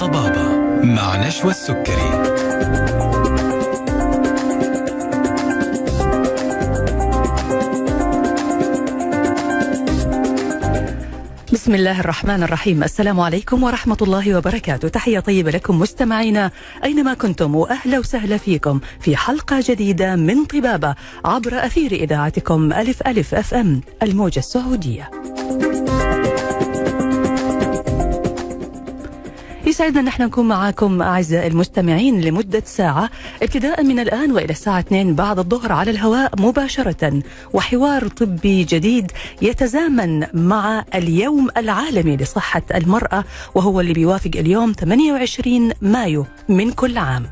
طبابة 0.00 0.46
مع 0.84 1.16
نشوى 1.16 1.50
السكري. 1.50 2.35
بسم 11.66 11.74
الله 11.74 12.00
الرحمن 12.00 12.42
الرحيم. 12.42 12.82
السلام 12.82 13.20
عليكم 13.20 13.62
ورحمة 13.62 13.96
الله 14.02 14.36
وبركاته. 14.36 14.88
تحية 14.88 15.20
طيبة 15.20 15.50
لكم 15.50 15.78
مستمعينا 15.78 16.50
أينما 16.84 17.14
كنتم 17.14 17.54
وأهلا 17.54 17.98
وسهلا 17.98 18.36
فيكم 18.36 18.80
في 19.00 19.16
حلقة 19.16 19.64
جديدة 19.66 20.16
من 20.16 20.44
طبابة 20.44 20.94
عبر 21.24 21.66
أثير 21.66 21.92
إذاعتكم 21.92 22.72
ألف 22.72 23.02
ألف 23.06 23.34
أف 23.34 23.54
أم 23.54 23.80
الموجة 24.02 24.38
السعودية. 24.38 25.10
يسعدنا 29.76 30.00
ان 30.00 30.08
إحنا 30.08 30.26
نكون 30.26 30.48
معاكم 30.48 31.02
أعزائي 31.02 31.46
المستمعين 31.46 32.20
لمدة 32.20 32.62
ساعة 32.66 33.10
ابتداء 33.42 33.82
من 33.82 33.98
الآن 33.98 34.32
وإلى 34.32 34.50
الساعة 34.50 34.78
2 34.78 35.14
بعد 35.14 35.38
الظهر 35.38 35.72
على 35.72 35.90
الهواء 35.90 36.32
مباشرة 36.40 37.22
وحوار 37.52 38.08
طبي 38.08 38.64
جديد 38.64 39.12
يتزامن 39.42 40.26
مع 40.34 40.84
اليوم 40.94 41.48
العالمي 41.56 42.16
لصحة 42.16 42.62
المرأة 42.74 43.24
وهو 43.54 43.80
اللي 43.80 43.92
بيوافق 43.92 44.30
اليوم 44.36 44.72
28 44.72 45.72
مايو 45.82 46.26
من 46.48 46.70
كل 46.72 46.98
عام. 46.98 47.26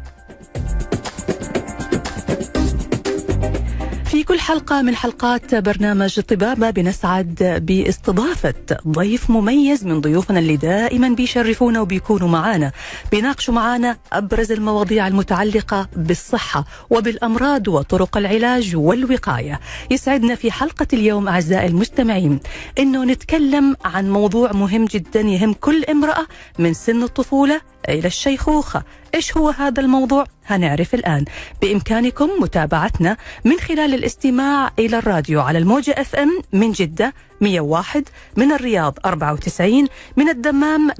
في 4.15 4.25
كل 4.25 4.41
حلقة 4.41 4.83
من 4.83 4.97
حلقات 4.97 5.55
برنامج 5.55 6.21
طبابة 6.21 6.71
بنسعد 6.71 7.63
باستضافة 7.67 8.55
ضيف 8.89 9.31
مميز 9.31 9.85
من 9.87 10.01
ضيوفنا 10.01 10.39
اللي 10.39 10.57
دائما 10.57 11.09
بيشرفونا 11.09 11.81
وبيكونوا 11.81 12.29
معانا. 12.29 12.73
بيناقشوا 13.11 13.55
معانا 13.55 13.97
أبرز 14.13 14.53
المواضيع 14.53 15.07
المتعلقة 15.07 15.89
بالصحة 15.97 16.65
وبالأمراض 16.91 17.69
وطرق 17.69 18.17
العلاج 18.17 18.77
والوقاية. 18.77 19.61
يسعدنا 19.91 20.35
في 20.35 20.51
حلقة 20.51 20.87
اليوم 20.93 21.29
أعزائي 21.29 21.67
المستمعين 21.67 22.41
أنه 22.79 23.05
نتكلم 23.05 23.77
عن 23.85 24.11
موضوع 24.11 24.53
مهم 24.53 24.85
جدا 24.85 25.21
يهم 25.21 25.53
كل 25.53 25.85
امرأة 25.85 26.27
من 26.59 26.75
سن 26.75 27.03
الطفولة 27.03 27.61
إلى 27.89 28.07
الشيخوخة. 28.07 28.83
إيش 29.15 29.37
هو 29.37 29.49
هذا 29.49 29.81
الموضوع؟ 29.83 30.27
هنعرف 30.47 30.95
الآن. 30.95 31.25
بإمكانكم 31.63 32.31
متابعتنا 32.41 33.17
من 33.45 33.59
خلال 33.59 33.95
الاستماع 33.95 34.71
إلى 34.79 34.99
الراديو 34.99 35.41
على 35.41 35.59
الموجة 35.59 35.95
إف 35.99 36.15
إم 36.15 36.41
من 36.53 36.73
جدة 36.73 37.15
101 37.41 38.09
من 38.37 38.53
الرياض 38.53 38.99
94 39.05 39.87
من 40.17 40.29
الدمام 40.29 40.91
107.5 40.91 40.95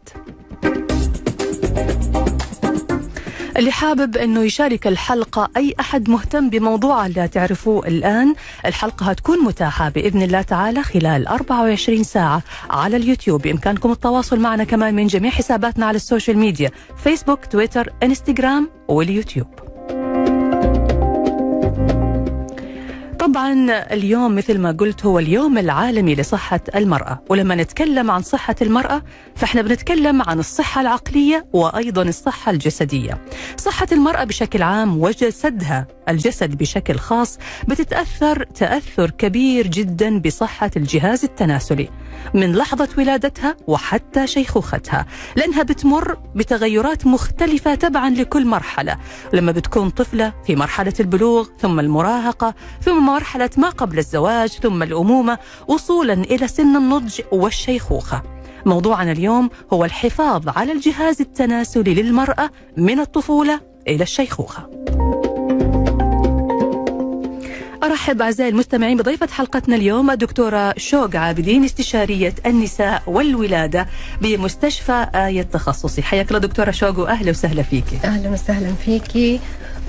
اللي 3.57 3.71
حابب 3.71 4.17
إنه 4.17 4.43
يشارك 4.43 4.87
الحلقة 4.87 5.49
أي 5.57 5.75
أحد 5.79 6.09
مهتم 6.09 6.49
بموضوع 6.49 7.05
اللي 7.05 7.27
تعرفوه 7.27 7.87
الآن 7.87 8.35
الحلقة 8.65 9.05
هتكون 9.05 9.43
متاحة 9.43 9.89
بإذن 9.89 10.21
الله 10.21 10.41
تعالى 10.41 10.83
خلال 10.83 11.27
24 11.27 12.03
ساعة 12.03 12.43
على 12.69 12.97
اليوتيوب. 12.97 13.41
بإمكانكم 13.41 13.91
التواصل 13.91 14.39
معنا 14.39 14.63
كمان 14.63 14.95
من 14.95 15.07
جميع 15.07 15.31
حساباتنا 15.31 15.85
على 15.85 15.95
السوشيال 15.95 16.37
ميديا 16.37 16.71
فيسبوك 17.03 17.45
تويتر 17.45 17.93
إنستغرام 18.03 18.69
واليوتيوب. 18.87 19.68
طبعا 23.39 23.71
اليوم 23.93 24.35
مثل 24.35 24.57
ما 24.57 24.71
قلت 24.71 25.05
هو 25.05 25.19
اليوم 25.19 25.57
العالمي 25.57 26.15
لصحة 26.15 26.59
المرأة. 26.75 27.23
ولما 27.29 27.55
نتكلم 27.55 28.11
عن 28.11 28.21
صحة 28.21 28.55
المرأة 28.61 29.03
فإحنا 29.35 29.61
بنتكلم 29.61 30.21
عن 30.21 30.39
الصحة 30.39 30.81
العقلية 30.81 31.45
وأيضا 31.53 32.01
الصحة 32.01 32.51
الجسدية. 32.51 33.21
صحة 33.57 33.87
المرأة 33.91 34.23
بشكل 34.23 34.61
عام 34.61 34.97
وجسدها 34.97 35.87
الجسد 36.09 36.57
بشكل 36.57 36.95
خاص 36.95 37.37
بتتأثر 37.67 38.43
تأثر 38.43 39.09
كبير 39.09 39.67
جدا 39.67 40.19
بصحة 40.19 40.71
الجهاز 40.77 41.23
التناسلي 41.23 41.89
من 42.33 42.55
لحظة 42.55 42.89
ولادتها 42.97 43.57
وحتى 43.67 44.27
شيخوختها. 44.27 45.05
لأنها 45.35 45.63
بتمر 45.63 46.17
بتغيرات 46.35 47.07
مختلفة 47.07 47.75
تبعا 47.75 48.09
لكل 48.09 48.45
مرحلة. 48.45 48.97
لما 49.33 49.51
بتكون 49.51 49.89
طفلة 49.89 50.33
في 50.45 50.55
مرحلة 50.55 50.93
البلوغ 50.99 51.47
ثم 51.59 51.79
المراهقة 51.79 52.55
ثم 52.81 53.05
مرحلة 53.05 53.28
ما 53.57 53.69
قبل 53.69 53.97
الزواج 53.97 54.49
ثم 54.49 54.83
الأمومة 54.83 55.37
وصولا 55.67 56.13
إلى 56.13 56.47
سن 56.47 56.75
النضج 56.75 57.21
والشيخوخة. 57.31 58.23
موضوعنا 58.65 59.11
اليوم 59.11 59.49
هو 59.73 59.85
الحفاظ 59.85 60.49
على 60.49 60.71
الجهاز 60.71 61.21
التناسلي 61.21 61.93
للمرأة 61.93 62.49
من 62.77 62.99
الطفولة 62.99 63.61
إلى 63.87 64.03
الشيخوخة. 64.03 64.69
أرحب 67.83 68.21
أعزائي 68.21 68.49
المستمعين 68.49 68.97
بضيفة 68.97 69.27
حلقتنا 69.27 69.75
اليوم 69.75 70.11
الدكتورة 70.11 70.73
شوق 70.77 71.15
عابدين 71.15 71.63
استشارية 71.63 72.35
النساء 72.45 73.03
والولادة 73.07 73.87
بمستشفى 74.21 75.07
آية 75.15 75.41
تخصصي. 75.41 76.01
حياك 76.01 76.27
الله 76.27 76.39
دكتورة 76.39 76.71
شوق 76.71 76.99
وأهلا 76.99 77.29
وسهلا 77.29 77.63
فيكي. 77.63 77.99
أهلا 78.03 78.29
وسهلا 78.29 78.73
فيكي. 78.85 79.35
آه 79.35 79.39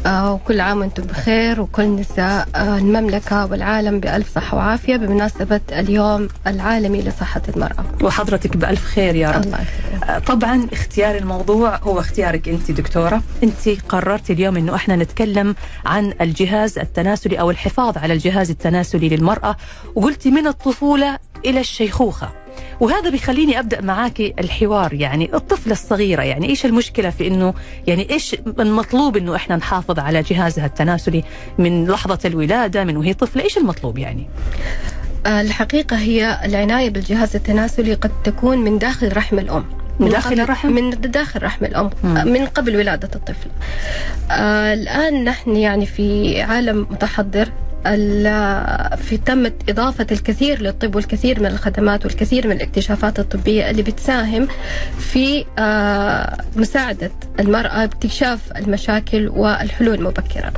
وكل 0.06 0.60
عام 0.60 0.78
وأنتم 0.78 1.02
بخير 1.02 1.60
وكل 1.60 1.96
نساء 1.96 2.48
آه 2.54 2.78
المملكة 2.78 3.46
والعالم 3.46 4.00
بألف 4.00 4.34
صحة 4.34 4.56
وعافية. 4.56 4.96
بمناسبة 4.96 5.60
اليوم 5.72 6.28
العالمي 6.46 7.02
لصحة 7.02 7.42
المرأة. 7.48 7.84
وحضرتك 8.02 8.56
بألف 8.56 8.84
خير 8.84 9.14
يا 9.14 9.30
رب. 9.30 9.44
الله. 9.44 9.64
آه 10.04 10.18
طبعا 10.18 10.68
اختيار 10.72 11.16
الموضوع 11.16 11.76
هو 11.76 12.00
اختيارك 12.00 12.48
أنت 12.48 12.70
دكتورة. 12.70 13.22
أنت 13.42 13.68
قررت 13.88 14.30
اليوم 14.30 14.56
إنه 14.56 14.74
إحنا 14.74 14.96
نتكلم 14.96 15.54
عن 15.86 16.12
الجهاز 16.20 16.78
التناسلي 16.78 17.40
أو 17.40 17.50
الحفاظ 17.50 17.98
على 17.98 18.12
الجهاز 18.12 18.50
التناسلي 18.50 19.08
للمرأة. 19.08 19.56
وقلتي 19.94 20.30
من 20.30 20.46
الطفولة 20.46 21.18
إلى 21.46 21.60
الشيخوخة. 21.60 22.28
وهذا 22.80 23.10
بيخليني 23.10 23.58
أبدأ 23.58 23.80
معاكي 23.80 24.34
الحوار 24.38 24.94
يعني 24.94 25.30
الطفلة 25.34 25.72
الصغيرة 25.72 26.22
يعني 26.22 26.48
إيش 26.48 26.66
المشكلة 26.66 27.10
في 27.10 27.26
إنه 27.26 27.54
يعني 27.86 28.10
إيش 28.10 28.36
المطلوب 28.60 29.16
إنه 29.16 29.36
إحنا 29.36 29.56
نحافظ 29.56 29.98
على 29.98 30.22
جهازها 30.22 30.66
التناسلي 30.66 31.24
من 31.58 31.86
لحظة 31.86 32.18
الولادة 32.24 32.84
من 32.84 32.96
وهي 32.96 33.14
طفلة 33.14 33.42
إيش 33.42 33.58
المطلوب 33.58 33.98
يعني 33.98 34.28
آه 35.26 35.40
الحقيقة 35.40 35.96
هي 35.96 36.40
العناية 36.44 36.90
بالجهاز 36.90 37.36
التناسلي 37.36 37.94
قد 37.94 38.10
تكون 38.24 38.58
من 38.58 38.78
داخل 38.78 39.16
رحم 39.16 39.38
الأم 39.38 39.64
من 40.00 40.08
داخل 40.08 40.40
الرحم؟ 40.40 40.72
من 40.72 40.90
داخل 40.90 41.42
رحم 41.42 41.64
الأم 41.64 41.90
مم. 42.04 42.16
آه، 42.16 42.24
من 42.24 42.46
قبل 42.46 42.76
ولادة 42.76 43.08
الطفل 43.14 43.50
آه 44.30 44.74
الآن 44.74 45.24
نحن 45.24 45.56
يعني 45.56 45.86
في 45.86 46.40
عالم 46.42 46.86
متحضر 46.90 47.48
في 48.96 49.16
تمت 49.26 49.52
إضافة 49.68 50.06
الكثير 50.12 50.62
للطب 50.62 50.94
والكثير 50.94 51.40
من 51.40 51.46
الخدمات 51.46 52.04
والكثير 52.06 52.46
من 52.46 52.52
الاكتشافات 52.56 53.18
الطبية 53.18 53.70
اللي 53.70 53.82
بتساهم 53.82 54.48
في 54.98 55.44
آه، 55.58 56.36
مساعدة 56.56 57.10
المرأة 57.40 57.86
باكتشاف 57.86 58.38
المشاكل 58.56 59.28
والحلول 59.28 60.02
مبكرا 60.02 60.52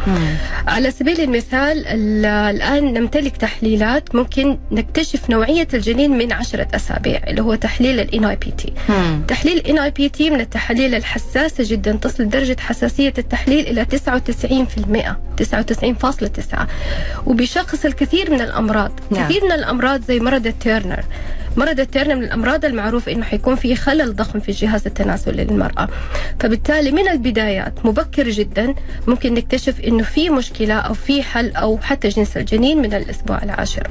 على 0.69 0.91
سبيل 0.91 1.21
المثال 1.21 1.87
ال- 1.87 2.27
الآن 2.27 2.93
نمتلك 2.95 3.37
تحليلات 3.37 4.15
ممكن 4.15 4.59
نكتشف 4.73 5.31
نوعية 5.31 5.69
الجنين 5.75 6.11
من 6.19 6.33
عشرة 6.33 6.69
أسابيع 6.75 7.21
اللي 7.27 7.43
هو 7.43 7.55
تحليل 7.55 8.01
ال 8.01 8.09
NIPT 8.39 8.71
تحليل 9.29 9.63
NIPT 9.79 10.21
من 10.21 10.41
التحاليل 10.41 10.95
الحساسة 10.95 11.65
جدا 11.69 11.93
تصل 11.93 12.29
درجة 12.29 12.57
حساسية 12.61 13.13
التحليل 13.19 13.67
إلى 13.67 13.87
99% 13.87 13.93
99.9 15.43 16.67
وبيشخص 17.27 17.85
الكثير 17.85 18.31
من 18.31 18.41
الأمراض. 18.41 18.93
نعم. 19.11 19.25
كثير 19.25 19.45
من 19.45 19.53
الأمراض 19.53 20.03
زي 20.09 20.21
مرض 20.21 20.47
التيرنر 20.47 21.05
مرض 21.57 21.81
التيرنر 21.81 22.15
من 22.15 22.25
الأمراض 22.25 22.65
المعروف 22.65 23.09
إنه 23.09 23.25
حيكون 23.25 23.57
في 23.57 23.77
خلل 23.77 24.17
ضخم 24.17 24.41
في 24.41 24.49
الجهاز 24.49 24.87
التناسلي 24.87 25.45
للمرأة. 25.45 25.89
فبالتالي 26.41 26.91
من 26.91 27.09
البدايات 27.09 27.87
مبكر 27.87 28.29
جدا 28.29 28.75
ممكن 29.07 29.35
نكتشف 29.35 29.81
إنه 29.81 30.03
في 30.03 30.31
مشكلة 30.31 30.75
أو 30.75 30.95
في 30.95 31.23
حل 31.23 31.51
أو 31.57 31.79
حتى 31.79 32.09
جنس 32.09 32.37
الجنين 32.37 32.79
من 32.83 32.95
الأسبوع 32.95 33.43
العاشر 33.43 33.89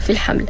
في 0.00 0.10
الحمل. 0.10 0.44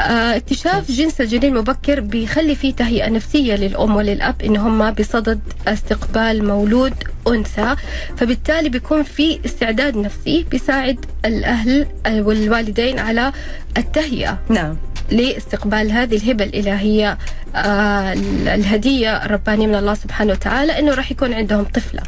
آه، 0.00 0.36
اكتشاف 0.36 0.90
جنس 0.90 1.20
الجنين 1.20 1.54
مبكر 1.54 2.00
بيخلي 2.00 2.54
فيه 2.54 2.74
تهيئة 2.74 3.08
نفسية 3.08 3.54
للأم 3.54 3.96
وللأب 3.96 4.42
إن 4.42 4.56
هم 4.56 4.90
بصدد 4.90 5.40
استقبال 5.68 6.44
مولود 6.44 6.94
أنثى 7.28 7.76
فبالتالي 8.16 8.68
بيكون 8.68 9.02
في 9.02 9.40
استعداد 9.44 9.96
نفسي 9.96 10.46
بيساعد 10.50 11.04
الأهل 11.24 11.86
والوالدين 12.06 12.98
على 12.98 13.32
التهيئة. 13.78 14.38
نعم. 14.48 14.76
لاستقبال 15.10 15.90
هذه 15.92 16.16
الهبة 16.16 16.44
الإلهية 16.44 17.18
آه، 17.56 18.12
الهدية 18.54 19.24
الربانية 19.24 19.66
من 19.66 19.74
الله 19.74 19.94
سبحانه 19.94 20.32
وتعالى 20.32 20.78
أنه 20.78 20.94
راح 20.94 21.10
يكون 21.10 21.32
عندهم 21.34 21.64
طفلة. 21.64 22.02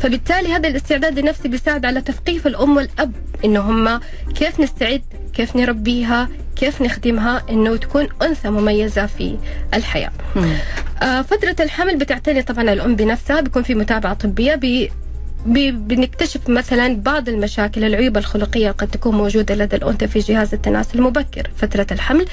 فبالتالي 0.00 0.52
هذا 0.52 0.68
الاستعداد 0.68 1.18
النفسي 1.18 1.48
بيساعد 1.48 1.84
على 1.84 2.00
تثقيف 2.00 2.46
الأم 2.46 2.76
والأب 2.76 3.12
إنه 3.44 3.60
هم 3.60 4.00
كيف 4.34 4.60
نستعد 4.60 5.02
كيف 5.34 5.56
نربيها 5.56 6.28
كيف 6.56 6.82
نخدمها 6.82 7.42
إنه 7.50 7.76
تكون 7.76 8.08
أنثى 8.22 8.50
مميزة 8.50 9.06
في 9.06 9.36
الحياة. 9.74 10.10
آه 11.02 11.22
فترة 11.22 11.56
الحمل 11.60 11.96
بتعتني 11.96 12.42
طبعا 12.42 12.72
الأم 12.72 12.96
بنفسها 12.96 13.40
بيكون 13.40 13.62
في 13.62 13.74
متابعة 13.74 14.14
طبية 14.14 14.54
بي 14.54 14.84
بي- 14.84 14.92
بنكتشف 15.46 16.48
مثلا 16.48 16.96
بعض 16.96 17.28
المشاكل 17.28 17.84
العيوب 17.84 18.16
الخلقية 18.16 18.70
قد 18.70 18.88
تكون 18.88 19.14
موجودة 19.14 19.54
لدى 19.54 19.76
الأنثى 19.76 20.08
في 20.08 20.18
جهاز 20.18 20.54
التناسل 20.54 20.98
المبكر 20.98 21.50
فترة 21.56 21.86
الحمل. 21.92 22.26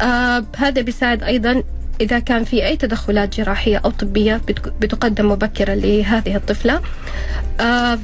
آه 0.00 0.44
هذا 0.56 0.82
بيساعد 0.82 1.22
أيضا 1.22 1.62
إذا 2.00 2.18
كان 2.18 2.44
في 2.44 2.66
أي 2.66 2.76
تدخلات 2.76 3.36
جراحية 3.36 3.76
أو 3.84 3.90
طبية 3.90 4.40
بتقدم 4.80 5.30
مبكرا 5.30 5.74
لهذه 5.74 6.36
الطفلة. 6.36 6.80
آه 7.60 7.98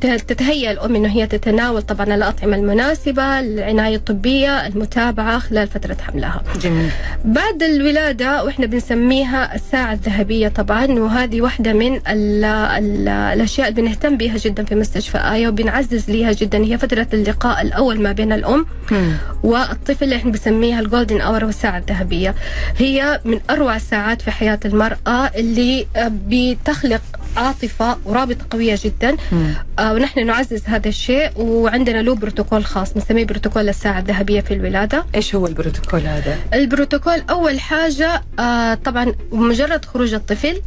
تتهيأ 0.00 0.70
الأم 0.72 0.94
أنه 0.96 1.08
هي 1.08 1.26
تتناول 1.26 1.82
طبعا 1.82 2.14
الأطعمة 2.14 2.56
المناسبة 2.56 3.40
العناية 3.40 3.96
الطبية 3.96 4.66
المتابعة 4.66 5.38
خلال 5.38 5.68
فترة 5.68 5.96
حملها. 6.06 6.42
جميل. 6.62 6.90
بعد 7.24 7.62
الولادة 7.62 8.44
وإحنا 8.44 8.66
بنسميها 8.66 9.54
الساعة 9.54 9.92
الذهبية 9.92 10.48
طبعا 10.48 10.86
وهذه 10.86 11.40
واحدة 11.40 11.72
من 11.72 11.94
ال 12.08 12.44
ال 12.44 13.08
الأشياء 13.08 13.68
اللي 13.68 13.82
بنهتم 13.82 14.16
بها 14.16 14.36
جدا 14.36 14.64
في 14.64 14.74
مستشفى 14.74 15.18
آية 15.18 15.48
وبنعزز 15.48 16.10
ليها 16.10 16.32
جدا. 16.32 16.58
هي 16.58 16.78
فترة 16.78 17.06
اللقاء 17.12 17.62
الأول 17.62 18.00
ما 18.00 18.12
بين 18.12 18.32
الأم 18.32 18.66
والطفل 19.42 20.04
اللي 20.04 20.16
إحنا 20.16 20.30
بنسميها 20.30 20.80
ال 20.80 20.86
golden 20.86 21.20
hour 21.20 21.44
والساعة 21.44 21.78
الذهبية. 21.78 22.34
هي 22.78 23.20
من 23.24 23.40
أروع 23.50 23.76
الساعات 23.76 24.22
في 24.22 24.30
حياة 24.30 24.60
المرأة 24.64 25.30
اللي 25.36 25.86
بتخلق 26.28 27.02
عاطفة 27.36 27.96
ورابطة 28.04 28.46
قوية 28.50 28.78
جدا. 28.84 29.16
آه 29.78 29.94
ونحن 29.94 30.26
نعزز 30.26 30.62
هذا 30.66 30.88
الشيء 30.88 31.30
وعندنا 31.36 32.02
له 32.02 32.14
بروتوكول 32.14 32.64
خاص 32.64 32.94
بنسميه 32.94 33.24
بروتوكول 33.24 33.68
الساعة 33.68 33.98
الذهبية 33.98 34.40
في 34.40 34.54
الولادة. 34.54 35.04
إيش 35.14 35.34
هو 35.34 35.46
البروتوكول 35.46 36.00
هذا؟ 36.00 36.38
البروتوكول 36.54 37.22
أول 37.30 37.60
حاجة 37.60 38.22
آه 38.38 38.74
طبعا 38.74 39.14
مجرد 39.32 39.84
خروج 39.84 40.14
الطفل 40.14 40.62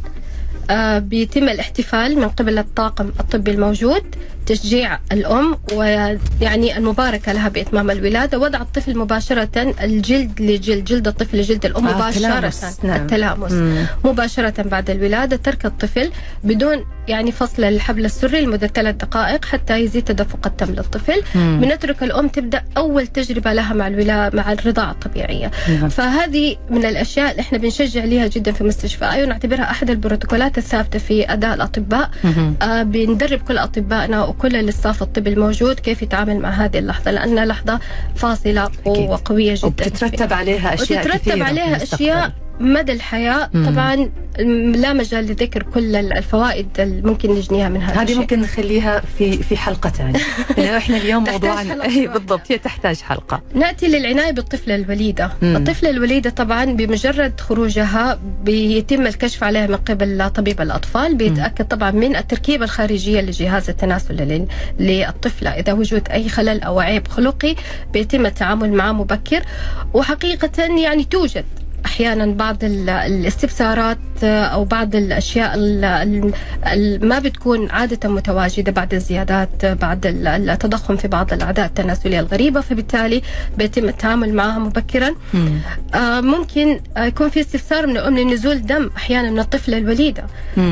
آه 0.70 0.98
بيتم 0.98 1.48
الاحتفال 1.48 2.18
من 2.18 2.28
قبل 2.28 2.58
الطاقم 2.58 3.12
الطبي 3.20 3.50
الموجود. 3.50 4.02
تشجيع 4.46 4.98
الأم 5.12 5.56
ويعني 5.72 6.76
المباركة 6.76 7.32
لها 7.32 7.48
بإتمام 7.48 7.90
الولادة 7.90 8.38
وضع 8.38 8.60
الطفل 8.60 8.98
مباشرة 8.98 9.74
الجلد 9.82 10.40
لجلد 10.40 10.84
جلد 10.84 11.08
الطفل 11.08 11.38
لجلد 11.38 11.66
الأم 11.66 11.86
آه، 11.88 11.96
مباشرة 11.96 12.20
تلامس، 12.20 12.84
نعم. 12.84 13.00
التلامس 13.00 13.52
مم. 13.52 13.86
مباشرة 14.04 14.62
بعد 14.62 14.90
الولادة 14.90 15.36
ترك 15.36 15.66
الطفل 15.66 16.10
بدون 16.44 16.84
يعني 17.08 17.32
فصل 17.32 17.64
الحبل 17.64 18.04
السري 18.04 18.40
لمدة 18.40 18.66
ثلاث 18.66 18.94
دقائق 18.94 19.44
حتى 19.44 19.76
يزيد 19.76 20.04
تدفق 20.04 20.46
الدم 20.46 20.74
للطفل 20.74 21.22
مم. 21.34 21.60
بنترك 21.60 22.02
الأم 22.02 22.28
تبدأ 22.28 22.62
أول 22.76 23.06
تجربة 23.06 23.52
لها 23.52 23.74
مع 23.74 23.86
الولا 23.86 24.30
مع 24.34 24.52
الرضاعة 24.52 24.90
الطبيعية 24.90 25.50
نعم. 25.68 25.88
فهذه 25.88 26.56
من 26.70 26.84
الأشياء 26.84 27.30
اللي 27.30 27.40
إحنا 27.40 27.58
بنشجع 27.58 28.04
ليها 28.04 28.26
جدا 28.26 28.52
في 28.52 28.64
مستشفى 28.64 29.04
آيو 29.12 29.24
ونعتبرها 29.24 29.70
أحد 29.70 29.90
البروتوكولات 29.90 30.58
الثابتة 30.58 30.98
في 30.98 31.32
أداء 31.32 31.54
الأطباء. 31.54 32.10
آه 32.62 32.82
بندرب 32.82 33.38
كل 33.38 33.58
أطبائنا 33.58 34.24
وكل 34.30 34.56
الاستاف 34.56 35.02
الطبي 35.02 35.30
الموجود 35.30 35.80
كيف 35.80 36.02
يتعامل 36.02 36.38
مع 36.38 36.50
هذه 36.50 36.78
اللحظة 36.78 37.10
لأنها 37.10 37.44
لحظة 37.46 37.80
فاصلة 38.16 38.64
أكيد. 38.64 39.10
وقوية 39.10 39.54
جدا 39.54 39.66
وبتترتب 39.66 40.32
عليها 40.32 40.74
أشياء 40.74 41.06
وتترتب 41.06 41.42
عليها. 41.42 41.82
أشياء 41.82 42.32
مدى 42.60 42.92
الحياة. 42.92 43.50
مم. 43.54 43.66
طبعا 43.70 44.10
لا 44.76 44.92
مجال 44.92 45.24
لذكر 45.26 45.62
كل 45.62 45.96
الفوائد 45.96 46.66
اللي 46.78 47.02
ممكن 47.02 47.30
نجنيها 47.30 47.68
من 47.68 47.82
هذا 47.82 48.02
هذه. 48.02 48.14
ممكن 48.14 48.40
نخليها 48.40 49.02
في 49.18 49.32
في 49.42 49.56
حلقة 49.56 49.90
ثانية. 49.90 50.18
لأنه 50.58 50.76
إحنا 50.76 50.96
اليوم 50.96 51.24
موضوعنا 51.24 51.70
حلقة. 51.74 51.88
اي. 51.88 52.06
بالضبط. 52.06 52.40
هي 52.52 52.58
تحتاج 52.58 53.00
حلقة. 53.00 53.42
نأتي 53.54 53.88
للعناية 53.88 54.30
بالطفلة 54.30 54.74
الوليدة، 54.74 55.32
مم. 55.42 55.56
الطفلة 55.56 55.90
الوليدة 55.90 56.30
طبعا 56.30 56.64
بمجرد 56.64 57.40
خروجها 57.40 58.20
بيتم 58.44 59.06
الكشف 59.06 59.44
عليها 59.44 59.66
من 59.66 59.76
قبل 59.76 60.30
طبيب 60.30 60.60
الأطفال، 60.60 61.14
بيتأكد 61.14 61.68
طبعا 61.68 61.90
من 61.90 62.16
التركيبة 62.16 62.64
الخارجية 62.64 63.20
لجهاز 63.20 63.70
التناسل 63.70 64.14
لل- 64.16 64.46
للطفلة، 64.80 65.50
إذا 65.50 65.72
وجود 65.72 66.08
أي 66.08 66.28
خلل 66.28 66.62
أو 66.62 66.80
عيب 66.80 67.08
خلقي 67.08 67.54
بيتم 67.92 68.26
التعامل 68.26 68.72
معه 68.72 68.92
مبكر، 68.92 69.42
وحقيقة 69.94 70.64
يعني 70.82 71.04
توجد 71.04 71.44
أحيانا 71.86 72.26
بعض 72.26 72.64
ال- 72.64 72.90
الاستفسارات 72.90 73.98
آه، 74.24 74.44
أو 74.44 74.64
بعض 74.64 74.96
الأشياء 74.96 75.54
ال- 75.54 75.84
ال- 75.84 76.32
ال- 76.66 77.08
ما 77.08 77.18
بتكون 77.18 77.70
عادة 77.70 78.08
متواجدة 78.08 78.72
بعد 78.72 78.94
الزيادات 78.94 79.64
آه، 79.64 79.74
بعد 79.74 80.06
ال- 80.06 80.26
التضخم 80.50 80.96
في 80.96 81.08
بعض 81.08 81.32
الأعداء 81.32 81.66
التناسلية 81.66 82.20
الغريبة 82.20 82.60
فبالتالي 82.60 83.22
بيتم 83.58 83.88
التعامل 83.88 84.34
معها 84.34 84.58
مبكرا. 84.58 85.10
آه، 85.94 86.20
ممكن 86.20 86.80
يكون 86.98 87.28
في 87.28 87.40
استفسار 87.40 87.86
من 87.86 87.96
الأم 87.96 88.18
لنزول 88.18 88.62
دم 88.66 88.90
أحيانا 88.96 89.30
من 89.30 89.38
الطفله 89.38 89.78
الوليدة. 89.78 90.24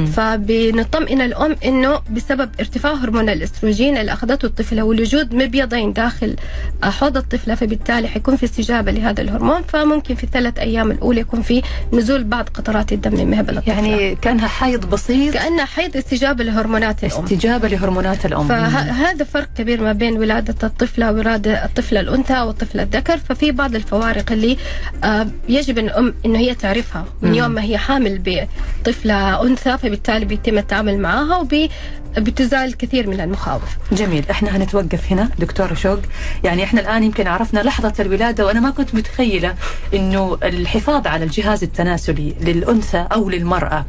فبنطمئن 0.06 1.20
الأم 1.20 1.56
إنه 1.64 2.00
بسبب 2.10 2.50
ارتفاع 2.60 2.92
هرمون 2.94 3.28
الأستروجين 3.28 3.96
اللي 3.96 4.12
أخذته 4.12 4.46
الطفلة 4.46 4.82
ووجود 4.82 5.34
مبيضين 5.34 5.92
داخل 5.92 6.36
حوض 6.82 7.16
الطفلة 7.16 7.54
فبالتالي 7.54 8.08
حيكون 8.08 8.36
في 8.36 8.44
استجابة 8.44 8.92
لهذا 8.92 9.20
الهرمون 9.22 9.62
فممكن 9.62 10.14
في 10.14 10.24
الثلاث 10.24 10.58
أيام 10.58 10.90
الأولى 10.98 11.20
يكون 11.20 11.42
في 11.42 11.62
نزول 11.92 12.24
بعض 12.24 12.48
قطرات 12.54 12.92
الدم 12.92 13.14
من 13.14 13.30
مهبل 13.30 13.56
الطفله 13.58 13.74
يعني 13.74 14.14
كأنها 14.14 14.48
حيض 14.48 14.90
بسيط. 14.90 15.34
كأنها 15.34 15.64
حيض 15.64 15.96
استجابة 15.96 16.44
لهرمونات 16.44 17.04
الأم. 17.04 17.24
استجابة 17.24 17.68
لهرمونات 17.68 18.26
الأم. 18.26 18.48
فهذا 18.48 19.24
فرق 19.24 19.48
كبير 19.58 19.80
ما 19.82 19.92
بين 19.92 20.16
ولادة 20.18 20.54
الطفلة 20.66 21.12
وولادة 21.12 21.64
الطفلة 21.64 22.00
الأنثى 22.00 22.40
والطفل 22.40 22.80
الذكر. 22.80 23.18
ففي 23.18 23.52
بعض 23.52 23.74
الفوارق 23.74 24.32
اللي 24.32 24.56
آه، 25.04 25.26
يجب 25.48 25.78
الأم 25.78 26.14
إنه 26.26 26.38
هي 26.38 26.54
تعرفها. 26.54 27.04
من. 27.22 27.34
يوم 27.34 27.50
ما 27.50 27.62
هي 27.62 27.78
حامل 27.78 28.22
بطفلة 28.24 29.42
أنثى 29.42 29.78
فبالتالي 29.78 30.24
بيتم 30.24 30.58
التعامل 30.58 30.98
معها 30.98 31.36
وبي 31.36 31.70
بتزال 32.18 32.76
كثير 32.76 33.06
من 33.08 33.20
المخاوف. 33.20 33.62
جميل. 33.92 34.24
إحنا 34.30 34.56
هنتوقف 34.56 35.12
هنا 35.12 35.28
دكتور 35.38 35.74
شوق. 35.74 35.98
يعني 36.44 36.64
إحنا 36.64 36.80
الآن 36.80 37.04
يمكن 37.04 37.26
عرفنا 37.26 37.60
لحظة 37.60 37.92
الولادة 38.00 38.46
وأنا 38.46 38.60
ما 38.60 38.70
كنت 38.70 38.94
متخيلة 38.94 39.54
إنه 39.94 40.38
الحفاظ 40.42 40.87
على 40.88 41.24
الجهاز 41.24 41.62
التناسلي 41.62 42.34
للأنثى 42.40 43.06
أو 43.12 43.30
للمرأة. 43.30 43.84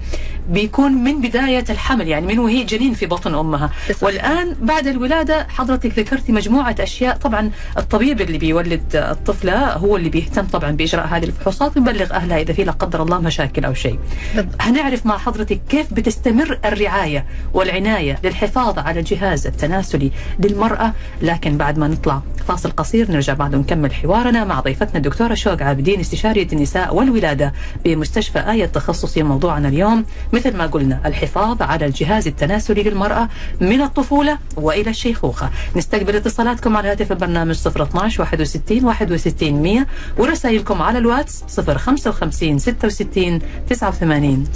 بيكون 0.49 0.91
من 0.91 1.21
بداية 1.21 1.65
الحمل 1.69 2.07
يعني 2.07 2.27
من 2.27 2.39
وهي 2.39 2.63
جنين 2.63 2.93
في 2.93 3.05
بطن 3.05 3.35
أمها. 3.35 3.69
صحيح. 3.89 4.03
والآن 4.03 4.55
بعد 4.61 4.87
الولادة 4.87 5.47
حضرتك 5.49 5.99
ذكرتي 5.99 6.31
مجموعة 6.31 6.75
أشياء. 6.79 7.17
طبعا 7.17 7.51
الطبيب 7.77 8.21
اللي 8.21 8.37
بيولد 8.37 8.81
الطفلة 8.95 9.73
هو 9.73 9.97
اللي 9.97 10.09
بيهتم 10.09 10.45
طبعا 10.45 10.71
بإجراء 10.71 11.07
هذه 11.07 11.23
الفحوصات 11.23 11.77
ويبلغ 11.77 12.13
أهلها 12.13 12.41
إذا 12.41 12.53
في 12.53 12.63
لا 12.63 12.71
قدر 12.71 13.03
الله 13.03 13.19
مشاكل 13.19 13.65
أو 13.65 13.73
شيء. 13.73 13.99
بالضبط. 14.35 14.55
هنعرف 14.59 15.05
مع 15.05 15.17
حضرتك 15.17 15.61
كيف 15.69 15.93
بتستمر 15.93 16.59
الرعاية 16.65 17.25
والعناية 17.53 18.19
للحفاظ 18.23 18.79
على 18.79 18.99
الجهاز 18.99 19.47
التناسلي 19.47 20.11
للمرأة. 20.39 20.93
لكن 21.21 21.57
بعد 21.57 21.77
ما 21.77 21.87
نطلع 21.87 22.21
فاصل 22.47 22.71
قصير 22.71 23.11
نرجع 23.11 23.33
بعد 23.33 23.55
ونكمل 23.55 23.93
حوارنا 23.93 24.43
مع 24.45 24.59
ضيفتنا 24.59 24.97
الدكتورة 24.97 25.33
شوق 25.33 25.61
عابدين 25.61 25.99
استشارية 25.99 26.47
النساء 26.53 26.95
والولادة 26.95 27.53
بمستشفى 27.85 28.39
آية 28.39 28.63
التخصصي 28.63 29.23
موضوعنا 29.23 29.67
اليوم. 29.67 30.05
مثل 30.39 30.57
ما 30.57 30.65
قلنا 30.65 31.01
الحفاظ 31.05 31.61
على 31.61 31.85
الجهاز 31.85 32.27
التناسلي 32.27 32.83
للمرأة 32.83 33.29
من 33.61 33.81
الطفولة 33.81 34.37
وإلى 34.57 34.89
الشيخوخة. 34.89 35.49
نستقبل 35.75 36.15
اتصالاتكم 36.15 36.77
على 36.77 36.91
هاتف 36.91 37.11
البرنامج 37.11 37.67
012 37.67 38.21
61 38.21 38.85
61 38.85 39.61
100 39.61 39.85
ورسائلكم 40.17 40.81
على 40.81 40.97
الواتس 40.97 41.43
055 41.59 42.59
66 42.59 43.41
89 43.69 44.47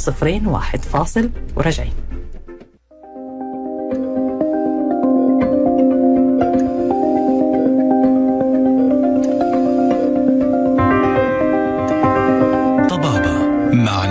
01 0.45 0.85
فاصل 0.85 1.29
ورجعين. 1.55 1.93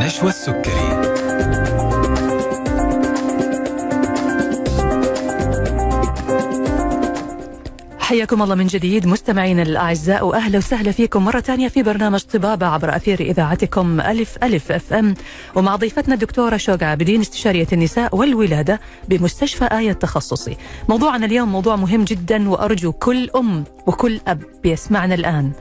نشوى 0.07 0.29
السكري. 0.29 1.02
حياكم 8.13 8.43
الله 8.43 8.55
من 8.55 8.67
جديد 8.67 9.07
مستمعينا 9.07 9.63
الأعزاء 9.63 10.27
وأهلا 10.27 10.59
وسهلا 10.59 10.93
فيكم 10.93 11.25
مرة 11.25 11.41
ثانية 11.41 11.69
في 11.69 11.83
برنامج 11.83 12.21
طبابه 12.21 12.67
عبر 12.67 12.97
أثير 12.97 13.21
إذاعتكم 13.21 14.01
ألف 14.01 14.39
ألف 14.43 14.73
أف 14.73 14.93
أم 14.93 15.15
ومع 15.55 15.77
ضيفتنا 15.77 16.15
الدكتورة 16.15 16.57
شوق 16.57 16.83
عابدين 16.83 17.21
استشارية 17.21 17.67
النساء 17.73 18.17
والولادة 18.17 18.81
بمستشفى 19.09 19.65
آية 19.65 19.91
التخصصي. 19.91 20.57
موضوعنا 20.89 21.27
اليوم 21.27 21.53
موضوع 21.53 21.77
مهم 21.77 22.05
جدا 22.05 22.49
وأرجو 22.51 22.93
كل 22.93 23.31
أم 23.37 23.65
وكل 23.87 24.21
أب 24.29 24.43
بيسمعنا 24.63 25.15
الآن 25.15 25.53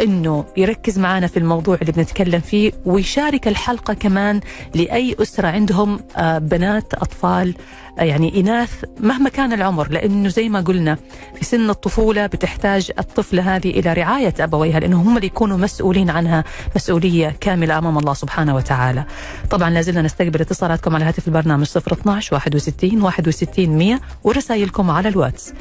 إنه 0.00 0.44
يركز 0.56 0.98
معنا 0.98 1.26
في 1.26 1.36
الموضوع 1.38 1.78
اللي 1.82 1.92
بنتكلم 1.92 2.40
فيه 2.40 2.72
ويشارك 2.84 3.48
الحلقة 3.48 3.94
كمان 3.94 4.40
لأي 4.74 5.16
أسرة 5.22 5.48
عندهم 5.48 6.00
آه، 6.16 6.38
بنات 6.38 6.94
أطفال 6.94 7.54
آه، 7.98 8.02
يعني 8.02 8.40
إناث 8.40 8.84
مهما 9.00 9.28
كان 9.28 9.52
العمر 9.52 9.90
لأنه 9.90 10.28
زي 10.28 10.48
ما 10.48 10.60
قلنا 10.60 10.96
في 11.34 11.44
سن 11.44 11.70
الطفولة 11.70 12.26
بتحتاج 12.26 12.90
الطفلة 12.98 13.56
هذه 13.56 13.70
إلى 13.70 13.92
رعاية 13.92 14.34
أبويها 14.40 14.80
لأنه 14.80 15.02
هم 15.02 15.16
اللي 15.16 15.26
يكونوا 15.26 15.56
مسؤولين 15.56 16.10
عنها 16.10 16.44
مسؤولية 16.76 17.36
كاملة 17.40 17.78
أمام 17.78 17.98
الله 17.98 18.14
سبحانه 18.14 18.54
وتعالى. 18.54 19.04
طبعا 19.50 19.70
لازلنا 19.70 20.02
نستقبل 20.02 20.40
اتصالاتكم 20.40 20.94
على 20.94 21.04
هاتف 21.04 21.28
البرنامج 21.28 21.66
012 21.76 22.34
61 22.34 23.02
61 23.02 23.68
100 23.78 24.00
ورسائلكم 24.24 24.90
على 24.90 25.08
الواتس 25.08 25.52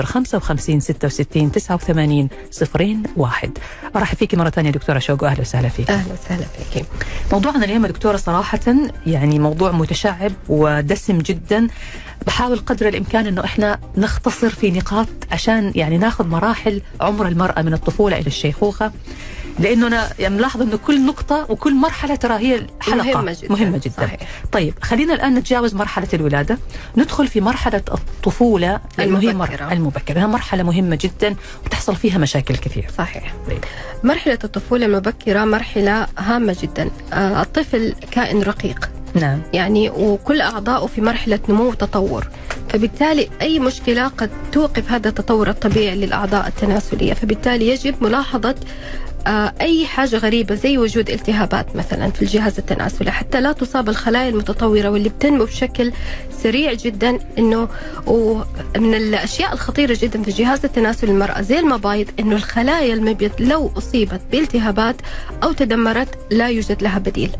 055 0.00 0.80
66 0.80 1.52
89 1.52 2.28
01. 3.16 3.58
ارحب 3.96 4.16
فيك 4.16 4.34
مرة 4.34 4.50
ثانية 4.50 4.70
دكتورة 4.70 4.98
شوق 4.98 5.22
واهلا 5.22 5.40
وسهلا 5.40 5.68
فيك. 5.68 5.90
أهلا 5.90 6.12
وسهلا 6.12 6.44
فيك. 6.72 6.84
موضوعنا 7.32 7.64
اليوم 7.64 7.86
دكتورة 7.86 8.16
صراحة 8.16 8.60
يعني 9.06 9.38
موضوع 9.38 9.72
متشعب 9.72 10.32
ودسم 10.48 11.18
جدا. 11.18 11.68
بحاول 12.26 12.58
قدر 12.58 12.88
الإمكان 12.88 13.26
إنه 13.26 13.44
إحنا 13.44 13.78
نختصر 13.96 14.48
في 14.48 14.70
نقاط 14.70 15.08
عشان 15.32 15.72
يعني 15.74 15.98
ناخذ 15.98 16.26
مراحل 16.26 16.82
عمر 17.00 17.28
المرأة 17.28 17.62
من 17.62 17.74
الطفولة 17.74 18.18
إلى 18.18 18.26
الشيخوخة. 18.26 18.92
لأنه 19.58 19.86
أنا 19.86 20.08
يعني 20.18 20.34
ملاحظة 20.36 20.64
أنه 20.64 20.76
كل 20.76 21.06
نقطة 21.06 21.46
وكل 21.48 21.74
مرحلة 21.74 22.14
ترى 22.14 22.34
هي 22.34 22.66
حلقه 22.80 23.04
مهمة 23.06 23.32
جداً. 23.42 23.52
مهمة 23.52 23.78
جدا. 23.84 23.94
صحيح. 24.06 24.20
طيب 24.52 24.74
خلينا 24.82 25.14
الآن 25.14 25.34
نتجاوز 25.34 25.74
مرحلة 25.74 26.08
الولادة. 26.14 26.58
ندخل 26.96 27.26
في 27.28 27.40
مرحلة 27.40 27.82
الطفولة. 27.92 28.80
مر- 28.98 29.72
المبكرة. 29.72 30.20
هي 30.20 30.26
مرحلة 30.26 30.62
مهمة 30.62 30.98
جدا 31.00 31.34
وتحصل 31.66 31.96
فيها 31.96 32.18
مشاكل 32.18 32.56
كثير. 32.56 32.90
صحيح. 32.98 33.34
طيب. 33.48 33.58
مرحلة 34.04 34.38
الطفولة 34.44 34.86
المبكرة 34.86 35.44
مرحلة 35.44 36.06
هامة 36.18 36.56
جدا. 36.62 36.90
آه، 37.12 37.42
الطفل 37.42 37.94
كائن 38.10 38.42
رقيق. 38.42 38.90
نعم. 39.14 39.42
يعني 39.52 39.90
وكل 39.90 40.40
أعضائه 40.40 40.86
في 40.86 41.00
مرحلة 41.00 41.38
نمو 41.48 41.68
وتطور. 41.68 42.28
فبالتالي 42.68 43.28
أي 43.42 43.58
مشكلة 43.58 44.08
قد 44.08 44.30
توقف 44.52 44.92
هذا 44.92 45.08
التطور 45.08 45.48
الطبيعي 45.50 45.94
للأعضاء 45.96 46.46
التناسلية. 46.48 47.14
فبالتالي 47.14 47.68
يجب 47.68 47.94
ملاحظة 48.02 48.48
آه، 48.50 48.54
أي 49.60 49.86
حاجة 49.86 50.16
غريبة 50.16 50.54
زي 50.54 50.78
وجود 50.78 51.10
التهابات 51.10 51.76
مثلا 51.76 52.10
في 52.10 52.22
الجهاز 52.22 52.58
التناسلي 52.58 53.10
حتى 53.12 53.40
لا 53.40 53.52
تصاب 53.52 53.88
الخلايا 53.88 54.28
المتطورة 54.28 54.88
واللي 54.88 55.08
بتنمو 55.08 55.44
بشكل 55.44 55.92
سريع 56.42 56.72
جدا 56.72 57.18
إنه 57.38 57.68
ومن 58.06 58.94
الأشياء 58.94 59.52
الخطيرة 59.52 59.98
جدا 60.02 60.22
في 60.22 60.28
الجهاز 60.28 60.64
التناسلي 60.64 61.12
للمراه 61.12 61.40
زي 61.40 61.58
المبايض 61.58 62.06
إنه 62.20 62.36
الخلايا 62.36 62.94
المبيض 62.94 63.30
لو 63.38 63.72
أصيبت 63.78 64.20
بالتهابات 64.32 64.96
أو 65.42 65.52
تدمرت 65.52 66.08
لا 66.30 66.48
يوجد 66.48 66.82
لها 66.82 66.98
بديل. 66.98 67.30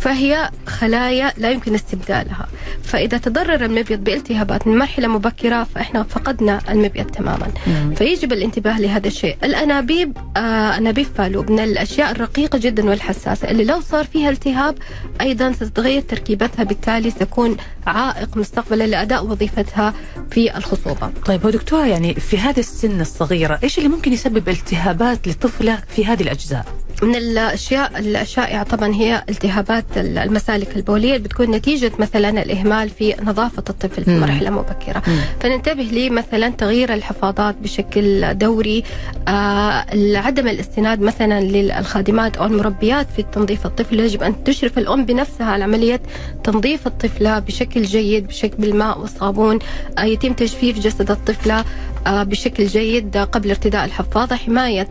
فهي 0.00 0.50
خلايا 0.66 1.32
لا 1.36 1.50
يمكن 1.50 1.74
استبدالها 1.74 2.46
فإذا 2.82 3.18
تضرر 3.18 3.64
المبيض 3.64 4.04
بالتهابات 4.04 4.66
من 4.66 4.78
مرحلة 4.78 5.08
مبكرة 5.08 5.64
فإحنا 5.74 6.02
فقدنا 6.02 6.60
المبيض 6.70 7.06
تماما. 7.06 7.48
فيجب 7.96 8.32
الانتباه 8.32 8.80
لهذا 8.80 9.06
الشيء 9.08 9.36
الأنابيب 9.44 10.16
آه 10.36 10.73
أنابيب 10.78 11.06
فالو 11.14 11.42
من 11.42 11.58
الأشياء 11.60 12.10
الرقيقة 12.10 12.58
جدا 12.58 12.90
والحساسة 12.90 13.50
اللي 13.50 13.64
لو 13.64 13.80
صار 13.80 14.04
فيها 14.04 14.30
التهاب 14.30 14.78
أيضا 15.20 15.52
ستتغير 15.52 16.00
تركيبتها 16.00 16.64
بالتالي 16.64 17.10
ستكون 17.10 17.56
عائق 17.86 18.36
مستقبلا 18.36 18.84
لأداء 18.86 19.26
وظيفتها 19.26 19.94
في 20.30 20.56
الخصوبة 20.56 21.10
طيب 21.26 21.44
هو 21.44 21.50
دكتورة 21.50 21.86
يعني 21.86 22.14
في 22.14 22.38
هذا 22.38 22.60
السن 22.60 23.00
الصغيرة 23.00 23.58
إيش 23.62 23.78
اللي 23.78 23.88
ممكن 23.88 24.12
يسبب 24.12 24.48
التهابات 24.48 25.28
لطفلة 25.28 25.82
في 25.88 26.06
هذه 26.06 26.22
الأجزاء؟ 26.22 26.66
من 27.02 27.16
الاشياء 27.16 27.98
الشائعه 27.98 28.62
طبعا 28.62 28.94
هي 28.94 29.24
التهابات 29.28 29.84
المسالك 29.96 30.76
البولية. 30.76 31.16
اللي 31.16 31.28
بتكون 31.28 31.50
نتيجة 31.50 31.92
مثلا 31.98 32.42
الإهمال 32.42 32.90
في 32.90 33.14
نظافة 33.22 33.64
الطفل 33.70 34.04
في. 34.04 34.18
مرحلة 34.18 34.50
مبكرة. 34.50 35.02
مم. 35.06 35.18
فننتبه 35.40 35.82
لي 35.82 36.10
مثلا 36.10 36.48
تغيير 36.48 36.94
الحفاضات 36.94 37.54
بشكل 37.62 38.34
دوري. 38.34 38.82
آه 39.28 39.84
عدم 40.16 40.48
الاستناد 40.48 41.00
مثلا 41.00 41.40
للخادمات 41.40 42.36
أو 42.36 42.46
المربيات 42.46 43.06
في 43.16 43.22
تنظيف 43.22 43.66
الطفل. 43.66 44.00
يجب 44.00 44.22
أن 44.22 44.44
تشرف 44.44 44.78
الأم 44.78 45.04
بنفسها 45.04 45.46
على 45.46 45.64
عملية 45.64 46.00
تنظيف 46.44 46.86
الطفلة 46.86 47.38
بشكل 47.38 47.82
جيد 47.82 48.26
بشكل 48.26 48.56
بالماء 48.58 49.00
والصابون. 49.00 49.58
آه 49.98 50.04
يتم 50.04 50.32
تجفيف 50.32 50.78
جسد 50.78 51.10
الطفلة 51.10 51.64
آه 52.06 52.22
بشكل 52.22 52.66
جيد 52.66 53.16
قبل 53.16 53.50
ارتداء 53.50 53.84
الحفاضه 53.84 54.36
حماية 54.36 54.88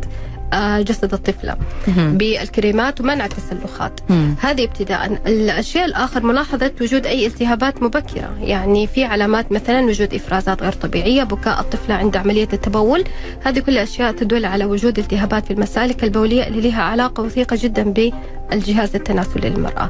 جسد 0.80 1.14
الطفلة. 1.14 1.58
بالكريمات 1.88 3.02
ومنع 3.02 3.26
التسلخات. 3.26 4.00
هذه 4.42 4.64
ابتداء 4.64 5.22
الشيء 5.28 5.86
الآخر 5.86 6.24
ملاحظة 6.24 6.72
وجود 6.82 7.06
أي 7.06 7.28
التهابات 7.28 7.84
مبكرة. 7.84 8.38
يعني 8.42 8.88
في 8.88 9.04
علامات 9.04 9.52
مثلا 9.52 9.82
وجود 9.82 10.14
إفرازات 10.14 10.64
غير 10.64 10.72
طبيعية 10.72 11.24
بكاء 11.24 11.60
الطفلة 11.60 11.96
عند 11.96 12.18
عملية 12.18 12.48
التبول. 12.54 13.04
هذه 13.44 13.60
كل 13.60 13.78
أشياء 13.78 14.12
تدل 14.12 14.46
على 14.46 14.66
وجود 14.66 15.00
التهابات 15.00 15.46
في 15.46 15.54
المسالك 15.54 16.04
البولية 16.04 16.48
اللي 16.48 16.62
لها 16.62 16.84
علاقة 16.84 17.24
وثيقة 17.24 17.58
جدا 17.62 17.84
بالجهاز 17.84 18.96
التناسلي 18.96 19.50
للمرأة. 19.50 19.90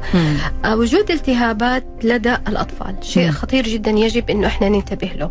آه، 0.64 0.76
وجود 0.76 1.10
التهابات 1.10 1.84
لدى 2.02 2.34
الأطفال. 2.48 2.94
شيء. 3.02 3.30
خطير 3.30 3.64
جدا 3.64 3.90
يجب 3.90 4.30
أنه 4.30 4.46
إحنا 4.46 4.68
ننتبه 4.68 5.10
له. 5.16 5.30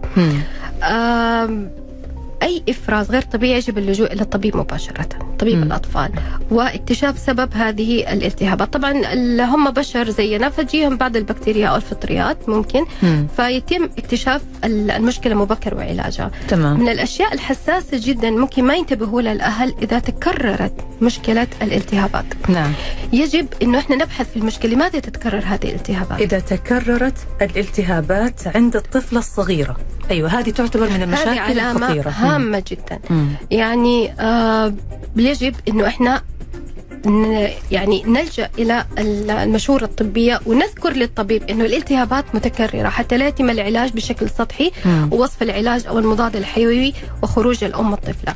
أي 2.44 2.64
إفراز 2.70 3.12
غير 3.12 3.22
طبيعي 3.22 3.58
يجب 3.58 3.78
اللجوء 3.78 4.14
إلى 4.14 4.22
الطبيب 4.22 4.58
مباشرة 4.58 5.08
طبيب 5.40 5.58
مم. 5.58 5.64
الأطفال. 5.64 6.12
واكتشاف 6.52 7.20
سبب 7.20 7.50
هذه 7.54 8.14
الالتهابات. 8.14 8.74
طبعا 8.74 8.94
هم 9.46 9.72
بشر 9.72 10.10
زينا 10.10 10.50
فتجيهم 10.50 10.98
بعض 10.98 11.16
البكتيريا 11.16 11.68
أو 11.68 11.76
الفطريات 11.76 12.50
ممكن. 12.50 12.86
مم. 13.04 13.28
فيتم 13.38 13.84
اكتشاف 13.98 14.42
ال- 14.64 14.92
المشكلة 14.92 15.36
مبكر 15.36 15.76
وعلاجها. 15.76 16.32
تمام. 16.48 16.80
من 16.80 16.90
الأشياء 16.90 17.34
الحساسة 17.34 18.00
جدا 18.04 18.32
ممكن 18.32 18.64
ما 18.64 18.76
ينتبهوا 18.76 19.22
لها 19.22 19.34
الأهل 19.34 19.74
إذا 19.82 20.00
تكررت 20.00 20.74
مشكلة 21.02 21.48
الالتهابات. 21.62 22.26
نعم. 22.50 22.72
يجب 23.14 23.48
أنه 23.64 23.78
إحنا 23.80 23.96
نبحث 23.96 24.30
في 24.32 24.38
المشكلة 24.38 24.72
لماذا 24.74 25.00
تتكرر 25.00 25.44
هذه 25.46 25.64
الالتهابات؟ 25.70 26.22
إذا 26.22 26.40
تكررت 26.40 27.18
الالتهابات 27.42 28.48
عند 28.56 28.76
الطفلة 28.76 29.20
الصغيرة 29.20 29.78
أيوة 30.12 30.30
هذه 30.40 30.50
تعتبر 30.50 30.86
من 30.90 30.92
هذه 30.92 31.04
المشاكل 31.04 31.40
علامة 31.40 31.86
الخطيرة. 31.88 32.10
هامة 32.10 32.64
جدا. 32.72 33.00
مم. 33.10 33.28
يعني 33.52 34.12
آه 34.20 34.74
يجب 35.16 35.56
إنه 35.68 35.88
إحنا 35.88 36.22
يعني 37.72 38.04
نلجأ 38.08 38.50
إلى 38.60 38.86
ال- 38.98 39.32
المشوره 39.32 39.84
الطبية 39.84 40.40
ونذكر 40.46 40.94
للطبيب 40.94 41.44
إنه 41.50 41.66
الالتهابات 41.66 42.26
متكررة 42.36 42.90
حتى 42.90 43.18
لا 43.18 43.28
يتم 43.28 43.50
العلاج 43.50 43.92
بشكل 43.92 44.30
سطحي 44.30 44.72
مم. 44.86 45.10
ووصف 45.12 45.44
العلاج 45.44 45.88
أو 45.88 46.00
المضاد 46.00 46.36
الحيوي 46.36 46.94
وخروج 47.24 47.64
الأم 47.64 47.94
الطفله. 47.94 48.34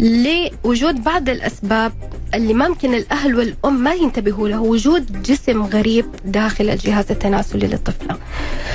لوجود 0.00 1.04
بعض 1.04 1.28
الأسباب 1.28 1.92
اللي 2.34 2.54
ممكن 2.54 2.94
الأهل 2.94 3.34
والأم 3.36 3.84
ما 3.84 3.92
ينتبهوا 3.94 4.48
له 4.48 4.60
وجود 4.60 5.22
جسم 5.22 5.62
غريب 5.62 6.06
داخل 6.24 6.70
الجهاز 6.70 7.04
التناسلي 7.10 7.66
للطفلة. 7.66 8.16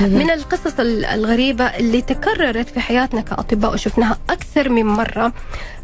من 0.02 0.30
القصص 0.32 0.80
ال- 0.80 1.06
الغريبة 1.06 1.64
اللي 1.66 2.02
تكررت 2.02 2.70
في 2.70 2.80
حياتنا 2.80 3.22
كأطباء 3.22 3.74
وشفناها 3.74 4.18
أكثر 4.30 4.70
من 4.70 4.86
مرة 4.86 5.34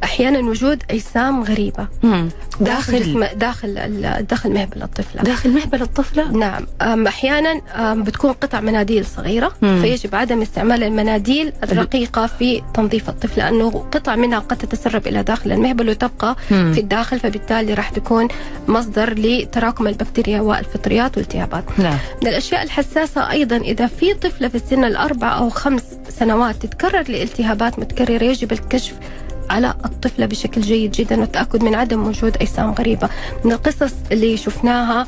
أحيانا 0.04 0.40
وجود 0.40 0.84
أجسام 0.92 1.44
غريبة 1.44 1.88
مم. 2.04 2.30
داخل 2.62 2.92
داخل 2.92 3.00
جسم 3.00 3.24
داخل 3.40 4.26
داخل 4.30 4.50
مهبل 4.54 4.84
الطفلة. 4.84 5.22
داخل 5.22 5.50
محبل 5.54 5.82
الطفلة 5.82 6.32
نعم 6.32 6.66
أحيانا 7.08 7.62
بتكون 7.94 8.32
قطع 8.32 8.60
مناديل 8.62 9.06
صغيرة 9.06 9.52
مم. 9.62 9.82
فيجب 9.82 10.16
عدم 10.16 10.42
استعمال 10.42 10.84
المناديل 10.84 11.54
الرقيقة 11.64 12.28
في 12.28 12.62
تنظيف 12.74 13.10
الطفل 13.10 13.40
لأنه 13.42 13.70
قطع 13.92 14.16
منها 14.16 14.40
قد 14.40 14.58
تتسرب 14.58 15.08
إلى 15.08 15.24
داخل 15.24 15.52
المهبل 15.52 15.90
وتبقى 15.90 16.36
مم. 16.52 16.72
في 16.74 16.80
الداخل 16.80 17.20
فبالتالي 17.20 17.74
راح 17.74 17.90
تكون 17.90 18.28
مصدر 18.68 19.14
لتراكم 19.20 19.88
البكتيريا 19.88 20.42
والفطريات 20.42 21.18
والالتهابات. 21.18 21.64
نعم 21.80 21.98
من 22.22 22.28
الأشياء 22.28 22.64
الحساسة 22.64 23.32
أيضا 23.32 23.58
إذا 23.58 23.88
في 23.88 24.14
طفلة 24.14 24.48
في 24.48 24.56
السن 24.56 24.84
الأربع 24.84 25.38
أو 25.38 25.50
خمس 25.50 25.84
سنوات 26.10 26.56
تتكرر 26.56 27.04
لالتهابات 27.12 27.80
متكررة 27.80 28.24
يجب 28.24 28.52
الكشف 28.52 28.94
على 29.50 29.74
الطفلة 29.86 30.26
بشكل 30.26 30.62
جيد 30.62 30.92
جدا 30.92 31.20
والتأكد 31.20 31.64
من 31.64 31.76
عدم 31.76 32.08
وجود 32.08 32.38
أجسام 32.38 32.72
غريبة. 32.72 33.10
من 33.46 33.52
القصص 33.52 33.94
اللي 34.12 34.38
شفناها 34.38 35.08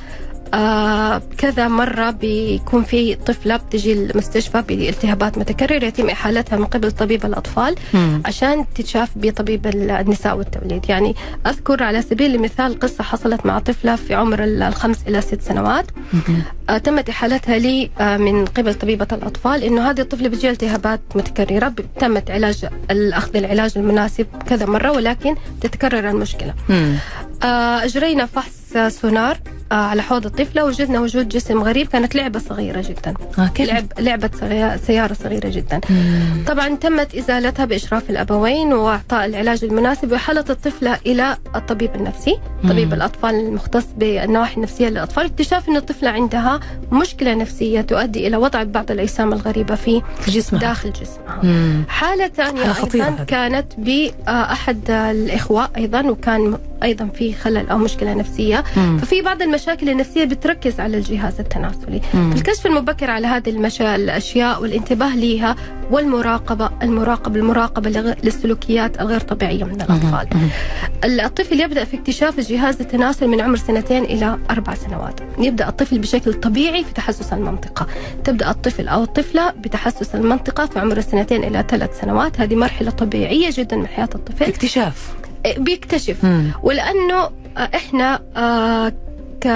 آه 0.54 1.22
كذا 1.38 1.68
مرة 1.68 2.12
بيكون 2.12 2.84
في 2.84 3.16
طفلة 3.16 3.58
بتجي 3.58 3.94
المستشفى 3.94 4.62
بالتهابات 4.62 5.38
متكررة 5.38 5.86
يتم 5.86 6.10
إحالتها 6.10 6.58
من 6.58 6.66
قبل 6.66 6.92
طبيب 6.92 7.26
الأطفال 7.26 7.76
مم. 7.94 8.22
عشان 8.26 8.66
تتشاف 8.76 9.10
بطبيب 9.16 9.68
النساء 9.68 10.38
والتوليد 10.38 10.90
يعني 10.90 11.16
أذكر 11.48 11.84
على 11.84 12.02
سبيل 12.02 12.36
المثال 12.36 12.80
قصة 12.80 13.04
حصلت 13.04 13.46
مع 13.46 13.60
طفلة 13.60 13.96
في 13.96 14.14
عمر 14.16 14.44
الخمس 14.44 14.98
إلى 15.08 15.22
ست 15.22 15.42
سنوات 15.42 15.86
مم. 16.14 16.22
آه، 16.70 16.78
تمت 16.78 17.10
إحالتها 17.10 17.58
لي 17.58 17.90
آه، 18.00 18.18
من 18.18 18.46
قبل 18.46 18.74
طبيبة 18.74 19.08
الأطفال 19.12 19.64
إنه 19.64 19.90
هذه 19.90 20.02
الطفلة 20.02 20.30
بتجي 20.30 20.50
التهابات 20.50 21.02
متكررة 21.16 21.74
تمت 22.00 22.32
علاج 22.32 22.66
الأخذ 22.92 23.36
العلاج 23.38 23.72
المناسب 23.76 24.28
كذا 24.50 24.66
مرة 24.66 24.92
ولكن 24.92 25.36
تتكرر 25.62 26.10
المشكلة 26.10 26.54
مم. 26.70 26.96
آه، 27.44 27.84
أجرينا 27.84 28.26
فحص 28.26 28.57
آه، 28.76 28.90
سونار 28.90 29.38
آه، 29.72 29.76
على 29.76 30.02
حوض 30.02 30.26
الطفلة 30.26 30.66
وجدنا 30.66 31.00
وجود 31.00 31.30
جسم 31.30 31.64
غريب 31.64 31.88
كانت 31.88 32.16
لعبة 32.16 32.40
صغيرة 32.40 32.82
جدا 32.82 33.14
آه 33.40 33.48
كيف؟ 33.48 33.70
لعب 33.70 33.86
لعبة 34.00 34.30
صغيرة 34.40 34.78
سيارة 34.78 35.14
صغيرة 35.14 35.50
جدا 35.50 35.82
مم. 35.90 36.44
طبعا 36.48 36.76
تمت 36.76 37.16
إزالتها 37.16 37.66
بإشراف 37.66 38.10
الأبوين 38.10 38.74
وإعطاء 38.74 39.26
العلاج 39.26 39.64
المناسب 39.64 40.12
واحاله 40.12 40.46
الطفلة 40.50 40.98
إلى 41.06 41.38
الطبيب 41.56 41.96
النفسي، 41.96 42.40
طبيب 42.64 42.88
مم. 42.88 42.94
الأطفال 42.94 43.36
المختص 43.36 43.86
بالنواحي 43.98 44.56
النفسية 44.58 44.90
للأطفال، 44.90 45.26
اكتشاف 45.26 45.70
إن 45.70 45.76
الطفلة 45.76 46.10
عندها 46.10 46.60
مشكلة 46.92 47.34
نفسية 47.34 47.82
تؤدي 47.82 48.28
إلى 48.28 48.38
وضع 48.38 48.64
بعض 48.64 48.92
الأجسام 48.92 49.34
الغريبة 49.34 49.76
في 49.76 50.02
جسمها 50.28 50.62
داخل 50.62 50.94
جسمها. 50.94 51.40
مم. 51.44 51.84
خطيرة 52.74 53.06
أيضا 53.06 53.16
هذه. 53.18 53.24
كانت 53.24 53.66
بأحد 53.78 54.92
الإخوة 54.92 55.70
أيضا 55.78 56.02
وكان 56.02 56.58
أيضا 56.84 57.08
في 57.08 57.34
خلل 57.34 57.70
أو 57.70 57.78
مشكلة 57.78 58.14
نفسية 58.14 58.64
مم. 58.78 58.98
ففي 58.98 59.22
بعض 59.22 59.42
المشاكل 59.42 59.90
النفسية 59.90 60.24
بتركز 60.24 60.80
على 60.80 60.98
الجهاز 60.98 61.40
التناسلي. 61.40 62.02
مم. 62.14 62.32
الكشف 62.32 62.66
المبكر 62.66 63.12
على 63.12 63.28
هذه 63.28 63.50
المشا... 63.50 63.96
الأشياء 63.96 64.62
والانتباه 64.62 65.16
لها 65.16 65.56
والمراقبة 65.92 66.70
المراقبة 66.84 67.36
المراقبة 67.36 67.90
لغ... 67.90 68.14
للسلوكيات 68.24 69.02
الغير 69.02 69.20
طبيعية 69.20 69.64
من 69.64 69.82
الأطفال. 69.82 70.28
مم. 70.36 70.50
الطفل 71.04 71.62
يبدأ 71.62 71.84
في 71.84 71.98
اكتشاف 71.98 72.40
الجهاز 72.40 72.82
التناسلي 72.82 73.28
من 73.28 73.42
عمر 73.42 73.58
سنتين 73.58 74.04
إلى 74.04 74.38
أربع 74.50 74.74
سنوات. 74.74 75.20
يبدأ 75.40 75.68
الطفل 75.68 76.00
بشكل 76.00 76.34
طبيعي 76.34 76.84
في 76.84 76.94
تحسس 76.94 77.34
المنطقة. 77.34 77.88
تبدأ 78.24 78.50
الطفل 78.50 78.88
أو 78.88 79.04
الطفلة 79.04 79.52
بتحسس 79.52 80.16
المنطقة 80.16 80.66
في 80.66 80.80
عمر 80.80 80.98
السنتين 80.98 81.44
إلى 81.44 81.66
ثلاث 81.70 82.02
سنوات. 82.02 82.42
هذه 82.42 82.56
مرحلة 82.56 82.92
طبيعية 82.92 83.50
جدا 83.52 83.76
من 83.76 83.88
حياة 83.88 84.10
الطفل. 84.16 84.46
اكتشاف. 84.46 85.16
بيكتشف. 85.58 86.26
مم. 86.26 86.52
ولأنه 86.64 87.30
إحنا 87.58 88.20
آه، 88.38 88.94
ك 89.44 89.48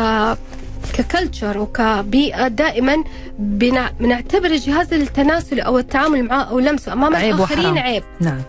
ككلتشر 0.93 1.58
وكبيئة 1.58 2.48
دائما 2.48 2.96
بنع- 3.39 3.91
بنعتبر 4.00 4.46
الجهاز 4.46 4.93
التناسلي 4.93 5.62
أو 5.62 5.77
التعامل 5.79 6.24
معه 6.24 6.41
أو 6.43 6.60
لمسه 6.60 6.93
أمام 6.93 7.15
عيب 7.15 7.36
الآخرين 7.36 7.65
وحرام. 7.65 7.77
عيب 7.77 8.03
نعم 8.22 8.41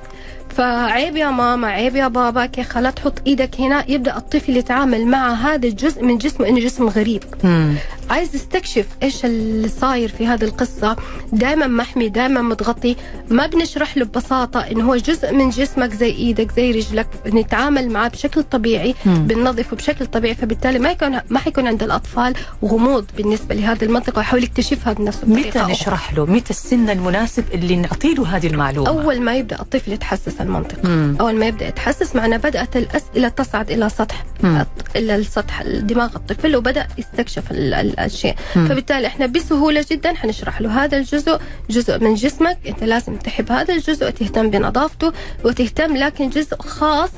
فعيب 0.57 1.17
يا 1.17 1.31
ماما 1.31 1.69
عيب 1.69 1.97
يا 1.97 2.09
بابا 2.09 2.47
كي 2.47 2.63
خلا 2.63 2.91
تحط 2.91 3.15
إيدك 3.27 3.61
هنا 3.61 3.85
يبدأ 3.91 4.17
الطفل 4.17 4.57
يتعامل 4.57 5.07
مع 5.07 5.33
هذا 5.35 5.67
الجزء 5.69 6.05
من 6.05 6.19
جسمه 6.19 6.49
انه 6.49 6.61
جسم 6.61 6.89
غريب 6.89 7.23
مم. 7.45 7.75
عايز 8.13 8.35
يستكشف 8.35 8.87
إيش 9.03 9.25
اللي 9.25 9.69
صاير 9.69 10.09
في 10.09 10.27
هذه 10.27 10.45
القصة 10.45 10.97
دائما 11.33 11.67
محمي 11.67 12.09
دائما 12.09 12.43
متغطي 12.43 12.97
ما 13.31 13.47
بنشرح 13.47 13.97
له 13.97 14.05
ببساطة 14.05 14.61
انه 14.61 14.85
هو 14.85 14.97
جزء 14.97 15.33
من 15.33 15.51
جسمك 15.51 15.95
زي 15.95 16.11
إيدك 16.11 16.53
زي 16.57 16.71
رجلك 16.71 17.07
نتعامل 17.27 17.89
معاه 17.91 18.09
بشكل 18.09 18.43
طبيعي. 18.43 18.95
بننظفه 19.07 19.77
بشكل 19.77 20.07
طبيعي 20.07 20.35
فبالتالي 20.35 20.79
ما 20.79 20.91
يكون 20.91 21.21
ما 21.31 21.39
حيكون 21.39 21.67
عند 21.67 21.83
الأطفال 21.83 22.35
غموض 22.65 23.05
بالنسبة 23.17 23.55
لهذه 23.55 23.85
المنطقة 23.85 24.19
ويحاول 24.19 24.43
يكتشفها 24.45 24.93
بنفسه 24.93 25.27
متى. 25.27 25.59
نشرح 25.63 26.15
له 26.15 26.27
متى 26.27 26.51
السن 26.51 26.91
المناسب 26.91 27.45
اللي 27.55 27.77
نعطي 27.77 28.15
له 28.15 28.37
هذه 28.37 28.47
المعلومة 28.47 28.89
أول 28.89 29.21
ما 29.21 29.35
يبدأ 29.37 29.61
الطفل 29.61 29.93
يتحسس 29.93 30.41
المنطقة 30.41 30.89
مم. 30.89 31.17
أول 31.21 31.35
ما 31.37 31.47
يبدأ 31.47 31.69
يتحسس 31.69 32.17
معنا 32.17 32.37
بدأت 32.37 32.77
الأسئلة 32.77 33.29
تصعد 33.29 33.71
إلى 33.71 33.89
سطح 33.89 34.25
مم. 34.43 34.67
إلى 34.97 35.17
السطح 35.17 35.63
دماغ 35.63 36.17
الطفل 36.17 36.57
وبدأ 36.57 36.87
يستكشف 36.99 37.51
ال- 37.51 37.75
ال- 38.05 38.11
الشيء 38.11 38.35
مم. 38.57 38.69
فبالتالي 38.69 39.07
إحنا 39.07 39.27
بسهولة 39.27 39.85
جدا 39.91 40.15
حنشرح 40.15 40.61
له 40.61 40.85
هذا 40.85 40.99
الجزء 40.99 41.39
جزء 41.71 41.99
من 41.99 42.15
جسمك. 42.15 42.59
أنت 42.67 42.85
لازم 42.85 43.17
تحب 43.17 43.53
هذا 43.53 43.75
الجزء 43.75 44.07
وتهتم 44.07 44.51
بنظافته 44.51 45.13
وتهتم 45.45 45.97
لكن 45.97 46.29
جزء 46.31 46.57
خاص 46.57 47.11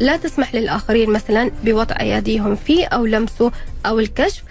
لا 0.00 0.16
تسمح 0.16 0.54
للآخرين 0.54 1.10
مثلا 1.10 1.50
بوضع 1.64 1.96
ايديهم 2.00 2.54
فيه 2.56 2.86
أو 2.86 3.06
لمسه 3.06 3.52
أو 3.86 3.98
الكشف. 3.98 4.42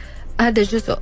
هذا 0.41 0.63
جزء 0.63 0.97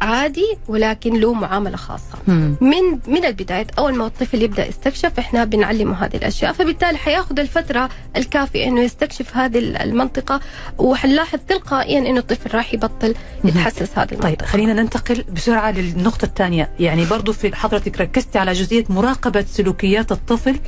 عادي 0.00 0.56
ولكن 0.68 1.20
له 1.20 1.32
معاملة 1.32 1.76
خاصة. 1.76 2.18
مم. 2.28 2.56
من 2.60 2.98
من 3.06 3.24
البدايه 3.24 3.66
أول 3.78 3.94
ما 3.94 4.06
الطفل 4.06 4.42
يبدأ 4.42 4.66
يستكشف 4.66 5.18
إحنا 5.18 5.44
بنعلمه 5.44 6.04
هذه 6.04 6.16
الأشياء. 6.16 6.52
فبالتالي 6.52 6.98
حيأخذ 6.98 7.40
الفترة 7.40 7.88
الكافية 8.16 8.64
إنه 8.64 8.80
يستكشف 8.80 9.36
هذه 9.36 9.58
المنطقة 9.58 10.40
وحنلاحظ 10.78 11.38
تلقائيا 11.48 11.98
إنه 11.98 12.18
الطفل 12.20 12.54
راح 12.56 12.74
يبطل 12.74 13.14
يتحسس 13.44 13.98
هذه 13.98 14.08
المنطقة. 14.12 14.28
طيب 14.28 14.42
خلينا 14.42 14.72
ننتقل 14.72 15.24
بسرعة 15.32 15.70
للنقطة 15.70 16.24
الثانية. 16.24 16.70
يعني 16.80 17.06
برضو 17.06 17.32
في 17.32 17.56
حضرتك 17.56 18.00
ركزت 18.00 18.36
على 18.36 18.52
جزئية 18.52 18.84
مراقبة 18.88 19.44
سلوكيات 19.48 20.12
الطفل 20.12 20.58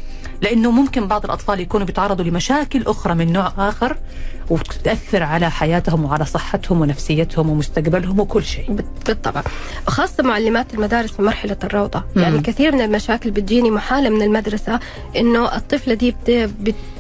لأنه 0.43 0.71
ممكن 0.71 1.09
بعض 1.09 1.25
الأطفال 1.25 1.61
يكونوا 1.61 1.87
بيتعرضوا 1.87 2.25
لمشاكل 2.25 2.83
أخرى 2.87 3.15
من 3.15 3.33
نوع 3.33 3.53
آخر. 3.59 3.97
وتأثر 4.51 5.23
على 5.23 5.51
حياتهم 5.51 6.05
وعلى 6.05 6.25
صحتهم 6.25 6.81
ونفسيتهم 6.81 7.51
ومستقبلهم 7.51 8.21
وكل 8.21 8.45
شيء 8.45 8.77
بالطبع 9.07 9.43
خاصة 9.87 10.23
معلمات 10.23 10.75
المدارس 10.75 11.11
في 11.13 11.23
مرحلة 11.23 11.57
الروضة 11.65 12.05
مم. 12.17 12.23
يعني 12.23 12.41
كثير 12.41 12.73
من 12.75 12.81
المشاكل 12.81 13.31
بتجيني 13.31 13.71
محالة 13.71 14.09
من 14.09 14.23
المدرسة 14.23 14.81
إنه 15.17 15.57
الطفلة 15.57 15.95
دي 15.95 16.11
بت- 16.11 16.51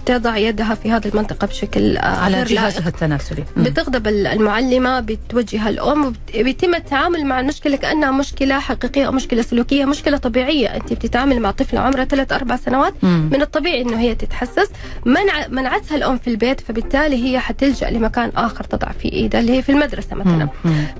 بتضع 0.07 0.37
يدها 0.37 0.75
في 0.75 0.91
هذه 0.93 1.09
المنطقة 1.09 1.47
بشكل 1.47 1.97
آه، 1.97 2.05
على. 2.07 2.45
جهازها 2.45 2.89
التناسلي. 2.89 3.45
بتغضب 3.57 4.07
ال- 4.07 4.27
المعلمة 4.27 5.01
بتوجه 5.01 5.69
الأم 5.69 6.13
بيتم 6.35 6.75
التعامل 6.75 7.25
مع 7.27 7.41
المشكلة 7.41 7.77
كأنها 7.77 8.11
مشكلة 8.11 8.59
حقيقية 8.59 9.07
أو 9.07 9.13
مشكلة 9.13 9.43
سلوكية 9.43 9.85
مشكلة 9.85 10.17
طبيعية 10.17 10.67
أنت 10.69 10.93
بتتعامل 10.93 11.41
مع 11.41 11.51
طفلة 11.51 11.81
عمرها 11.81 12.05
ثلاث 12.05 12.33
أربع 12.33 12.57
سنوات 12.57 12.95
مم. 13.03 13.29
من 13.33 13.43
الطبيعي 13.43 13.81
إنه 13.83 14.01
هي 14.01 14.15
تتحسس 14.15 14.69
منع 15.07 15.47
منعتها 15.49 15.97
الأم 15.97 16.19
في 16.19 16.31
البيت 16.31 16.61
فبالتالي 16.61 17.25
هي 17.25 17.40
حتلجا 17.41 17.91
لمكان 17.91 18.33
آخر 18.37 18.65
تضع 18.65 18.93
فيه 18.93 19.13
ايدها 19.13 19.41
اللي 19.41 19.53
هي 19.57 19.63
في 19.63 19.73
المدرسة 19.73 20.17
مثلا. 20.17 20.49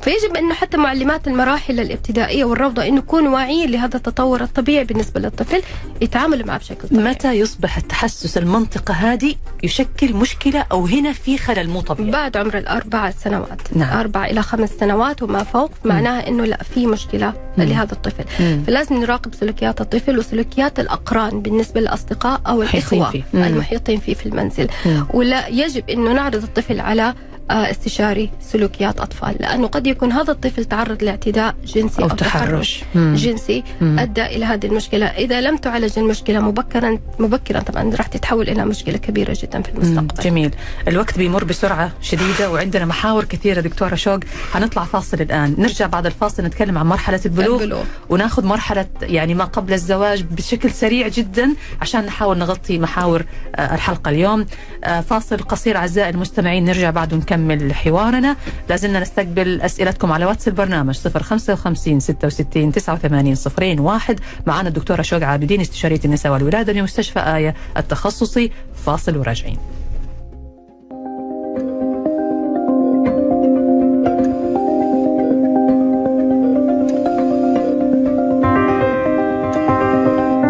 فيجب 0.03 0.37
إنه 0.37 0.55
حتى 0.55 0.77
معلمات 0.77 1.29
المراحل 1.29 1.81
الابتدائية 1.81 2.45
والروضة 2.45 2.89
إنه 2.89 2.99
يكونوا 2.99 3.35
واعيين 3.35 3.71
لهذا 3.71 3.97
التطور 3.97 4.41
الطبيعي 4.41 4.85
بالنسبة 4.85 5.21
للطفل 5.21 5.63
يتعاملوا 6.01 6.47
معه 6.47 6.59
بشكل 6.59 6.89
طبيعي 6.89 7.05
متى 7.05 7.33
يصبح 7.33 7.77
التحسس 7.77 8.39
المنطقة 8.39 8.95
هذه 8.95 9.35
يشكل 9.63 10.15
مشكلة 10.15 10.67
أو 10.73 10.87
هنا 10.87 11.13
في 11.13 11.39
خلل 11.39 11.71
مو 11.71 11.81
طبيعي 11.81 12.11
بعد 12.11 12.37
عمر 12.37 12.59
الأربع 12.59 13.11
سنوات 13.11 13.61
نعم. 13.77 13.99
أربع 13.99 14.27
إلى 14.27 14.43
خمس 14.43 14.71
سنوات 14.71 15.23
وما 15.23 15.43
فوق 15.43 15.71
معناها 15.85 16.29
إنه 16.29 16.45
لا 16.45 16.63
في 16.63 16.87
مشكلة 16.87 17.33
مم. 17.59 17.65
لهذا 17.65 17.93
الطفل 17.93 18.25
مم. 18.41 18.63
فلازم 18.67 18.97
نراقب 18.97 19.35
سلوكيات 19.35 19.81
الطفل 19.81 20.19
وسلوكيات 20.19 20.81
الأقران 20.81 21.41
بالنسبة 21.43 21.81
للأصدقاء 21.81 22.41
أو 22.47 22.63
الإخوة 22.63 23.11
فيه. 23.11 23.23
المحيطين 23.35 24.01
فيه 24.01 24.15
في 24.15 24.27
المنزل 24.27 24.69
مم. 24.87 25.07
ولا 25.15 25.49
يجب 25.49 25.91
إنه 25.91 26.13
نعرض 26.31 26.43
الطفل 26.45 26.81
على 26.81 27.15
استشاري 27.51 28.31
سلوكيات 28.41 29.01
أطفال 29.01 29.37
لأنه 29.41 29.67
قد 29.67 29.87
يكون 29.87 30.13
هذا 30.13 30.33
الطفل 30.33 30.65
تعرض 30.65 31.03
لاعتداء 31.03 31.55
جنسي 31.67 32.03
أو 32.03 32.09
أو, 32.09 32.15
تحرش. 32.17 32.83
جنسي 32.95 33.65
مم. 33.81 33.99
أدى 33.99 34.27
إلى 34.27 34.45
هذه 34.45 34.67
المشكلة. 34.67 35.07
إذا 35.07 35.41
لم 35.41 35.57
تعالج 35.57 35.99
المشكلة 35.99 36.41
مبكرا 36.41 36.99
مبكرا 37.19 37.61
طبعا 37.61 37.91
راح 37.97 38.07
تتحول 38.07 38.49
إلى 38.49 38.65
مشكلة 38.65 38.99
كبيرة 38.99 39.37
جدا 39.43 39.63
في 39.63 39.73
مم، 39.73 39.83
المستقبل. 39.83 40.23
جميل. 40.23 40.51
الوقت 40.89 41.19
بيمر 41.19 41.45
بسرعة 41.45 41.93
شديدة 42.03 42.51
وعندنا 42.51 42.85
محاور 42.85 43.25
كثيرة 43.25 43.61
دكتورة 43.61 43.95
شوق. 43.95 44.21
هنطلع 44.55 44.85
فاصل 44.85 45.21
الآن. 45.21 45.55
نرجع 45.59 45.87
بعد 45.87 46.07
الفاصل 46.07 46.43
نتكلم 46.45 46.79
عن 46.79 46.87
مرحلة 46.87 47.21
البلوغ, 47.27 47.63
البلوغ. 47.63 47.83
وناخذ 48.09 48.47
مرحلة 48.47 48.87
يعني 49.03 49.35
ما 49.35 49.45
قبل 49.45 49.73
الزواج 49.73 50.23
بشكل 50.23 50.71
سريع 50.71 51.09
جدا 51.09 51.55
عشان 51.81 52.07
نحاول 52.07 52.39
نغطي 52.39 52.79
محاور 52.79 53.25
آه، 53.57 53.75
الحلقة 53.75 54.09
اليوم. 54.09 54.47
آه، 54.85 55.01
فاصل 55.01 55.39
قصير 55.39 55.77
أعزائي 55.77 56.11
المستمعين 56.11 56.65
نرجع 56.65 56.91
بعد 56.91 57.13
ونكمل. 57.13 57.40
حوارنا. 57.73 58.37
لازلنا 58.69 59.01
نستقبل 59.01 59.61
أسئلتكم 59.61 60.13
على 60.13 60.25
واتس 60.25 60.49
البرنامج 60.49 60.99
055 60.99 62.01
66 62.01 62.73
89 62.73 63.35
صفرين 63.35 63.81
واحد. 63.81 64.21
معنا 64.47 64.69
الدكتورة 64.69 65.03
شوق 65.03 65.23
عابدين 65.23 65.61
استشارية 65.61 66.01
النساء 66.05 66.33
والولادة 66.33 66.73
بمستشفى 66.73 67.21
آية 67.21 67.55
التخصصي. 67.77 68.51
فاصل 68.87 69.17
وراجعين. 69.17 69.59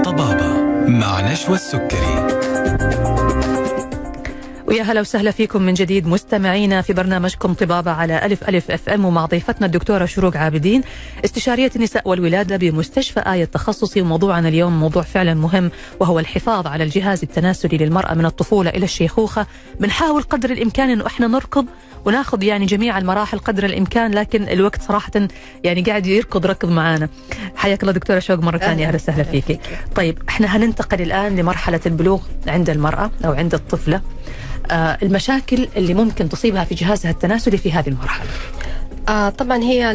طبابة 0.05 0.63
مع 0.89 1.33
نشوى 1.33 1.55
السكري. 1.55 2.30
ويا 4.71 4.83
هلا 4.83 5.01
وسهلا 5.01 5.31
فيكم 5.31 5.63
من 5.63 5.75
جديد 5.75 6.07
مستمعينا 6.07 6.83
في 6.83 6.93
برنامجكم 6.93 7.55
طبابة 7.55 7.91
على 7.91 8.27
ألف 8.27 8.49
ألف 8.49 8.71
أف 8.71 8.89
أم 8.89 9.05
ومع 9.05 9.27
ضيفتنا 9.27 9.67
الدكتورة 9.67 10.05
شروق 10.05 10.37
عابدين 10.37 10.83
استشارية 11.25 11.71
النساء 11.77 12.09
والولادة 12.09 12.57
بمستشفى 12.57 13.21
آية 13.21 13.45
التخصصي 13.45 14.01
وموضوعنا 14.01 14.49
اليوم 14.49 14.81
موضوع 14.81 15.03
فعلا 15.03 15.35
مهم 15.35 15.71
وهو 16.01 16.19
الحفاظ 16.19 16.67
على 16.67 16.85
الجهاز 16.85 17.23
التناسلي 17.23 17.77
للمرأة 17.77 18.15
من 18.15 18.27
الطفولة 18.27 18.71
إلى 18.71 18.85
الشيخوخة. 18.85 19.47
بنحاول 19.81 20.23
قدر 20.23 20.51
الإمكان 20.51 20.91
أنه 20.91 21.07
إحنا 21.07 21.27
نركض 21.27 21.67
وناخذ 22.05 22.43
يعني 22.43 22.67
جميع 22.67 22.99
المراحل 22.99 23.39
قدر 23.39 23.65
الإمكان 23.65 24.15
لكن 24.15 24.43
الوقت 24.49 24.83
صراحة 24.83 25.13
يعني 25.65 25.83
قاعد 25.83 26.07
يركض 26.07 26.47
ركض 26.47 26.71
معانا. 26.71 27.09
حياك 27.57 27.83
الله 27.83 27.93
دكتورة 27.93 28.19
شوق 28.19 28.39
مرة 28.39 28.59
ثانية 28.59 28.87
أهلا 28.87 28.97
وسهلا 28.97 29.23
فيكي. 29.23 29.59
طيب 29.95 30.19
إحنا 30.29 30.57
هننتقل 30.57 31.03
الآن 31.03 31.37
لمرحلة 31.37 31.81
البلوغ 31.87 32.21
عند 32.47 32.71
المرأة 32.71 33.11
أو 33.25 33.33
عند 33.33 33.55
الطفلة. 33.55 34.01
المشاكل 34.73 35.69
اللي 35.77 35.95
ممكن 35.95 36.29
تصيبها 36.29 36.65
في 36.65 36.75
جهازها 36.75 37.11
التناسلي 37.11 37.57
في 37.57 37.73
هذه 37.73 37.89
المرحلة. 37.89 38.31
آه 39.09 39.29
طبعا 39.29 39.63
هي 39.63 39.95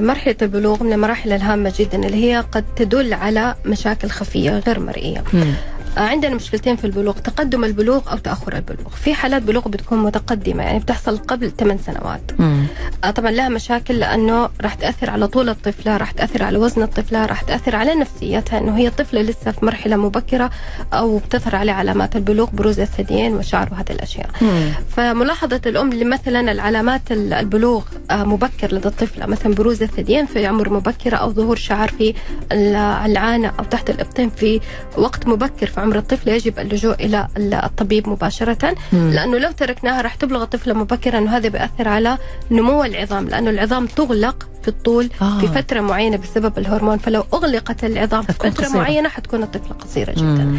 مرحلة 0.00 0.36
البلوغ 0.42 0.82
من 0.82 0.92
المراحل 0.92 1.32
الهامة 1.32 1.72
جدا 1.78 2.06
اللي 2.06 2.24
هي 2.24 2.44
قد 2.52 2.64
تدل 2.76 3.14
على 3.14 3.54
مشاكل 3.66 4.08
خفية 4.08 4.58
غير 4.58 4.80
مرئية. 4.80 5.24
آه 5.34 5.54
عندنا 5.96 6.34
مشكلتين 6.34 6.76
في 6.76 6.84
البلوغ 6.84 7.12
تقدم 7.18 7.64
البلوغ 7.64 8.10
أو 8.12 8.16
تأخر 8.18 8.56
البلوغ 8.56 8.88
في 9.04 9.14
حالات 9.14 9.42
بلوغ 9.42 9.68
بتكون 9.68 9.98
متقدمة 9.98 10.62
يعني 10.62 10.78
بتحصل 10.78 11.18
قبل 11.18 11.50
8 11.50 11.80
سنوات 11.86 12.20
مم. 12.38 12.64
آه 13.04 13.10
طبعا 13.10 13.30
لها 13.30 13.48
مشاكل 13.48 13.94
لأنه 13.98 14.48
راح 14.60 14.74
تأثر 14.74 15.10
على 15.10 15.26
طول 15.26 15.48
الطفله 15.48 15.96
راح 15.96 16.10
تأثر 16.10 16.42
على 16.42 16.58
وزن 16.58 16.82
الطفله 16.82 17.26
راح 17.26 17.42
تأثر 17.42 17.76
على 17.76 17.94
نفسيتها 17.94 18.58
إنه 18.58 18.76
هي 18.78 18.90
طفلة 18.90 19.22
لسه 19.22 19.50
في 19.50 19.64
مرحلة 19.64 19.96
مبكرة 19.96 20.50
أو 20.92 21.18
بتظهر 21.18 21.56
عليها 21.56 21.74
علامات 21.74 22.16
البلوغ 22.16 22.50
بروز 22.50 22.80
الثديين 22.80 23.34
وشعر 23.34 23.68
وهذه 23.72 23.90
الأشياء 23.92 24.30
مم. 24.42 24.70
فملاحظة 24.96 25.60
الأم 25.66 26.08
مثلا 26.10 26.52
العلامات 26.52 27.12
ال- 27.12 27.32
البلوغ 27.32 27.82
آه، 28.10 28.24
مبكر 28.24 28.74
لدى 28.74 28.88
الطفلة 28.88 29.26
مثلا 29.26 29.54
بروز 29.54 29.82
الثديين 29.82 30.26
في 30.26 30.46
عمر 30.46 30.70
مبكرة 30.72 31.16
أو 31.16 31.32
ظهور 31.32 31.56
شعر 31.56 31.88
في 31.88 32.14
ال- 32.52 32.76
العانة 33.10 33.52
أو 33.58 33.64
تحت 33.64 33.90
الإبطين 33.90 34.30
في 34.30 34.60
وقت 34.96 35.26
مبكر 35.26 35.66
في 35.66 35.79
عمر 35.80 35.98
الطفل 35.98 36.28
يجب 36.28 36.58
اللجوء 36.58 36.94
إلى 36.94 37.28
ال- 37.36 37.54
الطبيب 37.54 38.08
مباشرة 38.08 38.74
مم. 38.92 39.10
لأنه 39.10 39.38
لو 39.38 39.50
تركناها 39.50 40.02
راح 40.02 40.14
تبلغ 40.14 40.42
الطفله 40.42 40.74
مبكرا 40.74 41.18
انه 41.18 41.36
هذا 41.36 41.48
بياثر 41.48 41.88
على 41.88 42.18
نمو 42.50 42.84
العظام 42.84 43.28
لأنه 43.28 43.50
العظام 43.50 43.86
تغلق 43.86 44.48
في 44.62 44.68
الطول 44.68 45.10
آه. 45.22 45.38
في 45.40 45.46
فترة 45.48 45.80
معينة 45.80 46.16
بسبب 46.16 46.58
الهرمون 46.58 46.98
فلو 46.98 47.24
أغلقت 47.34 47.84
العظام 47.84 48.22
في 48.22 48.32
فترة 48.32 48.50
قصيرة. 48.50 48.68
معينة 48.78 49.08
حتكون 49.08 49.42
الطفله 49.42 49.72
قصيرة 49.74 50.12
جدا 50.12 50.22
مم. 50.44 50.58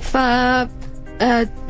ف 0.00 0.16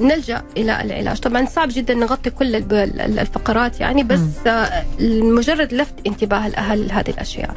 نلجأ 0.00 0.42
إلى 0.56 0.82
العلاج. 0.82 1.18
طبعا 1.20 1.46
صعب 1.46 1.68
جدا 1.72 1.94
نغطي 1.94 2.30
كل 2.30 2.56
الفقرات 3.00 3.80
يعني 3.80 4.02
بس 4.02 4.20
آه، 4.46 4.84
مجرد 5.22 5.74
لفت 5.74 5.94
انتباه 6.06 6.46
الاهل 6.46 6.88
لهذه 6.88 7.10
الأشياء. 7.10 7.54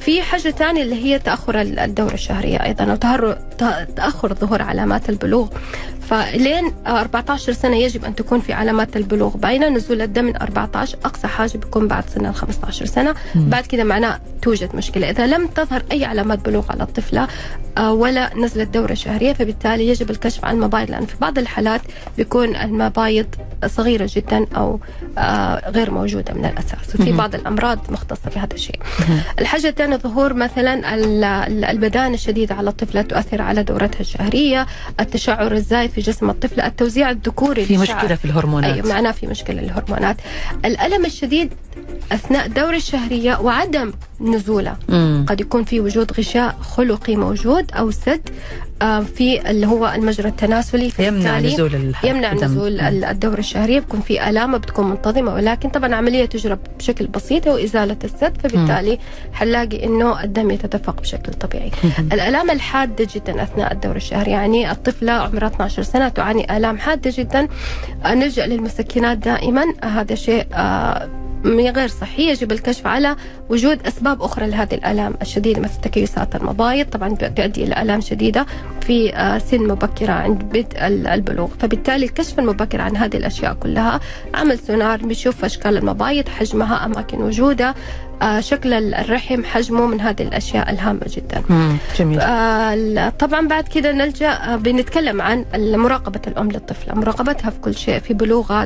في 0.00 0.22
حاجة 0.22 0.50
ثانية 0.50 0.82
اللي 0.82 1.04
هي 1.04 1.18
تأخر 1.18 1.60
ال- 1.60 1.78
الدورة 1.78 2.14
الشهرية 2.14 2.64
أيضا 2.64 2.84
أو 2.84 2.96
تهر- 2.96 3.38
ت- 3.58 3.88
تأخر 3.96 4.34
ظهور 4.34 4.62
علامات 4.62 5.08
البلوغ. 5.10 5.48
فلين 6.08 6.72
14 6.86 7.52
سنة 7.52 7.76
يجب 7.76 8.04
أن 8.04 8.14
تكون 8.14 8.40
في 8.40 8.52
علامات 8.52 8.96
البلوغ. 8.96 9.36
باينة 9.36 9.68
نزول 9.68 10.02
الدم 10.02 10.24
من 10.24 10.36
14 10.36 10.98
أقصى 11.04 11.26
حاجة 11.26 11.58
بيكون 11.58 11.88
بعد 11.88 12.04
سن 12.14 12.26
ال 12.26 12.34
15 12.34 12.86
سنة 12.86 13.14
بعد 13.34 13.66
كده 13.66 13.84
معناه 13.84 14.20
توجد 14.42 14.76
مشكلة. 14.76 15.10
إذا 15.10 15.26
لم 15.26 15.46
تظهر 15.46 15.82
أي 15.92 16.04
علامات 16.04 16.38
بلوغ 16.48 16.64
على 16.70 16.82
الطفلة 16.82 17.28
آه، 17.78 17.92
ولا 17.92 18.30
نزلت 18.36 18.68
دورة 18.68 18.94
شهرية 18.94 19.32
فبالتالي 19.32 19.88
يجب 19.88 20.10
الكشف 20.10 20.44
عن 20.44 20.54
المبايض 20.54 20.90
لأن 20.90 21.06
في 21.06 21.14
بعض 21.20 21.29
الحالات 21.38 21.80
بيكون 22.16 22.56
المبايض 22.56 23.26
صغيرة 23.66 24.10
جدا 24.14 24.46
أو 24.56 24.80
آه، 25.18 25.70
غير 25.70 25.90
موجودة 25.90 26.34
من 26.34 26.44
الأساس 26.44 26.94
وفي. 26.94 27.12
بعض 27.12 27.34
الأمراض 27.34 27.78
مختصة 27.88 28.30
بهذا 28.34 28.54
الشيء 28.54 28.80
الحاجة 29.38 29.68
الثانية 29.68 29.96
ظهور 29.96 30.34
مثلا 30.34 30.94
ال- 30.94 31.24
ال- 31.24 31.64
البدانة 31.64 32.14
الشديدة 32.14 32.54
على 32.54 32.70
الطفلة 32.70 33.02
تؤثر 33.02 33.42
على 33.42 33.62
دورتها 33.62 34.00
الشهرية 34.00 34.66
التشعر 35.00 35.52
الزايد 35.52 35.90
في 35.90 36.00
جسم 36.00 36.30
الطفلة 36.30 36.66
التوزيع 36.66 37.10
الذكوري 37.10 37.64
في. 37.64 37.78
مشكلة 37.78 38.14
في 38.14 38.24
الهرمونات 38.24 38.74
أيوة 38.74 38.88
معناه 38.88 39.10
في 39.12 39.26
مشكلة 39.26 39.60
للهرمونات 39.62 40.16
الألم 40.64 41.04
الشديد 41.04 41.52
أثناء 42.12 42.46
الدورة 42.46 42.76
الشهرية 42.76 43.40
وعدم 43.40 43.92
نزوله. 44.20 44.76
مم. 44.88 45.26
قد 45.28 45.40
يكون 45.40 45.64
في 45.64 45.80
وجود 45.80 46.12
غشاء 46.12 46.56
خلقي 46.60 47.16
موجود 47.16 47.72
أو 47.72 47.90
سد 47.90 48.28
آه، 48.82 49.00
في 49.00 49.50
اللي 49.50 49.66
هو 49.66 49.92
المجرى 49.94 50.28
التناسلي 50.28 50.92
يمنع 50.98 51.38
نزول 51.40 51.74
الح- 51.74 52.04
يمنع 52.04 52.32
الدم. 52.32 52.44
نزول 52.46 52.80
ال- 52.80 53.04
الدورة 53.04 53.38
الشهرية 53.38 53.78
بيكون 53.80 54.00
في 54.00 54.28
آلام 54.28 54.58
بتكون 54.58 54.90
منتظمة 54.90 55.34
ولكن 55.34 55.68
طبعا 55.68 55.94
عملية 55.94 56.24
تجرى 56.24 56.58
بشكل 56.78 57.06
بسيط 57.06 57.46
وإزالة 57.46 57.96
السد 58.04 58.36
فبالتالي 58.42 58.98
حنلاقي 59.32 59.84
إنه 59.84 60.24
الدم 60.24 60.50
يتدفق 60.50 61.00
بشكل 61.00 61.32
طبيعي. 61.34 61.70
الآلام 62.12 62.50
الحادة 62.50 63.08
جدا 63.14 63.42
أثناء 63.42 63.72
الدورة 63.72 63.96
الشهرية 63.96 64.32
يعني 64.32 64.70
الطفلة 64.70 65.12
عمرها 65.12 65.48
12 65.48 65.82
سنة 65.82 66.08
تعاني 66.08 66.56
آلام 66.56 66.78
حادة 66.78 67.12
جدا. 67.18 67.48
آه، 68.04 68.14
نلجأ 68.14 68.46
للمسكنات 68.46 69.18
دائما. 69.18 69.64
آه، 69.82 69.86
هذا 69.86 70.14
شيء 70.14 70.46
غير 71.44 71.88
صحي 71.88 72.30
يجب 72.30 72.52
الكشف 72.52 72.86
على 72.86 73.16
وجود 73.48 73.86
أسباب 73.86 74.22
أخرى 74.22 74.46
لهذه 74.46 74.74
الآلام 74.74 75.14
الشديدة 75.22 75.60
مثل 75.60 75.80
تكيسات 75.80 76.36
المبايض 76.36 76.86
طبعا 76.86 77.08
تؤدي 77.14 77.64
إلى 77.64 77.82
آلام 77.82 78.00
شديدة 78.00 78.46
في 78.80 79.14
آه، 79.14 79.38
سن 79.38 79.68
مبكرة 79.68 80.12
عند 80.12 80.42
بدء 80.42 80.86
ال- 80.86 81.06
البلوغ. 81.06 81.48
فبالتالي 81.58 82.04
الكشف 82.06 82.38
المبكر 82.38 82.80
عن 82.80 82.96
هذه 82.96 83.16
الأشياء 83.16 83.54
كلها 83.54 84.00
عمل 84.34 84.58
سونار 84.58 84.98
بنشوف 85.02 85.44
أشكال 85.44 85.76
المبايض 85.76 86.28
حجمها 86.28 86.84
أماكن 86.86 87.18
وجودها 87.22 87.74
شكل 88.40 88.72
الرحم 88.94 89.44
حجمه 89.44 89.86
من 89.86 90.00
هذه 90.00 90.22
الأشياء 90.22 90.70
الهامة 90.70 91.00
جدا 91.06 91.42
مم. 91.48 91.76
جميل 91.98 92.20
آه، 92.20 93.08
طبعا 93.18 93.48
بعد 93.48 93.68
كده 93.68 93.92
نلجأ 93.92 94.28
آه، 94.30 94.56
بنتكلم 94.56 95.20
عن 95.22 95.44
مراقبة 95.54 96.20
الأم 96.26 96.50
للطفلة 96.50 96.94
مراقبتها 96.94 97.50
في 97.50 97.58
كل 97.60 97.74
شيء 97.74 97.98
في 97.98 98.14
بلوغها 98.14 98.64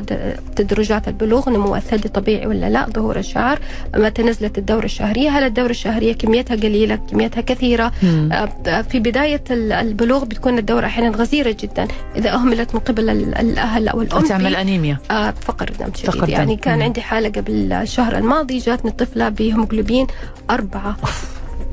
تدرجات 0.55 1.07
البلوغ 1.07 1.49
نمو 1.49 1.75
الثدي 1.75 2.09
طبيعي 2.09 2.47
ولا 2.47 2.69
لا 2.69 2.85
ظهور 2.89 3.17
الشعر 3.19 3.59
متى 3.95 4.23
نزلت 4.23 4.57
الدورة 4.57 4.85
الشهرية 4.85 5.29
هل 5.29 5.43
الدورة 5.43 5.69
الشهرية 5.69 6.13
كميتها 6.13 6.55
قليلة 6.55 6.95
كميتها 6.95 7.41
كثيرة 7.41 7.91
مم. 8.03 8.29
آه، 8.67 8.81
في 8.81 8.99
بداية 8.99 9.43
ال- 9.51 9.71
البلوغ 9.71 10.25
بتكون 10.25 10.57
الدورة 10.57 10.85
أحيانا 10.85 11.17
غزيرة 11.17 11.55
جدا 11.59 11.87
إذا 12.15 12.33
أهملت 12.33 12.73
من 12.75 12.79
قبل 12.81 13.09
ال- 13.09 13.35
الأهل 13.37 13.87
أو 13.87 14.01
الأم 14.01 14.21
تعمل 14.23 14.55
أنيميا 14.55 14.97
آه، 15.11 15.31
فقر 15.31 15.69
دم 15.79 15.85
شديد 15.95 16.11
فقر 16.11 16.25
دم. 16.25 16.31
يعني 16.31 16.55
كان 16.55 16.77
مم. 16.77 16.83
عندي 16.83 17.01
حالة 17.01 17.29
قبل 17.29 17.73
الشهر 17.73 18.17
الماضي 18.17 18.57
جاتني 18.57 18.91
طفلة 19.45 19.51
بهيموجلوبين 19.51 20.07
أربعة. 20.49 20.97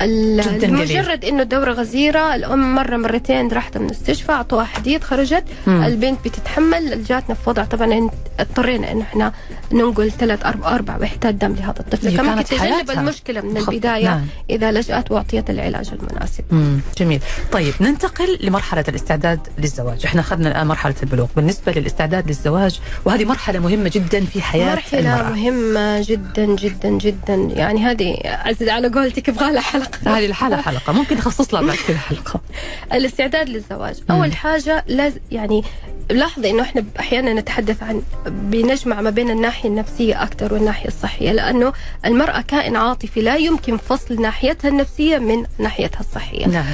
جداً. 0.00 0.70
مجرد 0.70 1.24
إنه 1.24 1.42
الدورة 1.42 1.72
غزيرة 1.72 2.34
الأم 2.34 2.74
مرة 2.74 2.96
مرتين 2.96 3.48
راحت 3.48 3.78
من 3.78 3.84
المستشفى 3.84 4.32
أعطوها 4.32 4.64
حديد 4.64 5.04
خرجت 5.04 5.44
مم. 5.66 5.84
البنت 5.84 6.18
بتتحمل 6.24 7.04
جاتنا 7.04 7.34
في 7.34 7.50
وضع 7.50 7.64
طبعا 7.64 8.10
اضطرينا 8.40 8.92
إنه 8.92 9.02
إحنا 9.02 9.32
ننقل 9.72 10.10
ثلاث 10.10 10.46
أربع 10.46 10.74
أربع 10.74 10.96
وحدات 11.00 11.34
دم 11.34 11.52
لهذا 11.54 11.80
الطفل 11.80 12.08
هي 12.08 12.16
فممكن 12.16 12.34
كانت 12.34 12.48
تجنب 12.48 12.60
حياتها. 12.60 13.00
المشكلة 13.00 13.40
من 13.40 13.56
البداية 13.56 14.04
نعم. 14.04 14.26
إذا 14.50 14.72
لجأت 14.72 15.10
وأعطيت 15.10 15.50
العلاج 15.50 15.90
المناسب 15.92 16.44
مم. 16.50 16.80
جميل 16.98 17.20
طيب 17.52 17.74
ننتقل 17.80 18.38
لمرحلة 18.40 18.84
الاستعداد 18.88 19.40
للزواج 19.58 20.06
إحنا 20.06 20.20
أخذنا 20.20 20.48
الآن 20.48 20.66
مرحلة 20.66 20.94
البلوغ 21.02 21.26
بالنسبة 21.36 21.72
للاستعداد 21.72 22.26
للزواج 22.26 22.80
وهذه 23.04 23.24
مرحلة 23.24 23.58
مهمة 23.58 23.90
جدا 23.94 24.24
في 24.24 24.42
حياة 24.42 24.70
مرحلة 24.74 25.00
المرأة 25.00 25.30
مهمة 25.30 26.00
جدا 26.02 26.44
جدا 26.46 26.88
جدا 26.88 27.34
يعني 27.34 27.80
هذه 27.84 28.16
على 28.60 28.88
قولتك 28.88 29.28
يبغى 29.28 29.52
لها 29.52 29.60
حلقة 29.60 29.91
هذه 30.06 30.26
الحالة 30.26 30.56
حلقة. 30.56 30.92
ممكن 30.92 31.16
نخصص 31.16 31.54
لها 31.54 31.62
بعد 31.62 31.76
كذا 31.88 31.98
حلقة. 31.98 32.40
الاستعداد 32.92 33.48
للزواج. 33.48 34.00
مم. 34.08 34.16
أول 34.16 34.32
حاجة 34.32 34.84
لازم 34.86 35.20
يعني 35.32 35.64
لاحظي 36.10 36.50
إنه 36.50 36.62
إحنا 36.62 36.84
أحيانا 37.00 37.32
نتحدث 37.32 37.82
عن 37.82 38.02
بنجمع 38.26 39.00
ما 39.00 39.10
بين 39.10 39.30
الناحية 39.30 39.68
النفسية 39.68 40.22
أكثر 40.22 40.54
والناحية 40.54 40.88
الصحية 40.88 41.32
لأنه 41.32 41.72
المرأة 42.04 42.40
كائن 42.40 42.76
عاطفي 42.76 43.20
لا 43.20 43.36
يمكن 43.36 43.76
فصل 43.76 44.20
ناحيتها 44.20 44.68
النفسية 44.68 45.18
من 45.18 45.46
ناحيتها 45.58 46.00
الصحية. 46.00 46.46
نعم. 46.46 46.64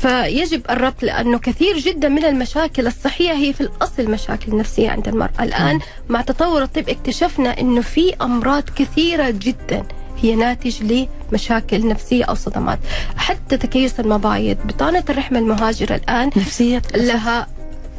فيجب 0.00 0.62
الربط 0.70 1.02
لأنه 1.02 1.38
كثير 1.38 1.78
جدا 1.78 2.08
من 2.08 2.24
المشاكل 2.24 2.86
الصحية 2.86 3.32
هي 3.32 3.52
في 3.52 3.60
الأصل 3.60 4.10
مشاكل 4.10 4.56
نفسية 4.56 4.90
عند 4.90 5.08
المرأة. 5.08 5.30
الآن 5.40 5.80
مع 6.08 6.20
تطور 6.20 6.62
الطب 6.62 6.88
اكتشفنا 6.88 7.60
إنه 7.60 7.80
في 7.80 8.14
أمراض 8.22 8.62
كثيرة 8.76 9.30
جدا. 9.30 9.84
هي 10.24 10.34
ناتج 10.34 11.06
لمشاكل 11.32 11.88
نفسية 11.88 12.24
أو 12.24 12.34
صدمات 12.34 12.78
حتى 13.16 13.56
تكيس 13.56 14.00
المبايض 14.00 14.56
بطانة 14.64 15.04
الرحم 15.10 15.36
المهاجرة 15.36 15.94
الآن 15.94 16.30
نفسية 16.36 16.82
لها 16.94 17.46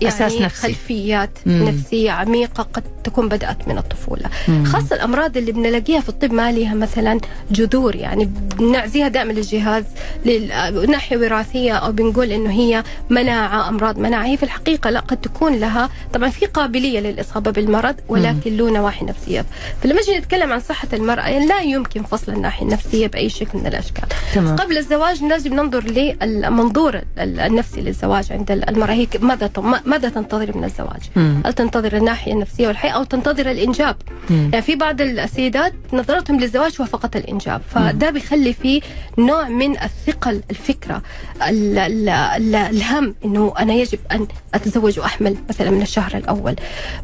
يعني 0.01 0.15
أساس 0.15 0.33
نفسي. 0.41 0.61
خلفيات 0.67 1.29
مم. 1.45 1.63
نفسية 1.69 2.11
عميقة 2.11 2.63
قد 2.73 2.83
تكون 3.05 3.29
بدأت 3.29 3.67
من 3.67 3.77
الطفولة. 3.77 4.29
مم. 4.47 4.65
خاصة 4.65 4.95
الأمراض 4.95 5.37
اللي 5.37 5.51
بنلاقيها 5.51 5.99
في 5.99 6.09
الطب 6.09 6.33
ما 6.33 6.51
لها 6.51 6.73
مثلا 6.73 7.19
جذور 7.51 7.95
يعني 7.95 8.29
بنعزيها 8.59 9.07
دائما 9.07 9.31
للجهاز 9.33 9.83
لناحية 10.25 11.17
وراثية 11.17 11.73
أو 11.73 11.91
بنقول 11.91 12.31
إنه 12.31 12.51
هي 12.51 12.83
مناعة 13.09 13.69
أمراض 13.69 13.99
مناعة. 13.99 14.25
هي 14.25 14.37
في 14.37 14.43
الحقيقة 14.43 14.89
لا 14.89 14.99
قد 14.99 15.17
تكون 15.17 15.55
لها 15.55 15.89
طبعا 16.13 16.29
في 16.29 16.45
قابلية 16.45 16.99
للإصابة 16.99 17.51
بالمرض 17.51 17.95
ولكن 18.09 18.57
له 18.57 18.69
نواحي 18.69 19.05
نفسية. 19.05 19.45
فلما 19.83 20.01
نجي 20.01 20.17
نتكلم 20.17 20.53
عن 20.53 20.59
صحة 20.59 20.87
المرأة 20.93 21.27
يعني 21.27 21.45
لا 21.45 21.61
يمكن 21.61 22.03
فصل 22.03 22.31
الناحية 22.31 22.65
النفسية 22.65 23.07
بأي 23.07 23.29
شكل 23.29 23.57
من 23.57 23.67
الأشكال. 23.67 24.03
تمام. 24.35 24.55
قبل 24.55 24.77
الزواج 24.77 25.23
لازم 25.23 25.53
ننظر 25.53 25.83
للمنظور 25.83 27.01
النفسي 27.17 27.81
للزواج 27.81 28.31
عند 28.31 28.51
المرأة. 28.51 28.93
هي 28.93 29.07
ماذا 29.19 29.49
ماذا 29.85 30.09
تنتظر 30.09 30.57
من 30.57 30.63
الزواج؟ 30.63 31.01
مم. 31.15 31.41
هل 31.45 31.53
تنتظر 31.53 31.97
الناحية 31.97 32.33
النفسية 32.33 32.67
والحياة؟ 32.67 32.94
أو 32.95 33.03
تنتظر 33.03 33.51
الإنجاب؟ 33.51 33.95
مم. 34.29 34.49
يعني 34.53 34.61
في 34.61 34.75
بعض 34.75 35.01
السيدات 35.01 35.73
نظرتهم 35.93 36.39
للزواج 36.39 36.75
هو 36.81 36.85
فقط 36.85 37.15
الإنجاب 37.15 37.61
فده 37.69 38.09
بيخلي 38.09 38.53
فيه 38.53 38.81
نوع 39.17 39.49
من 39.49 39.71
الثقل 39.81 40.41
الفكرة 40.51 41.01
ال 41.49 41.77
ال 41.77 42.09
ال 42.09 42.55
الهم 42.55 43.15
إنه 43.25 43.53
أنا 43.59 43.73
يجب 43.73 43.99
أن 44.11 44.27
أتزوج 44.53 44.99
وأحمل 44.99 45.35
مثلا 45.49 45.69
من 45.69 45.81
الشهر 45.81 46.17
الأول 46.17 46.55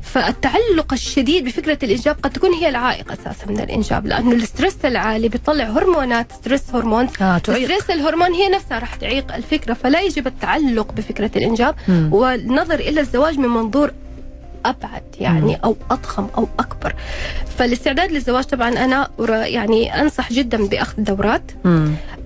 فالتعلق 0.01 0.93
الشديد 0.93 1.45
بفكرة 1.45 1.77
الإنجاب 1.84 2.15
قد 2.23 2.30
تكون 2.32 2.54
هي 2.54 2.69
العائق 2.69 3.12
أساسا 3.12 3.45
من 3.47 3.60
الإنجاب 3.60 4.06
لأنه 4.06 4.32
ال 4.32 4.38
stress 4.38 4.77
العالي 4.86 5.30
بيطلع 5.30 5.63
هرمونات 5.63 6.32
stress 6.32 6.63
hormone 6.75 7.08
آه 7.21 7.38
stress 7.38 7.89
الهرمون 7.89 8.34
هي 8.34 8.49
نفسها 8.49 8.80
راح 8.80 8.95
تعيق 8.95 9.36
الفكرة 9.36 9.73
فلا 9.73 10.01
يجب 10.01 10.27
التعلق 10.27 10.91
بفكرة 10.93 11.32
الإنجاب 11.36 11.75
مم. 11.88 12.10
والنظر 12.13 12.80
إلى 12.80 13.01
الزواج 13.01 13.38
من 13.39 13.49
منظور 13.49 13.91
أبعد 14.65 15.04
يعني 15.19 15.56
أو 15.63 15.76
أضخم 15.91 16.28
أو 16.38 16.47
أكبر. 16.60 16.95
فالاستعداد 17.58 18.12
للزواج 18.12 18.43
طبعا 18.43 18.69
أنا 18.69 19.10
يعني 19.30 20.02
أنصح 20.02 20.34
جدا 20.34 20.67
بأخذ 20.67 21.04
دورات. 21.04 21.52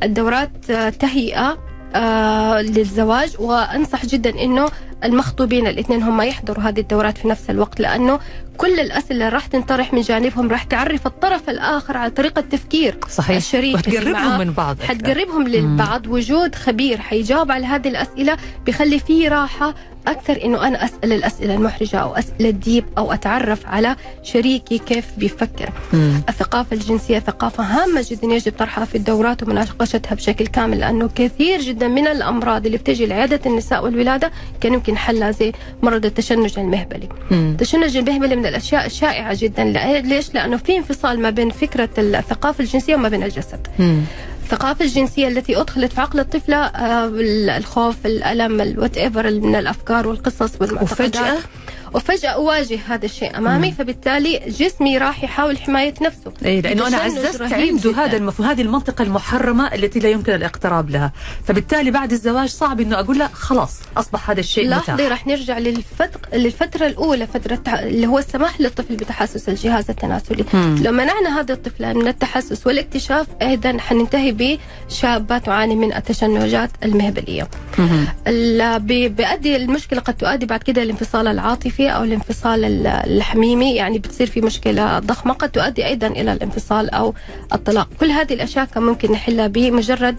الدورات 0.04 0.71
تهيئة 1.00 1.58
آه، 1.95 2.62
للزواج 2.62 3.36
وأنصح 3.39 4.06
جدا 4.06 4.30
إنه 4.30 4.65
المخطوبين 5.06 5.68
الاثنين 5.68 6.04
هم 6.04 6.22
يحضروا 6.22 6.63
هذه 6.63 6.80
الدورات 6.80 7.18
في 7.18 7.28
نفس 7.28 7.50
الوقت 7.50 7.80
لأنه 7.80 8.20
كل 8.58 8.80
الأسئلة 8.80 9.12
اللي 9.12 9.30
راح 9.30 9.48
تنطرح 9.48 9.94
من 9.94 10.02
جانبهم 10.02 10.50
راح 10.52 10.63
تعرف 10.63 11.08
الطرف 11.08 11.50
الآخر 11.50 11.98
على 11.98 12.12
طريقة 12.12 12.41
تفكير 12.41 12.98
صحيح 13.10 13.36
الشريك. 13.38 13.76
وتقربهم 13.76 14.39
من 14.39 14.52
بعض 14.52 14.76
أكثر. 14.82 14.88
حتقربهم 14.88 15.48
للبعض 15.48 16.08
وجود 16.08 16.56
خبير 16.56 17.02
حيجاوب 17.02 17.52
على 17.52 17.65
هذه 17.65 17.88
الأسئلة 17.88 18.38
بيخلي 18.65 19.00
فيه 19.00 19.30
راحة 19.30 19.76
أكثر 20.08 20.44
إنه 20.44 20.68
أنا 20.68 20.86
أسأل 20.86 21.13
الأسئلة 21.13 21.56
المحرجة 21.56 21.98
أو 21.98 22.15
أسئلة 22.15 22.50
ال 22.49 22.57
deep 22.57 22.86
أو 22.98 23.13
أتعرف 23.13 23.65
على 23.68 23.96
شريكي 24.24 24.78
كيف 24.78 25.06
بيفكر 25.18 25.70
مم. 25.94 26.22
الثقافة 26.30 26.74
الجنسية 26.76 27.20
ثقافة 27.20 27.63
هامة 27.63 28.06
جدا 28.10 28.28
يجب 28.28 28.54
طرحها 28.60 28.86
في 28.86 28.96
الدورات 28.96 29.44
ومناقشتها 29.44 30.15
بشكل 30.15 30.48
كامل 30.48 30.80
لأنه 30.80 31.10
كثير 31.15 31.62
جدا 31.62 31.88
من 31.88 32.08
الأمراض 32.08 32.65
اللي 32.65 32.78
بتجي 32.78 33.06
لعيادة 33.06 33.39
النساء 33.46 33.84
والولادة 33.84 34.32
كان 34.62 34.74
يمكن 34.74 34.94
حلها 34.97 35.31
زي 35.31 35.51
مرض 35.84 36.05
التشنج 36.05 36.60
المهبلي 36.60 37.10
مم. 37.31 37.51
التشنج 37.51 37.97
المهبلي 37.97 38.36
من 38.36 38.45
الأشياء 38.45 38.86
الشائعة 38.86 39.38
جدا 39.39 39.63
ليش؟ 40.01 40.34
لأنه 40.34 40.58
في 40.58 40.77
انفصال 40.77 41.19
ما 41.19 41.29
بين 41.29 41.49
فكرة 41.49 41.89
الثقافة 41.97 42.63
الجنسية 42.63 42.95
وما 42.95 43.10
بين 43.10 43.23
الجسد 43.23 43.67
مم. 43.79 44.01
الثقافة 44.43 44.86
الجنسية 44.86 45.27
التي 45.27 45.62
أدخلت 45.62 45.93
في 45.93 46.01
عقل 46.01 46.19
الطفلة 46.19 46.58
آه، 46.58 47.12
الخوف 47.58 48.05
الألم 48.05 48.62
الوات 48.62 48.97
ايفر 48.97 49.31
من 49.31 49.55
الأفكار 49.55 50.08
والقصص 50.08 50.51
والمعتقدات 50.62 50.91
وفجأة 51.15 51.38
وفجأة 51.93 52.30
أواجه 52.30 52.80
هذا 52.88 53.06
الشيء 53.06 53.38
أمامي 53.38 53.71
فبالتالي 53.71 54.41
جسمي 54.48 54.98
راح 54.98 55.24
يحاول 55.24 55.58
حماية 55.58 55.93
نفسه. 56.02 56.34
اي 56.45 56.62
لأنه 56.62 56.88
أنا 56.88 56.98
عززت 56.98 57.41
عنده 57.41 57.91
جداً. 57.91 58.06
هذا 58.06 58.17
المفهوم 58.17 58.48
هذه 58.50 58.62
المنطقة 58.62 59.02
المحرمة 59.04 59.74
التي 59.74 60.00
لا 60.00 60.10
يمكن 60.10 60.34
الاقتراب 60.34 60.89
لها. 60.89 61.12
فبالتالي 61.48 61.91
بعد 61.91 62.12
الزواج 62.12 62.50
صعب 62.50 62.80
إنه 62.82 63.00
أقول 63.00 63.19
له 63.19 63.28
خلاص 63.28 63.80
أصبح 63.98 64.30
هذا 64.30 64.39
الشيء 64.39 64.76
متاح. 64.76 65.00
راح 65.00 65.28
نرجع 65.28 65.58
للفترة 65.58 66.21
للفترة 66.34 66.88
الأولى 66.88 67.28
فترة 67.28 67.56
تح- 67.56 67.74
اللي 67.74 68.08
هو 68.08 68.19
السماح 68.19 68.62
للطفل 68.62 68.95
بتحسس 68.95 69.50
الجهاز 69.50 69.89
التناسلي. 69.89 70.45
مم. 70.54 70.76
لو 70.84 70.91
منعنا 70.91 71.39
هذا 71.39 71.54
الطفل 71.54 71.93
من 71.95 72.08
التحسس 72.08 72.67
والاكتشاف 72.67 73.28
أيضا 73.41 73.78
حننتهي 73.80 74.58
بشابات 74.89 75.45
تعاني 75.45 75.76
من 75.76 75.93
التشنجات 75.93 76.69
المهبلية. 76.84 77.48
مهم. 77.78 78.08
ال- 78.28 78.80
بي- 78.80 79.10
بيؤدي 79.10 79.56
المشكلة 79.56 80.00
قد 80.00 80.13
تؤدي 80.13 80.45
بعد 80.45 80.63
كده 80.63 80.84
الانفصال 80.84 81.28
العاطفي. 81.28 81.74
أو 81.81 82.03
الانفصال 82.03 82.65
ال- 82.65 82.88
الحميمي 82.88 83.75
يعني 83.75 83.99
بتصير 83.99 84.27
في 84.27 84.41
مشكلة 84.41 84.99
ضخمة 84.99 85.33
قد 85.33 85.49
تؤدي 85.51 85.85
أيضا 85.85 86.07
إلى 86.07 86.33
الانفصال 86.33 86.89
أو 86.89 87.13
الطلاق. 87.53 87.88
كل 87.99 88.11
هذه 88.11 88.33
الأشياء 88.33 88.65
كان 88.65 88.83
ممكن 88.83 89.11
نحلها 89.11 89.47
بمجرد 89.47 90.15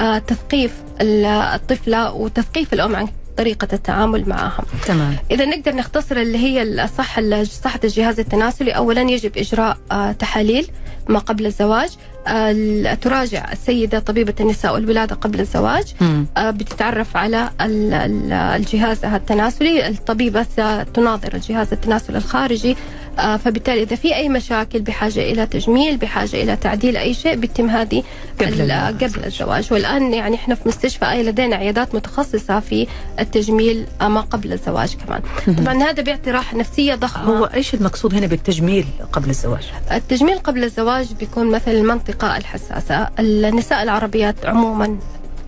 آه، 0.00 0.18
تثقيف 0.18 0.72
ال- 1.00 1.24
الطفلة 1.24 2.12
وتثقيف 2.12 2.72
الأم 2.72 2.96
عن 2.96 3.08
طريقة 3.38 3.68
التعامل 3.72 4.28
معها 4.28 4.64
تمام. 4.86 5.16
إذا 5.30 5.44
نقدر 5.44 5.74
نختصر 5.74 6.16
اللي 6.16 6.38
هي 6.38 6.62
الصحة 6.84 7.44
صحة 7.44 7.80
الجهاز 7.84 8.20
التناسلي. 8.20 8.70
أولا 8.70 9.00
يجب 9.02 9.38
إجراء 9.38 9.76
آه، 9.92 10.12
تحاليل 10.12 10.66
ما 11.08 11.18
قبل 11.18 11.46
الزواج. 11.46 11.88
آه، 12.26 12.94
تراجع 12.94 13.52
السيدة 13.52 13.98
طبيبة 13.98 14.34
النساء 14.40 14.74
والولادة 14.74 15.14
قبل 15.14 15.40
الزواج. 15.40 15.94
مم. 16.00 16.26
آه، 16.36 16.50
بتتعرف 16.50 17.16
على 17.16 17.50
ال- 17.60 17.92
ال- 17.94 18.32
الجهاز 18.32 19.04
التناسلي. 19.04 19.88
الطبيبة 19.88 20.42
ستناظر 20.42 21.34
الجهاز 21.34 21.72
التناسلي 21.72 22.18
الخارجي. 22.18 22.76
فبالتالي 23.18 23.82
إذا 23.82 23.96
في 23.96 24.16
أي 24.16 24.28
مشاكل 24.28 24.80
بحاجة 24.80 25.20
إلى 25.20 25.46
تجميل 25.46 25.96
بحاجة 25.96 26.42
إلى 26.42 26.56
تعديل 26.56 26.96
أي 26.96 27.14
شيء 27.14 27.34
بيتم 27.34 27.70
هذه 27.70 28.02
قبل. 28.40 28.72
قبل 28.72 29.24
الزواج. 29.24 29.72
والآن 29.72 30.14
يعني 30.14 30.36
إحنا 30.36 30.54
في 30.54 30.68
مستشفى 30.68 31.10
آية 31.10 31.22
لدينا 31.22 31.56
عيادات 31.56 31.94
متخصصة 31.94 32.60
في 32.60 32.86
التجميل 33.18 33.86
آه، 34.00 34.08
ما 34.08 34.20
قبل 34.20 34.52
الزواج 34.52 34.96
كمان. 34.96 35.22
طبعا 35.58 35.82
هذا 35.82 36.02
بيعطي 36.02 36.30
راحة 36.30 36.56
نفسية 36.56 36.94
ضخمة. 36.94 37.24
هو 37.24 37.44
إيش 37.44 37.74
المقصود 37.74 38.14
هنا 38.14 38.26
بالتجميل 38.26 38.84
قبل 39.12 39.30
الزواج؟ 39.30 39.72
التجميل 39.92 40.38
قبل 40.38 40.64
الزواج 40.64 41.12
بيكون 41.12 41.50
مثل 41.50 41.70
المنطقة 41.70 42.36
الحساسة. 42.36 43.08
النساء 43.18 43.82
العربيات 43.82 44.46
عموما 44.46 44.98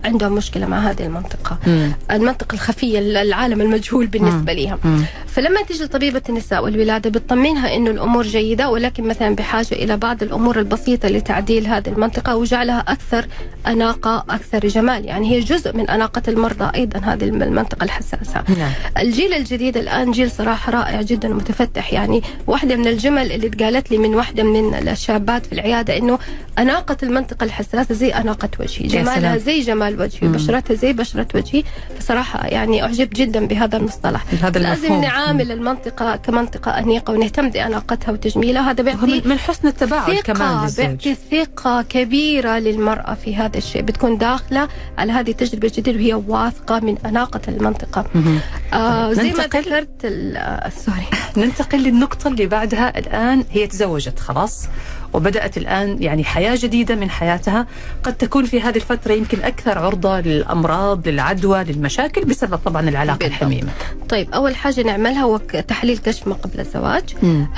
عندهم 0.05 0.31
مشكلة 0.35 0.65
مع 0.65 0.79
هذه 0.79 1.05
المنطقة 1.05 1.57
مم. 1.67 1.91
المنطقة 2.11 2.53
الخفية 2.53 2.99
العالم 2.99 3.61
المجهول 3.61 4.07
بالنسبة 4.07 4.53
لها 4.53 4.77
مم. 4.83 5.03
فلما 5.27 5.61
تيجي 5.63 5.87
طبيبة 5.87 6.21
النساء 6.29 6.63
والولادة 6.63 7.09
بتطمنها 7.09 7.75
إنه 7.75 7.91
الأمور 7.91 8.23
جيدة 8.23 8.69
ولكن 8.69 9.03
مثلا 9.03 9.35
بحاجة 9.35 9.71
إلى 9.71 9.97
بعض 9.97 10.23
الأمور 10.23 10.59
البسيطة 10.59 11.07
لتعديل 11.07 11.67
هذه 11.67 11.89
المنطقة 11.89 12.35
وجعلها 12.35 12.79
أكثر 12.87 13.25
أناقة 13.67 14.25
أكثر 14.29 14.67
جمال 14.67 15.05
يعني 15.05 15.31
هي 15.31 15.39
جزء 15.39 15.77
من 15.77 15.89
أناقة 15.89 16.21
المرضى 16.27 16.71
أيضا 16.75 16.99
هذه 16.99 17.23
المنطقة 17.23 17.83
الحساسة 17.83 18.43
نعم. 18.57 18.71
الجيل 18.97 19.33
الجديد 19.33 19.77
الآن 19.77 20.11
جيل 20.11 20.31
صراحة 20.31 20.71
رائع 20.71 21.01
جدا 21.01 21.29
ومتفتح 21.29 21.93
يعني 21.93 22.21
واحدة 22.47 22.75
من 22.75 22.87
الجمل 22.87 23.31
اللي 23.31 23.47
اتقالت 23.47 23.91
لي 23.91 23.97
من 23.97 24.15
واحدة 24.15 24.43
من 24.43 24.87
الشابات 24.87 25.45
في 25.45 25.53
العيادة 25.53 25.97
إنه 25.97 26.19
أناقة 26.59 26.97
المنطقة 27.03 27.43
الحساسة 27.43 27.95
زي 27.95 28.09
أناقة 28.09 28.49
وجهي 28.59 28.87
جمالها. 28.87 29.37
زي 29.37 29.61
جمال 29.61 29.90
وجهي 29.99 30.27
مم. 30.27 30.31
بشرتها 30.31 30.75
زي 30.75 30.93
بشرة 30.93 31.27
وجهي. 31.35 31.63
بصراحة 31.99 32.47
يعني 32.47 32.83
أعجبت 32.83 33.15
جدا 33.15 33.47
بهذا 33.47 33.77
المصطلح. 33.77 34.25
هذا 34.41 34.59
لازم. 34.59 35.01
نعامل 35.01 35.51
المنطقة 35.51 36.15
كمنطقة 36.15 36.71
أنيقة 36.79 37.13
ونهتم 37.13 37.49
بأناقتها 37.49 38.11
وتجميلها. 38.11 38.71
هذا 38.71 38.83
بيعطي 38.83 39.21
من 39.25 39.39
حسن 39.39 39.67
التباعد 39.67 40.15
كمان 40.15 40.69
بيعطي 40.77 41.15
ثقة 41.31 41.81
كبيرة 41.81 42.59
للمرأة 42.59 43.13
في 43.13 43.35
هذا 43.35 43.57
الشيء. 43.57 43.81
بتكون 43.81 44.17
داخلة 44.17 44.67
على 44.97 45.11
هذه 45.11 45.31
التجربة 45.31 45.67
الجديدة 45.67 45.97
وهي 45.97 46.13
واثقة 46.13 46.79
من 46.79 46.97
أناقة 47.05 47.41
المنطقة. 47.47 48.05
مهم. 48.15 48.39
آه 48.73 49.13
زي 49.13 49.31
ما 49.31 49.43
ذكرت 49.43 50.05
آه، 50.05 50.69
سوري. 50.69 51.05
ننتقل 51.37 51.77
للنقطة 51.83 52.27
اللي 52.27 52.45
بعدها. 52.45 52.99
الآن 52.99 53.43
هي 53.51 53.67
تزوجت 53.67 54.19
خلاص. 54.19 54.67
وبدأت 55.13 55.57
الآن 55.57 56.03
يعني 56.03 56.23
حياة 56.23 56.57
جديدة 56.61 56.95
من 56.95 57.09
حياتها. 57.09 57.67
قد 58.03 58.13
تكون 58.13 58.45
في 58.45 58.61
هذه 58.61 58.75
الفترة 58.75 59.13
يمكن 59.13 59.41
أكثر 59.43 59.77
عرضة 59.79 60.19
للأمراض 60.19 61.07
للعدوى 61.07 61.63
للمشاكل 61.63 62.25
بسبب 62.25 62.55
طبعا 62.65 62.89
العلاقة 62.89 63.17
بالضبط. 63.17 63.31
الحميمة. 63.33 63.69
طيب 64.09 64.33
أول 64.33 64.55
حاجة 64.55 64.81
نعملها 64.81 65.21
هو 65.23 65.37
تحليل 65.37 65.97
كشف 65.97 66.27
ما 66.27 66.33
قبل 66.33 66.59
الزواج 66.59 67.03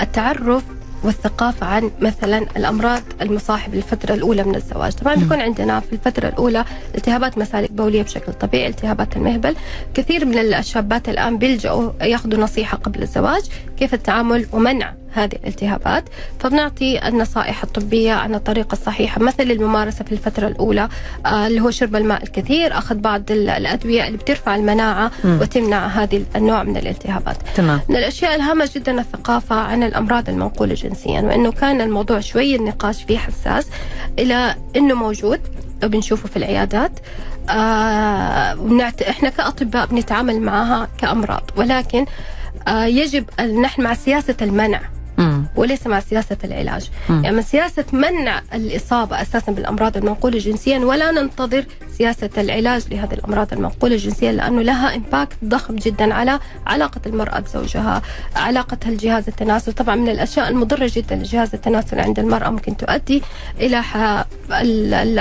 التعرف 0.02 0.64
والثقافة 1.04 1.66
عن 1.66 1.92
مثلا 2.02 2.38
الأمراض 2.58 3.02
المصاحبة 3.22 3.76
للفترة 3.76 4.14
الأولى 4.14 4.44
من 4.44 4.56
الزواج. 4.56 4.94
طبعا 4.94 5.16
بيكون 5.16 5.42
عندنا 5.42 5.80
في 5.80 5.94
الفترة 5.94 6.28
الأولى 6.28 6.66
التهابات 6.96 7.38
مسالك 7.38 7.72
بولية 7.72 8.02
بشكل 8.04 8.34
طبيعي 8.34 8.68
التهابات 8.68 9.18
المهبل. 9.18 9.56
كثير 9.94 10.26
من 10.26 10.38
الشابات 10.38 11.10
الآن 11.10 11.38
بيلجأوا 11.38 11.92
ياخذوا 12.02 12.40
نصيحة 12.40 12.78
قبل 12.78 13.02
الزواج 13.02 13.44
كيف 13.80 13.94
التعامل 13.94 14.46
ومنع 14.52 14.94
هذه 15.14 15.32
الالتهابات. 15.36 16.04
فبنعطي 16.40 17.08
النصائح 17.08 17.64
الطبية 17.64 18.14
عن 18.14 18.36
الطريقة 18.36 18.74
الصحيحة 18.74 19.22
مثل 19.22 19.44
الممارسة 19.52 20.06
في 20.06 20.12
الفترة 20.12 20.48
الأولى 20.48 20.90
آه، 21.26 21.48
اللي 21.48 21.62
هو 21.62 21.72
شرب 21.72 21.96
الماء 21.96 22.24
الكثير 22.24 22.78
أخذ 22.78 22.96
بعض 22.96 23.32
ال- 23.32 23.50
الأدوية 23.50 24.08
اللي 24.08 24.18
بترفع 24.18 24.56
المناعة 24.56 25.12
مم. 25.24 25.38
وتمنع 25.42 25.88
هذه 25.88 26.24
النوع 26.36 26.64
من 26.64 26.78
الالتهابات. 26.78 27.38
تمام. 27.56 27.80
من 27.90 27.96
الأشياء 27.96 28.36
الهامة 28.36 28.70
جدا 28.76 29.00
الثقافة 29.02 29.56
عن 29.56 29.84
الأمراض 29.84 30.30
المنقولة 30.30 30.74
جنسيا 30.74 31.22
وإنه 31.22 31.52
كان 31.52 31.82
الموضوع 31.82 32.20
شوي 32.20 32.56
النقاش 32.56 33.04
فيه 33.04 33.18
حساس 33.18 33.68
إلى 34.20 34.56
إنه 34.76 34.94
موجود 34.96 35.40
وبنشوفه 35.84 36.30
في 36.30 36.38
العيادات. 36.38 36.92
آه 37.50 38.56
ونعت... 38.62 39.02
إحنا 39.02 39.30
كأطباء 39.30 39.86
بنتعامل 39.86 40.42
معها 40.42 40.88
كأمراض 40.98 41.44
ولكن 41.58 42.06
آه 42.68 42.86
يجب 42.86 43.26
أن 43.40 43.62
نحن 43.62 43.82
مع 43.82 43.94
سياسة 43.94 44.36
المنع. 44.42 44.82
مم. 45.18 45.46
وليس 45.56 45.88
مع 45.88 46.00
سياسة 46.00 46.38
العلاج 46.44 46.90
مم. 47.10 47.24
يعني 47.24 47.42
سياسة 47.42 47.86
منع 47.94 48.42
الإصابة 48.54 49.22
أساسا 49.22 49.52
بالأمراض 49.52 49.98
المنقولة 49.98 50.38
جنسيا 50.38 50.80
ولا 50.80 51.12
ننتظر 51.12 51.66
سياسة 51.98 52.30
العلاج 52.38 52.84
لهذه 52.92 53.14
الأمراض 53.14 53.54
المنقولة 53.54 53.96
جنسيا 53.96 54.32
لأنه 54.32 54.62
لها 54.62 54.96
إمباكت 54.96 55.38
ضخم 55.46 55.76
جدا 55.76 56.14
على 56.14 56.40
علاقة 56.68 57.02
المرأة 57.06 57.40
بزوجها 57.40 58.02
علاقتها 58.36 58.90
الجهاز 58.90 59.28
التناسل. 59.28 59.74
طبعا 59.74 59.96
من 59.96 60.10
الأشياء 60.10 60.50
المضرة 60.50 60.92
جدا 60.96 61.16
لجهاز 61.16 61.50
التناسل 61.54 62.00
عند 62.00 62.20
المرأة 62.20 62.50
ممكن 62.50 62.78
تؤدي 62.78 63.22
إلى 63.60 63.84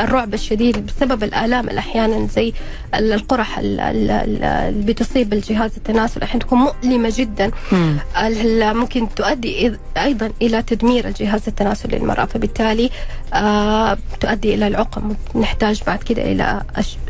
الرعب 0.05 0.35
الشديد 0.35 0.87
بسبب 0.87 1.23
الآلام 1.25 1.69
أحيانا 1.69 2.27
زي 2.27 2.53
ال- 2.95 3.13
القرح 3.13 3.59
ال- 3.59 3.81
ال- 3.81 4.11
ال- 4.11 4.45
اللي 4.45 4.93
بتصيب 4.93 5.33
الجهاز 5.33 5.71
التناسل. 5.77 6.23
أحيانا 6.23 6.45
تكون 6.45 6.59
مؤلمة 6.59 7.13
جدا. 7.17 7.51
ممكن 8.73 9.09
تؤدي 9.17 9.73
أيضا 9.97 10.31
إلى 10.43 10.63
تدمير 10.63 11.09
الجهاز 11.09 11.43
التناسلي 11.49 11.99
للمرأة. 11.99 12.25
فبالتالي 12.25 12.91
آه 13.35 13.99
تؤدي 14.21 14.55
إلى 14.55 14.67
العقم. 14.67 15.15
نحتاج 15.35 15.83
بعد 15.87 15.99
كده 16.03 16.23
إلى 16.23 16.61
أش- 16.61 16.62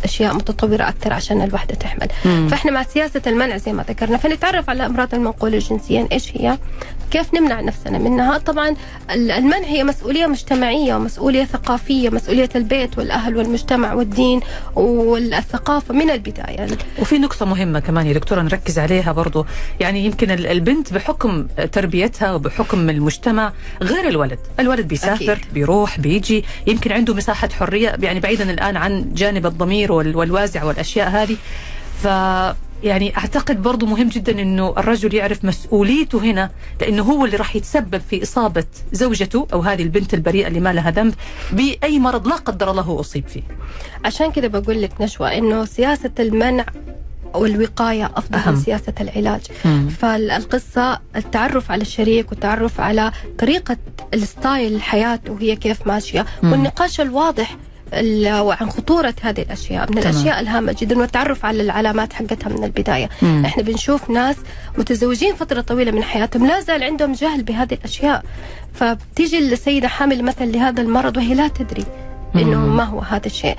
أشياء 0.04 0.34
متطورة 0.34 0.88
أكثر 0.88 1.12
عشان 1.12 1.42
الوحدة 1.42 1.74
تحمل 1.74 2.08
مم. 2.24 2.48
فإحنا 2.48 2.70
مع 2.70 2.82
سياسة 2.82 3.22
المنع 3.26 3.56
زي 3.56 3.72
ما 3.72 3.82
ذكرنا 3.88 4.16
فنتعرف 4.16 4.70
على 4.70 4.76
الامراض 4.86 5.14
المنقولة 5.14 5.58
جنسيا 5.58 6.08
إيش 6.12 6.36
هي 6.36 6.58
كيف 7.12 7.34
نمنع 7.34 7.60
نفسنا 7.60 7.98
منها؟ 7.98 8.38
طبعا 8.38 8.76
ال- 9.10 9.30
المنع 9.30 9.58
هي 9.66 9.84
مسؤولية 9.84 10.26
مجتمعية 10.26 10.94
ومسؤوليه 10.94 11.44
ثقافية 11.44 12.10
مسؤولية 12.10 12.48
البيت 12.56 12.98
والأهل 12.98 13.36
والمجتمع 13.36 13.92
والدين 13.94 14.40
والثقافة 14.76 15.94
من 15.94 16.10
البداية. 16.10 16.66
وفي 16.98 17.18
نقطة 17.18 17.46
مهمة 17.46 17.80
كمان 17.80 18.06
يا 18.06 18.12
دكتورة 18.12 18.40
نركز 18.42 18.78
عليها 18.78 19.12
برضو. 19.12 19.46
يعني 19.80 20.04
يمكن 20.04 20.30
ال- 20.30 20.46
البنت 20.46 20.92
بحكم 20.92 21.46
تربيتها 21.72 22.34
وبحكم 22.34 22.90
المجتمع 22.90 23.52
غير 23.82 24.08
الولد. 24.08 24.38
الولد 24.60 24.88
بيسافر 24.88 25.32
أكيد. 25.32 25.52
بيروح 25.54 26.00
بيجي 26.00 26.44
يمكن 26.66 26.92
عنده 26.92 27.14
مساحة 27.14 27.48
حرية. 27.48 27.96
يعني 28.02 28.20
بعيدا 28.20 28.50
الآن 28.50 28.76
عن 28.76 29.14
جانب 29.14 29.46
الضمير 29.46 29.92
وال- 29.92 30.16
والوازع 30.16 30.64
والأشياء 30.64 31.08
هذه. 31.08 31.36
ف 32.02 32.06
يعني 32.82 33.16
أعتقد 33.16 33.62
برضو 33.62 33.86
مهم 33.86 34.08
جدا 34.08 34.42
إنه 34.42 34.68
الرجل 34.78 35.14
يعرف 35.14 35.44
مسؤوليته 35.44 36.18
هنا 36.24 36.50
لأنه 36.80 37.02
هو 37.02 37.24
اللي 37.24 37.36
راح 37.36 37.56
يتسبب 37.56 38.00
في 38.10 38.22
إصابة 38.22 38.64
زوجته 38.92 39.46
أو 39.52 39.60
هذه 39.60 39.82
البنت 39.82 40.14
البريئة 40.14 40.46
اللي 40.48 40.60
ما 40.60 40.72
لها 40.72 40.90
ذنب 40.90 41.14
بأي 41.52 41.98
مرض 41.98 42.28
لا 42.28 42.36
قدر 42.36 42.70
الله 42.70 43.00
أصيب 43.00 43.28
فيه. 43.28 43.42
عشان 44.04 44.32
كده 44.32 44.48
بقول 44.48 44.82
لك 44.82 45.00
نشوى 45.00 45.38
إنه 45.38 45.64
سياسة 45.64 46.10
المنع 46.20 46.64
والوقاية 47.34 48.10
أفضل 48.16 48.38
أهم. 48.38 48.54
من 48.54 48.60
سياسة 48.60 48.92
العلاج 49.00 49.40
مم. 49.64 49.88
فالقصة 49.88 51.00
التعرف 51.16 51.70
على 51.70 51.82
الشريك 51.82 52.30
والتعرف 52.30 52.80
على 52.80 53.12
طريقة 53.38 53.76
الستايل 54.14 54.82
حياته 54.82 55.32
وهي 55.32 55.56
كيف 55.56 55.86
ماشية 55.86 56.26
مم. 56.42 56.52
والنقاش 56.52 57.00
الواضح 57.00 57.50
ال- 57.52 57.58
وعن 58.40 58.70
خطورة 58.70 59.14
هذه 59.22 59.42
الأشياء 59.42 59.90
من 59.90 60.00
تمام. 60.00 60.14
الأشياء 60.14 60.40
الهامة 60.40 60.76
جدا 60.80 60.98
والتعرف 60.98 61.44
على 61.44 61.62
العلامات 61.62 62.12
حقتها 62.12 62.48
من 62.48 62.64
البداية 62.64 63.08
مم. 63.22 63.44
إحنا 63.44 63.62
بنشوف 63.62 64.10
ناس 64.10 64.36
متزوجين 64.78 65.34
فترة 65.34 65.60
طويلة 65.60 65.90
من 65.90 66.02
حياتهم 66.02 66.46
لا 66.46 66.60
زال 66.60 66.82
عندهم 66.82 67.12
جهل 67.12 67.42
بهذه 67.42 67.74
الأشياء 67.74 68.22
فبتيجي 68.74 69.38
السيدة 69.38 69.88
حامل 69.88 70.22
مثلا 70.24 70.46
لهذا 70.46 70.82
المرض 70.82 71.16
وهي 71.16 71.34
لا 71.34 71.48
تدري 71.48 71.84
إنه 72.36 72.58
مم. 72.58 72.76
ما 72.76 72.84
هو 72.84 73.00
هذا 73.00 73.26
الشيء. 73.26 73.56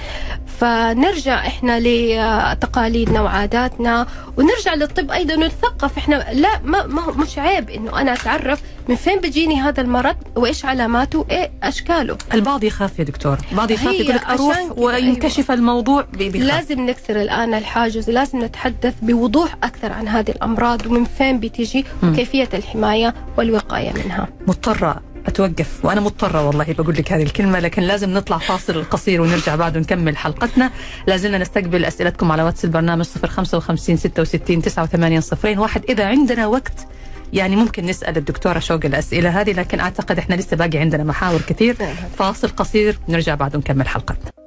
فنرجع 0.60 1.48
إحنا 1.48 1.80
لتقاليدنا 1.80 3.22
وعاداتنا 3.22 4.08
ونرجع 4.38 4.74
للطب 4.74 5.12
أيضا 5.12 5.36
ونتثقف. 5.36 5.98
إحنا 5.98 6.26
لا 6.34 6.60
ما, 6.64 6.86
ما 6.88 7.02
هو 7.02 7.12
مش 7.12 7.40
عيب 7.40 7.70
إنه 7.70 8.02
أنا 8.02 8.14
أتعرف 8.14 8.62
من 8.90 8.96
فين 8.96 9.20
بيجيني 9.20 9.62
هذا 9.62 9.82
المرض 9.82 10.16
وإيش 10.36 10.66
علاماته 10.66 11.20
وايه 11.20 11.52
أشكاله. 11.64 12.18
البعض 12.34 12.64
يخاف 12.64 13.00
يا 13.00 13.04
دكتور. 13.04 13.38
البعض 13.52 13.72
يخاف 13.72 13.94
يقول 13.94 14.16
لك 14.16 14.26
أروح 14.26 14.60
كده، 14.64 14.74
وينكشف 14.78 15.52
الموضوع 15.52 16.02
بي- 16.14 16.30
بيخاف. 16.30 16.48
لازم 16.48 16.86
نكسر 16.86 17.22
الآن 17.22 17.54
الحاجز 17.54 18.10
لازم 18.10 18.44
نتحدث 18.44 18.94
بوضوح 19.02 19.56
أكثر 19.64 19.94
عن 19.94 20.08
هذه 20.08 20.30
الأمراض 20.32 20.86
ومن 20.88 21.06
فين 21.06 21.40
بتجي 21.40 21.86
مم. 22.04 22.12
وكيفية 22.14 22.50
الحماية 22.54 23.14
والوقاية 23.38 23.94
منها. 24.06 24.28
مضطرة 24.48 25.02
أتوقف 25.28 25.86
وأنا 25.86 26.02
مضطرة 26.02 26.48
والله 26.48 26.66
بقول 26.74 26.96
لك 26.96 27.12
هذه 27.12 27.24
الكلمة 27.24 27.60
لكن 27.60 27.82
لازم 27.82 28.10
نطلع 28.10 28.38
فاصل 28.38 28.84
قصير 28.84 29.22
ونرجع 29.22 29.56
بعد 29.56 29.78
ونكمل 29.78 30.18
حلقتنا. 30.18 30.72
لازلنا 31.08 31.38
نستقبل 31.38 31.86
أسئلتكم 31.86 32.32
على 32.32 32.44
واتس 32.44 32.66
البرنامج 32.66 33.06
055 33.06 33.98
66 33.98 34.62
89 34.62 35.22
صفرين. 35.22 35.60
واحد 35.60 35.84
إذا 35.90 36.06
عندنا 36.06 36.48
وقت 36.48 36.88
يعني 37.34 37.56
ممكن 37.56 37.86
نسأل 37.86 38.18
الدكتورة 38.18 38.60
شوق 38.60 38.86
الأسئلة 38.86 39.42
هذه 39.42 39.52
لكن 39.52 39.80
أعتقد 39.80 40.18
إحنا 40.18 40.36
لسه 40.36 40.58
باقي 40.58 40.78
عندنا 40.78 41.04
محاور 41.04 41.42
كثير. 41.42 41.78
فاصل 42.18 42.48
قصير 42.48 42.98
نرجع 43.10 43.36
بعد 43.36 43.56
ونكمل 43.56 43.88
حلقتنا. 43.88 44.43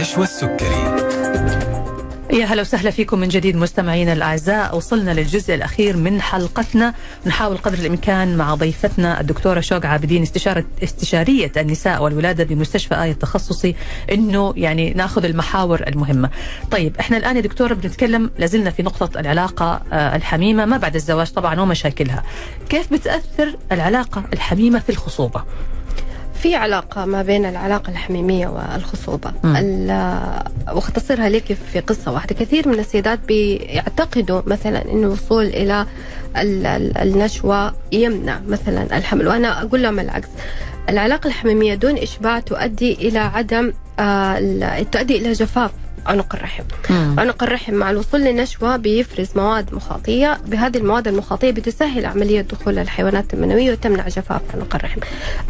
مع 0.00 0.06
نشوى 0.06 0.24
السكري 0.24 1.00
يا 2.32 2.44
هلا 2.44 2.60
وسهلا 2.60 2.90
فيكم 2.90 3.18
من 3.18 3.28
جديد 3.28 3.56
مستمعينا 3.56 4.12
الأعزاء 4.12 4.76
وصلنا 4.76 5.10
للجزء 5.10 5.54
الأخير 5.54 5.96
من 5.96 6.20
حلقتنا 6.22 6.94
نحاول 7.26 7.56
قدر 7.56 7.78
الإمكان 7.78 8.36
مع 8.36 8.54
ضيفتنا 8.54 9.20
الدكتورة 9.20 9.60
شوق 9.60 9.86
عابدين 9.86 10.22
استشاره 10.22 10.64
استشارية 10.82 11.52
النساء 11.56 12.02
والولادة 12.02 12.44
بمستشفى 12.44 13.02
آية 13.02 13.10
التخصصي 13.10 13.74
إنه 14.12 14.54
يعني 14.56 14.90
ناخذ 14.92 15.24
المحاور 15.24 15.82
المهمة. 15.88 16.30
طيب 16.70 16.96
إحنا 17.00 17.16
الآن 17.16 17.36
يا 17.36 17.40
دكتوره 17.40 17.74
بنتكلم 17.74 18.30
لازلنا 18.38 18.70
في 18.70 18.82
نقطة 18.82 19.20
العلاقة 19.20 19.82
آه، 19.92 20.16
الحميمة 20.16 20.64
ما 20.64 20.76
بعد 20.76 20.94
الزواج 20.94 21.30
طبعا 21.30 21.60
ومشاكلها. 21.60 22.22
كيف 22.68 22.92
بتأثر 22.92 23.56
العلاقة 23.72 24.24
الحميمة 24.32 24.78
في 24.78 24.90
الخصوبة؟ 24.90 25.44
في 26.42 26.54
علاقة 26.54 27.04
ما 27.04 27.22
بين 27.22 27.44
العلاقة 27.46 27.90
الحميمية 27.90 28.48
والخصوبة. 28.48 29.32
وأختصرها 30.72 31.28
لك 31.28 31.56
في 31.72 31.80
قصة 31.80 32.12
واحدة. 32.12 32.34
كثير 32.34 32.68
من 32.68 32.78
السيدات 32.78 33.18
بيعتقدوا 33.28 34.40
مثلا 34.46 34.84
أنه 34.92 35.06
الوصول 35.06 35.44
إلى 35.46 35.86
ال- 36.36 36.66
ال- 36.66 36.98
النشوة 36.98 37.74
يمنع 37.92 38.40
مثلا 38.48 38.98
الحمل. 38.98 39.28
وأنا 39.28 39.62
أقول 39.62 39.82
لهم 39.82 40.00
العكس. 40.00 40.28
العلاقة 40.88 41.26
الحميمية 41.28 41.74
دون 41.74 41.98
إشباع 41.98 42.40
تؤدي 42.40 42.92
إلى 42.92 43.18
عدم 43.18 43.72
آه، 43.98 44.82
تؤدي 44.92 45.16
إلى 45.16 45.32
جفاف. 45.32 45.70
عنق 46.06 46.34
الرحم. 46.34 46.62
مم. 46.90 47.20
عنق 47.20 47.42
الرحم 47.42 47.74
مع 47.74 47.90
الوصول 47.90 48.20
للنشوة 48.20 48.76
بيفرز 48.76 49.28
مواد 49.36 49.74
مخاطية. 49.74 50.40
بهذه 50.46 50.76
المواد 50.76 51.08
المخاطية 51.08 51.50
بتسهل 51.50 52.06
عملية 52.06 52.40
دخول 52.40 52.78
الحيوانات 52.78 53.34
المنوية 53.34 53.72
وتمنع 53.72 54.08
جفاف 54.08 54.40
عنق 54.54 54.74
الرحم. 54.74 55.00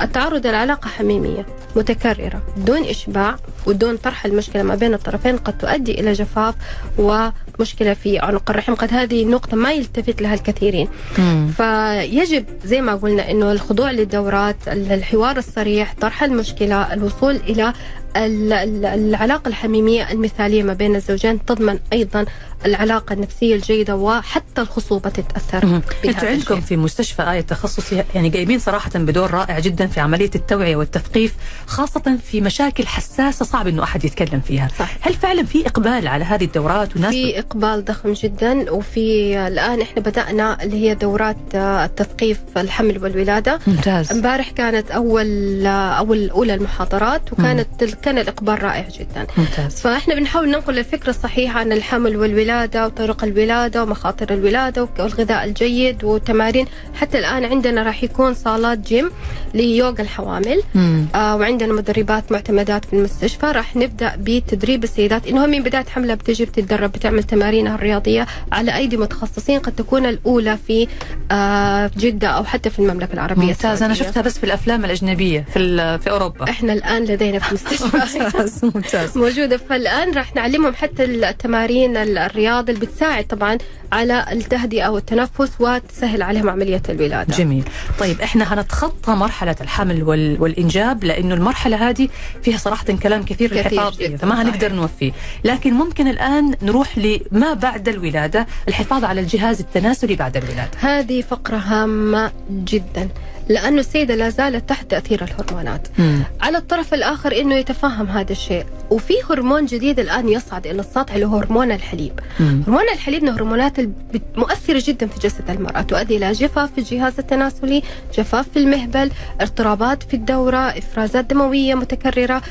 التعرض 0.03 0.47
لعلاقة 0.47 0.89
حميمية 0.89 1.47
متكررة 1.77 2.43
دون 2.57 2.85
إشباع 2.85 3.37
ودون 3.67 3.97
طرح 3.97 4.25
المشكلة 4.25 4.63
ما 4.63 4.75
بين 4.75 4.95
الطرفين 4.95 5.37
قد 5.37 5.59
تؤدي 5.59 6.01
إلى 6.01 6.13
جفاف 6.13 6.55
ومشكلة 6.99 7.95
في 7.95 8.19
عنق 8.19 8.51
الرحم. 8.51 8.75
قد 8.75 8.95
هذه 8.95 9.23
النقطة 9.23 9.57
ما 9.57 9.73
يلتفت 9.73 10.23
لها 10.23 10.35
الكثيرين. 10.35 10.89
مم. 11.19 11.49
فيجب 11.57 12.45
زي 12.65 12.81
ما 12.81 12.95
قلنا 12.95 13.31
إنه 13.31 13.53
الخضوع 13.53 13.91
للدورات 13.91 14.57
الحوار 14.69 15.37
الصريح 15.37 15.95
طرح 16.01 16.23
المشكلة 16.23 16.93
الوصول 16.93 17.37
إلى 17.37 17.73
ال- 18.17 18.53
ال- 18.53 18.85
العلاقة 18.87 19.49
الحميمية 19.49 20.11
المثالية 20.13 20.63
ما 20.63 20.73
بين 20.75 20.97
الزوجين 20.97 21.45
تضمن 21.45 21.79
أيضا 21.93 22.25
العلاقة 22.67 23.13
النفسية 23.13 23.55
الجيدة 23.55 23.97
وحتى 23.97 24.61
الخصوبة 24.61 25.11
تتأثر 25.11 25.67
مم. 25.67 25.83
بهذا 26.05 26.15
أنتوا 26.17 26.29
عندكم. 26.29 26.61
في 26.61 26.77
مستشفى 26.77 27.23
آية 27.23 27.41
تخصصي 27.41 28.05
يعني 28.15 28.29
جايبين 28.29 28.59
صراحة 28.59 28.91
بدور 28.95 29.31
رائع 29.31 29.59
جدا 29.59 29.87
في 29.87 30.01
عملية 30.01 30.31
التوعية 30.35 30.77
والتثقيف 30.77 31.35
خاصة 31.67 32.19
في 32.25 32.41
مشاكل 32.41 32.87
حساسة 32.87 33.45
صعب 33.45 33.67
إنه 33.67 33.83
أحد 33.83 34.05
يتكلم 34.05 34.41
فيها 34.41 34.69
صح. 34.79 34.91
هل 35.01 35.15
فعلا 35.15 35.43
في 35.45 35.67
إقبال 35.67 36.09
على 36.09 36.25
هذه 36.25 36.45
الدورات 36.45 36.97
وناس 36.97 37.15
في 37.15 37.39
إقبال 37.39 37.85
ضخم 37.85 38.13
جدا 38.13 38.71
وفي 38.71 39.39
الآن 39.49 39.81
إحنا 39.81 40.03
بدأنا 40.03 40.63
اللي 40.63 40.77
هي 40.89 40.95
دورات 40.95 41.37
آه، 41.55 41.85
التثقيف 41.85 42.39
الحمل 42.57 43.03
والولادة 43.03 43.59
ممتاز 43.67 44.13
امبارح 44.13 44.51
كانت 44.51 44.91
أول 44.91 45.67
أول 45.67 46.31
أولى 46.31 46.55
المحاضرات 46.55 47.33
وكانت 47.33 47.67
كان 48.03 48.19
الإقبال 48.19 48.63
رائع 48.63 48.89
جدا. 48.99 49.27
ممتاز. 49.37 49.81
فإحنا 49.81 50.15
بنحاول 50.15 50.49
ننقل 50.49 50.79
الفكرة 50.79 51.11
الصحيحة 51.11 51.61
عن 51.61 51.73
الحمل 51.73 52.17
والولادة 52.17 52.87
وطرق 52.87 53.25
الولادة 53.25 53.83
ومخاطر 53.83 54.35
الولادة 54.35 54.89
والغذاء 54.99 55.45
الجيد 55.45 56.05
وتمارين 56.05 56.67
حتى 56.95 57.19
الآن 57.19 57.45
عندنا 57.45 57.83
راح 57.83 58.05
يكون 58.05 58.35
صالات 58.35 58.79
جيم 58.79 59.11
ليوغا 59.55 60.01
الحوامل. 60.03 60.63
مم. 60.75 61.07
آه 61.15 61.37
وعندنا 61.37 61.73
مدربات 61.73 62.33
معتمدات 62.33 62.85
في 62.85 62.93
المستشفى. 62.93 63.47
راح 63.47 63.77
نبدأ 63.77 64.13
بتدريب 64.19 64.85
السيدات. 64.85 65.27
إنه 65.27 65.47
من 65.47 65.63
بداية 65.63 65.85
حملها 65.85 66.15
بتجي 66.15 66.45
بتتدرب 66.45 66.93
بتعمل 66.93 67.23
تمارينها 67.25 67.75
الرياضية 67.75 68.27
على 68.53 68.77
أيدي 68.77 68.97
متخصصين 68.97 69.59
قد 69.59 69.73
تكون 69.73 70.07
الأولى 70.07 70.59
في 70.67 70.89
آه 71.31 71.91
جدة 71.97 72.29
أو 72.29 72.45
حتى 72.45 72.71
في 72.71 72.79
المملكة 72.79 73.13
العربية 73.15 73.43
ممتاز. 73.47 73.65
أنا 73.83 73.93
السعودية. 73.93 73.95
شفتها 73.95 74.21
بس 74.23 74.39
في 74.39 74.45
الأفلام 74.45 74.85
الأجنبية 74.85 75.45
في 75.53 75.99
في 75.99 76.11
أوروبا. 76.11 76.51
إحنا 76.51 76.73
الآن 76.73 77.05
لدينا 77.05 77.39
في 77.39 77.49
المستشفى. 77.49 77.90
ممتاز 77.95 78.65
ممتاز. 78.65 79.19
موجودة. 79.19 79.57
فالآن 79.57 80.15
راح 80.15 80.35
نعلمهم 80.37 80.75
حتى 80.75 81.05
التمارين 81.05 81.97
ال- 81.97 82.19
الرياضه 82.19 82.73
اللي 82.73 82.87
بتساعد 82.87 83.25
طبعا 83.25 83.59
على 83.93 84.27
التهدئه 84.33 84.89
والتنفس 84.89 85.51
وتسهل 85.61 86.23
عليهم 86.23 86.51
عملية 86.51 86.83
الولادة. 86.89 87.35
جميل. 87.37 87.65
طيب 87.99 88.21
إحنا 88.21 88.55
هنتخطى 88.55 89.13
مرحلة 89.13 89.57
الحمل 89.61 90.03
وال... 90.03 90.37
والإنجاب 90.43 91.05
لأنه 91.05 91.35
المرحلة 91.35 91.89
هذه 91.91 92.09
فيها 92.43 92.59
صراحة 92.59 92.85
كلام 93.03 93.23
كثير 93.23 93.49
كثير 93.51 93.73
للحفاظ 93.73 93.99
جداً، 93.99 94.17
فما 94.17 94.43
هنقدر. 94.43 94.73
نوفيه 94.73 95.13
لكن 95.45 95.75
ممكن 95.75 96.09
الآن 96.09 96.55
نروح 96.63 96.99
لما 96.99 97.55
بعد 97.55 97.89
الولادة 97.89 98.47
الحفاظ 98.69 99.05
على 99.05 99.21
الجهاز 99.21 99.61
التناسلي 99.61 100.17
بعد 100.17 100.37
الولادة. 100.37 100.71
هذه 100.81 101.23
فقرة 101.23 101.57
هامة 101.57 102.33
جدا. 102.51 103.09
لأنه 103.51 103.81
السيدة 103.81 104.15
لا 104.15 104.29
زالت 104.29 104.69
تحت 104.69 104.91
تأثير 104.91 105.25
الهرمونات. 105.25 105.89
مم. 105.99 106.23
على 106.41 106.59
الطرف 106.59 106.95
الآخر 106.95 107.41
إنه 107.41 107.55
يتفهم 107.55 108.07
هذا 108.07 108.33
الشيء. 108.33 108.65
وفي 108.91 109.15
هرمون 109.31 109.67
جديد 109.67 110.01
الآن 110.01 110.29
يصعد 110.29 110.67
إلى 110.67 110.81
السطح 110.81 111.15
اللي 111.15 111.27
هو 111.27 111.37
هرمون 111.37 111.73
الحليب. 111.73 112.21
مم. 112.41 112.63
هرمون 112.67 112.89
الحليب 112.95 113.23
من 113.23 113.29
الهرمونات 113.29 113.79
المؤثرة 113.79 114.83
جدا 114.87 115.07
في 115.07 115.21
جسد 115.21 115.51
المرأة. 115.51 115.83
تؤدي 115.83 116.17
إلى 116.17 116.33
جفاف 116.33 116.73
في 116.73 116.79
الجهاز 116.79 117.13
التناسلي 117.19 117.83
جفاف 118.19 118.47
في 118.49 118.59
المهبل 118.59 119.11
اضطرابات 119.41 120.03
في 120.03 120.15
الدورة 120.15 120.57
إفرازات 120.57 121.25
دموية 121.25 121.75
متكررة. 121.75 122.43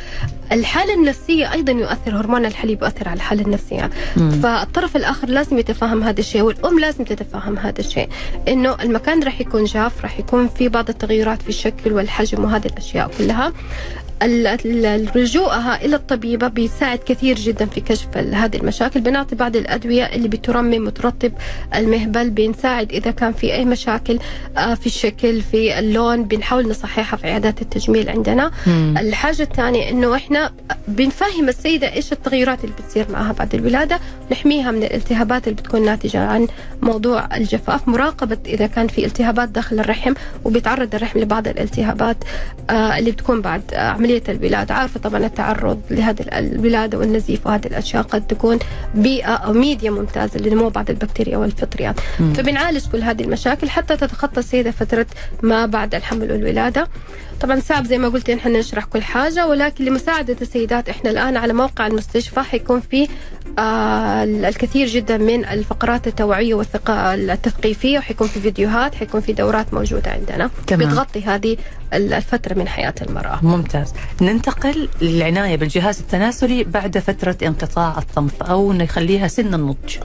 الحالة 0.52 0.94
النفسية 0.94 1.54
أيضا 1.54 1.72
يؤثر 1.72 2.16
هرمون 2.20 2.46
الحليب 2.46 2.82
يؤثر 2.82 3.10
على 3.10 3.18
الحالة 3.18 3.42
النفسية. 3.42 3.90
مم. 4.18 4.32
فالطرف 4.32 4.96
الآخر 4.96 5.30
لازم 5.30 5.58
يتفهم 5.58 6.04
هذا 6.04 6.20
الشيء 6.20 6.42
والأم 6.42 6.80
لازم 6.80 7.04
تتفهم 7.04 7.58
هذا 7.58 7.80
الشيء. 7.80 8.10
إنه 8.48 8.76
المكان 8.82 9.24
راح 9.24 9.42
يكون 9.42 9.64
جاف 9.64 10.02
راح 10.02 10.20
يكون 10.20 10.48
في 10.48 10.70
بعض 10.70 10.89
التغيرات 10.90 11.42
في 11.42 11.50
الشكل 11.50 11.94
والحجم 11.94 12.44
وهذه 12.44 12.66
الأشياء 12.66 13.12
كلها. 13.18 13.54
رجوعها 15.16 15.86
إلى 15.86 15.96
الطبيبة 15.96 16.48
بيساعد 16.48 17.00
كثير 17.06 17.36
جدا 17.36 17.66
في 17.66 17.82
كشف 17.82 18.18
هذه 18.18 18.56
المشاكل. 18.58 19.00
بنعطي 19.02 19.36
بعض 19.36 19.56
الأدوية 19.56 20.04
اللي 20.04 20.28
بترمم 20.28 20.88
وترطب 20.88 21.32
المهبل 21.76 22.30
بنساعد 22.30 22.92
إذا 22.92 23.12
كان 23.12 23.34
في 23.34 23.54
أي 23.54 23.66
مشاكل 23.66 24.20
آه، 24.58 24.74
في 24.74 24.86
الشكل 24.86 25.42
في 25.42 25.80
اللون. 25.80 26.24
بنحاول 26.24 26.70
نصححها 26.70 27.18
في 27.18 27.28
عيادات 27.28 27.62
التجميل 27.62 28.10
عندنا. 28.10 28.52
مم. 28.68 28.96
الحاجة 28.98 29.42
الثانية 29.44 29.90
إنه 29.90 30.16
إحنا 30.16 30.52
بنفهم 30.88 31.50
السيدة 31.50 31.94
إيش 31.94 32.12
التغيرات 32.14 32.64
اللي 32.64 32.76
بتصير 32.80 33.06
معها 33.12 33.32
بعد 33.32 33.56
الولادة 33.56 34.00
نحميها 34.32 34.72
من 34.72 34.84
الالتهابات 34.84 35.48
اللي 35.48 35.62
بتكون 35.62 35.86
ناتجة 35.86 36.26
عن 36.26 36.48
موضوع 36.82 37.36
الجفاف. 37.38 37.88
مراقبة 37.88 38.38
إذا 38.46 38.68
كان 38.68 38.88
في 38.88 39.06
التهابات 39.06 39.50
داخل 39.50 39.80
الرحم 39.80 40.14
وبيتعرض 40.46 40.96
الرحم 40.96 41.20
لبعض 41.20 41.48
الالتهابات 41.48 42.18
آه، 42.70 42.98
اللي 43.00 43.12
بتكون 43.12 43.42
بعد 43.42 43.62
آه، 43.74 43.98
عملية 44.10 44.24
الولاده 44.30 44.74
عارفة 44.74 45.00
طبعا 45.00 45.26
التعرض 45.26 45.82
لهذه 45.92 46.22
ال- 46.22 46.34
الولاده 46.34 46.98
والنزيف 46.98 47.48
وهذه 47.48 47.66
الأشياء 47.68 48.04
قد 48.04 48.28
تكون 48.28 48.60
بيئة 48.96 49.34
أو 49.36 49.54
ميديا 49.54 49.92
ممتازة 49.92 50.40
لنمو 50.40 50.70
بعض 50.70 50.90
البكتيريا 50.90 51.38
والفطريات. 51.38 51.96
مم. 52.20 52.34
فبنعالج 52.34 52.86
كل 52.92 53.02
هذه 53.02 53.24
المشاكل 53.24 53.70
حتى 53.70 53.98
تتخطى 53.98 54.40
السيدة 54.40 54.72
فترة 54.72 55.06
ما 55.44 55.66
بعد 55.66 55.96
الحمل 55.96 56.32
والولادة. 56.32 56.88
طبعا 57.42 57.60
صعب 57.60 57.86
زي 57.86 57.98
ما 57.98 58.08
قلت 58.10 58.32
نحن 58.32 58.54
نشرح 58.54 58.86
كل 58.86 59.02
حاجة 59.04 59.48
ولكن 59.48 59.86
لمساعدة 59.86 60.36
السيدات 60.42 60.90
إحنا 60.90 61.10
الآن 61.12 61.38
على 61.38 61.54
موقع 61.54 61.88
المستشفى 61.88 62.40
حيكون 62.40 62.80
في 62.80 63.08
آه 63.60 64.24
الكثير 64.24 64.88
جدا 64.88 65.18
من 65.18 65.46
الفقرات 65.46 66.08
التوعية 66.08 66.54
والثقة 66.54 67.14
التثقيفية 67.14 67.98
وحيكون 67.98 68.28
في 68.28 68.40
فيديوهات 68.40 68.96
حيكون 68.96 69.22
في 69.22 69.34
دورات 69.34 69.74
موجودة 69.74 70.12
عندنا 70.12 70.50
تمام. 70.68 70.90
بتغطي 70.90 71.22
هذه 71.22 71.58
الفترة 71.94 72.54
من 72.54 72.68
حياة 72.68 72.94
المرأة. 73.02 73.40
ممتاز. 73.46 73.94
ننتقل 74.22 74.90
للعناية 75.02 75.56
بالجهاز 75.58 76.00
التناسلي 76.00 76.64
بعد 76.64 76.98
فترة 76.98 77.38
انقطاع 77.44 77.98
الطمث 77.98 78.42
أو 78.42 78.74
نخليها 78.74 79.28
سن 79.28 79.54
النضج. 79.54 79.98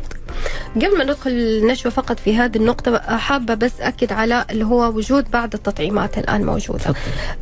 قبل 0.77 0.99
ما 0.99 1.05
ندخل 1.05 1.31
النشوة 1.31 1.93
فقط 1.93 2.21
في 2.21 2.37
هذه 2.37 2.57
النقطة 2.57 2.99
حابة 3.17 3.55
بس 3.55 3.73
أكد 3.81 4.13
على 4.13 4.45
اللي 4.51 4.65
هو 4.65 4.89
وجود 4.97 5.31
بعض 5.31 5.55
التطعيمات 5.55 6.19
الآن 6.19 6.45
موجودة. 6.47 6.95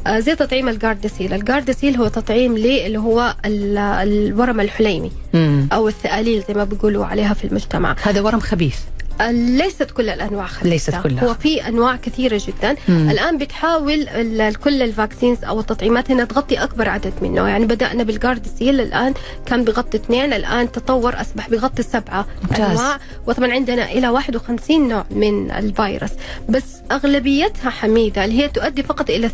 آه، 0.06 0.18
زي 0.20 0.34
تطعيم 0.34 0.68
الجاردسيل 0.68 1.32
الجاردسيل 1.34 1.96
هو 1.96 2.08
تطعيم 2.08 2.58
للي 2.58 2.98
هو 2.98 3.34
ال- 3.44 3.78
الورم 3.78 4.60
الحليمي 4.60 5.12
مم. 5.34 5.68
أو 5.72 5.88
الثقاليل 5.88 6.44
زي 6.48 6.54
ما 6.54 6.64
بيقولوا 6.64 7.06
عليها 7.06 7.34
في 7.34 7.44
المجتمع 7.44 7.96
هذا 8.02 8.20
ورم 8.20 8.40
خبيث 8.40 8.76
ليست 9.20 9.90
كل 9.90 10.08
الأنواع 10.08 10.46
خبيثه 10.46 10.70
ليست 10.70 10.96
كلها. 11.02 11.24
هو 11.24 11.34
في 11.34 11.68
أنواع 11.68 11.96
كثيرة 11.96 12.40
جدا 12.48 12.76
مم. 12.88 13.10
الآن 13.10 13.38
بتحاول 13.38 14.06
كل 14.64 14.82
ال 14.82 14.89
vaccines 14.89 15.44
أو 15.44 15.60
التطعيمات 15.60 16.10
إنها 16.10 16.24
تغطي 16.24 16.54
أكبر 16.62 16.88
عدد 16.88 17.12
منه 17.22 17.48
يعني 17.48 17.66
بدأنا 17.66 18.02
بالجاردسيل 18.02 18.80
الآن 18.80 19.14
كان 19.46 19.64
بيغطي 19.64 19.96
اثنين 19.98 20.32
الآن 20.32 20.72
تطور 20.72 21.20
أصبح 21.20 21.48
بيغطي 21.50 21.82
سبعة 21.82 22.26
ممتاز. 22.42 22.60
أنواع 22.70 22.98
وطبعا 23.26 23.52
عندنا 23.52 23.92
إلى 23.92 24.08
51 24.08 24.88
نوع 24.88 25.04
من 25.10 25.50
الفيروس 25.50 26.10
بس 26.48 26.64
أغلبيتها 26.92 27.70
حميدة 27.70 28.24
اللي 28.24 28.38
هي 28.42 28.48
تؤدي 28.48 28.82
فقط 28.82 29.10
إلى 29.10 29.26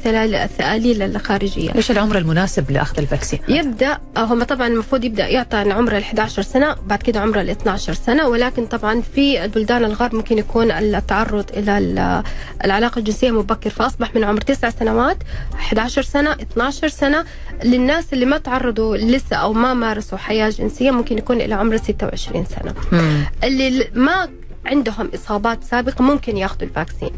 الثقاليل 0.44 1.02
الخارجية 1.02 1.74
إيش 1.74 1.90
العمر 1.90 2.18
المناسب 2.18 2.70
لأخذ 2.70 2.98
الفاكسين؟ 2.98 3.38
يبدأ 3.48 3.98
هم 4.16 4.42
طبعا 4.42 4.66
المفروض 4.66 5.04
يبدأ 5.04 5.26
يعطى 5.28 5.56
عن 5.56 5.72
عمر 5.72 5.96
ال 5.96 6.02
11 6.02 6.42
سنة 6.42 6.76
بعد 6.86 7.02
كده 7.02 7.20
عمر 7.20 7.40
ال 7.40 7.50
12 7.50 7.92
سنة 7.94 8.28
ولكن 8.28 8.66
طبعا 8.66 9.00
في 9.14 9.44
البلدان 9.44 9.67
الغرب 9.76 10.14
ممكن 10.14 10.38
يكون 10.38 10.70
التعرض 10.70 11.50
إلى 11.56 11.78
ال- 11.78 12.22
العلاقة 12.64 12.98
الجنسية 12.98 13.30
مبكر. 13.30 13.70
فأصبح 13.70 14.14
من 14.14 14.24
عمر 14.24 14.40
9 14.40 14.70
سنوات 14.70 15.18
11 15.54 16.02
سنة 16.02 16.32
12 16.32 16.88
سنة 16.88 17.24
للناس 17.64 18.12
اللي 18.12 18.26
ما 18.26 18.38
تعرضوا 18.38 18.96
لسه 18.96 19.36
أو 19.36 19.52
ما 19.52 19.74
مارسوا 19.74 20.18
حياة 20.18 20.48
جنسية 20.50 20.90
ممكن 20.90 21.18
يكون 21.18 21.40
إلى 21.40 21.54
عمر 21.54 21.76
26 21.76 22.44
سنة. 22.44 22.74
مم. 22.92 23.24
اللي 23.44 23.88
ما 23.94 24.28
عندهم 24.66 25.10
إصابات 25.14 25.64
سابقة 25.64 26.02
ممكن 26.02 26.36
ياخذوا 26.36 26.62
ال 26.62 26.68
vaccine. 26.68 27.10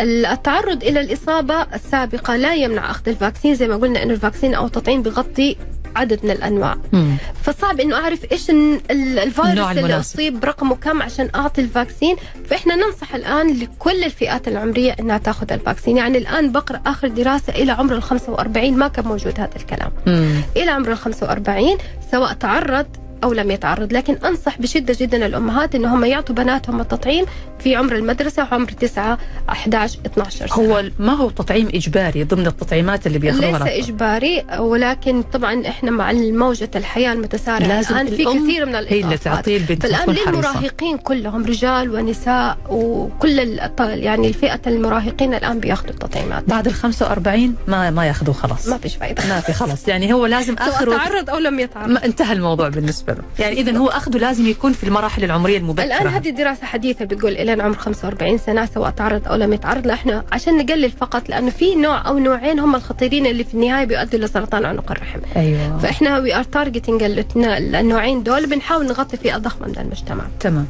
التعرض 0.00 0.82
إلى 0.84 1.00
الإصابة 1.00 1.62
السابقة 1.74 2.36
لا 2.36 2.54
يمنع 2.54 2.90
أخذ 2.90 3.08
ال 3.08 3.13
vaccine. 3.13 3.54
زي 3.54 3.68
ما 3.68 3.76
قلنا 3.76 4.02
إنه 4.02 4.14
ال 4.14 4.19
vaccine 4.19 4.54
أو 4.54 4.66
التطعيم 4.66 5.02
بيغطي 5.02 5.56
عدد 5.96 6.20
من 6.24 6.30
الأنواع 6.30 6.76
مم. 6.92 7.16
فصعب 7.42 7.80
إنه 7.80 7.96
أعرف 7.96 8.32
إيش 8.32 8.50
ال- 8.50 8.80
ال- 8.90 9.18
الفيروس 9.18 9.68
اللي. 9.78 9.98
أصيب 10.00 10.44
رقمه 10.44 10.74
كم 10.74 11.02
عشان 11.02 11.28
أعطي 11.34 11.60
ال 11.60 11.67
vaccine 11.67 12.16
فإحنا 12.50 12.76
ننصح 12.76 13.14
الآن 13.14 13.58
لكل 13.58 14.04
الفئات 14.04 14.48
العمرية 14.48 14.96
إنها 15.00 15.18
تاخذ 15.18 15.52
ال 15.52 15.58
vaccine 15.58 15.96
يعني 15.96 16.18
الآن 16.18 16.52
بقرأ 16.52 16.80
آخر 16.86 17.08
دراسة 17.08 17.52
إلى 17.52 17.72
عمر 17.72 17.94
ال 17.96 18.02
45 18.02 18.74
ما 18.78 18.88
كان 18.88 19.04
موجود 19.04 19.40
هذا 19.40 19.56
الكلام 19.56 19.92
مم. 20.06 20.40
إلى 20.56 20.70
عمر 20.70 20.92
ال 20.92 20.98
45 20.98 21.78
سواء 22.12 22.32
تعرض 22.32 22.86
أو 23.24 23.32
لم 23.32 23.50
يتعرض 23.50 23.92
لكن 23.92 24.14
أنصح 24.14 24.58
بشدة 24.58 24.96
جدا 25.00 25.26
الأمهات 25.26 25.74
إن 25.74 25.84
هم 25.84 26.04
يعطوا 26.04 26.34
بناتهم 26.34 26.80
التطعيم 26.80 27.24
في 27.58 27.76
عمر 27.76 27.96
المدرسة 27.96 28.42
وعمر 28.42 28.68
9 28.68 29.18
11 29.48 29.98
12 30.06 30.46
سنة. 30.46 30.56
هو 30.56 30.84
ما 30.98 31.12
هو 31.12 31.30
تطعيم 31.30 31.68
إجباري 31.74 32.24
ضمن 32.24 32.46
التطعيمات 32.46 33.06
اللي 33.06 33.18
بياخذوها 33.18 33.64
ليس 33.64 33.84
إجباري 33.84 34.44
ولكن 34.58 35.22
طبعا 35.22 35.66
إحنا 35.66 35.90
مع 35.90 36.12
موجه 36.12 36.70
الحياة 36.76 37.12
المتسارعة 37.12 37.68
لازم 37.68 37.94
الآن 37.94 38.06
في 38.06 38.24
كثير 38.24 38.66
من 38.66 38.74
هي 38.74 39.00
اللي 39.00 39.18
تعطيه 39.18 39.56
البنت 39.56 39.82
فالآن 39.86 40.10
للمراهقين 40.10 40.98
كلهم 40.98 41.44
رجال 41.46 41.94
ونساء 41.94 42.58
وكل 42.70 43.58
يعني 43.80 44.28
الفئة 44.28 44.60
المراهقين 44.66 45.34
الآن 45.34 45.60
بياخذوا 45.60 45.90
التطعيمات. 45.90 46.44
بعد 46.48 46.66
ال 46.66 46.74
45 46.74 47.56
ما 47.68 47.90
ما 47.90 48.06
ياخذوا 48.06 48.34
خلاص. 48.34 48.68
ما 48.68 48.78
فيش 48.78 48.96
فائده 48.96 49.26
ما 49.28 49.40
في 49.40 49.52
خلاص. 49.52 49.88
يعني 49.88 50.12
هو 50.12 50.26
لازم 50.26 50.54
آخر 50.58 50.96
تعرض 50.96 51.30
أو 51.30 51.38
لم 51.38 51.60
يتعرض. 51.60 51.88
ما 51.88 52.04
انتهى 52.04 52.32
الموضوع 52.32 52.68
بالنسبة 52.68 53.05
له. 53.12 53.22
يعني 53.38 53.60
اذا 53.60 53.76
هو 53.76 53.88
أخذه 53.88 54.18
لازم 54.18 54.46
يكون 54.46 54.72
في 54.72 54.84
المراحل 54.84 55.24
العمرية 55.24 55.58
المبكرة. 55.58 55.84
الآن 55.84 56.06
هذه 56.06 56.30
دراسة 56.30 56.66
حديثة 56.66 57.04
بتقول 57.04 57.32
إلى 57.32 57.62
عمر 57.62 57.76
45 57.76 58.38
سنة 58.38 58.66
سواء 58.66 58.90
تعرض 58.90 59.28
أو 59.28 59.34
لم 59.34 59.52
يتعرض 59.52 59.88
إحنا 59.88 60.24
عشان 60.32 60.56
نقلل 60.56 60.90
فقط 60.90 61.28
لأنه 61.28 61.50
في 61.50 61.74
نوع 61.74 62.08
أو 62.08 62.18
نوعين 62.18 62.58
هم 62.58 62.74
الخطيرين 62.74 63.26
اللي 63.26 63.44
في 63.44 63.54
النهاية 63.54 63.84
بيؤدوا 63.84 64.20
لسرطان 64.20 64.64
عنق 64.64 64.90
الرحم. 64.90 65.18
أيوه. 65.36 65.78
فإحنا 65.78 66.18
we 66.18 66.36
are 66.36 66.42
targeting 66.44 67.02
النوعين 67.36 68.22
دول 68.22 68.46
بنحاول 68.46 68.86
نغطي 68.86 69.16
فئه 69.16 69.36
ضخمه 69.36 69.68
من 69.68 69.78
المجتمع. 69.78 70.24
تمام. 70.40 70.66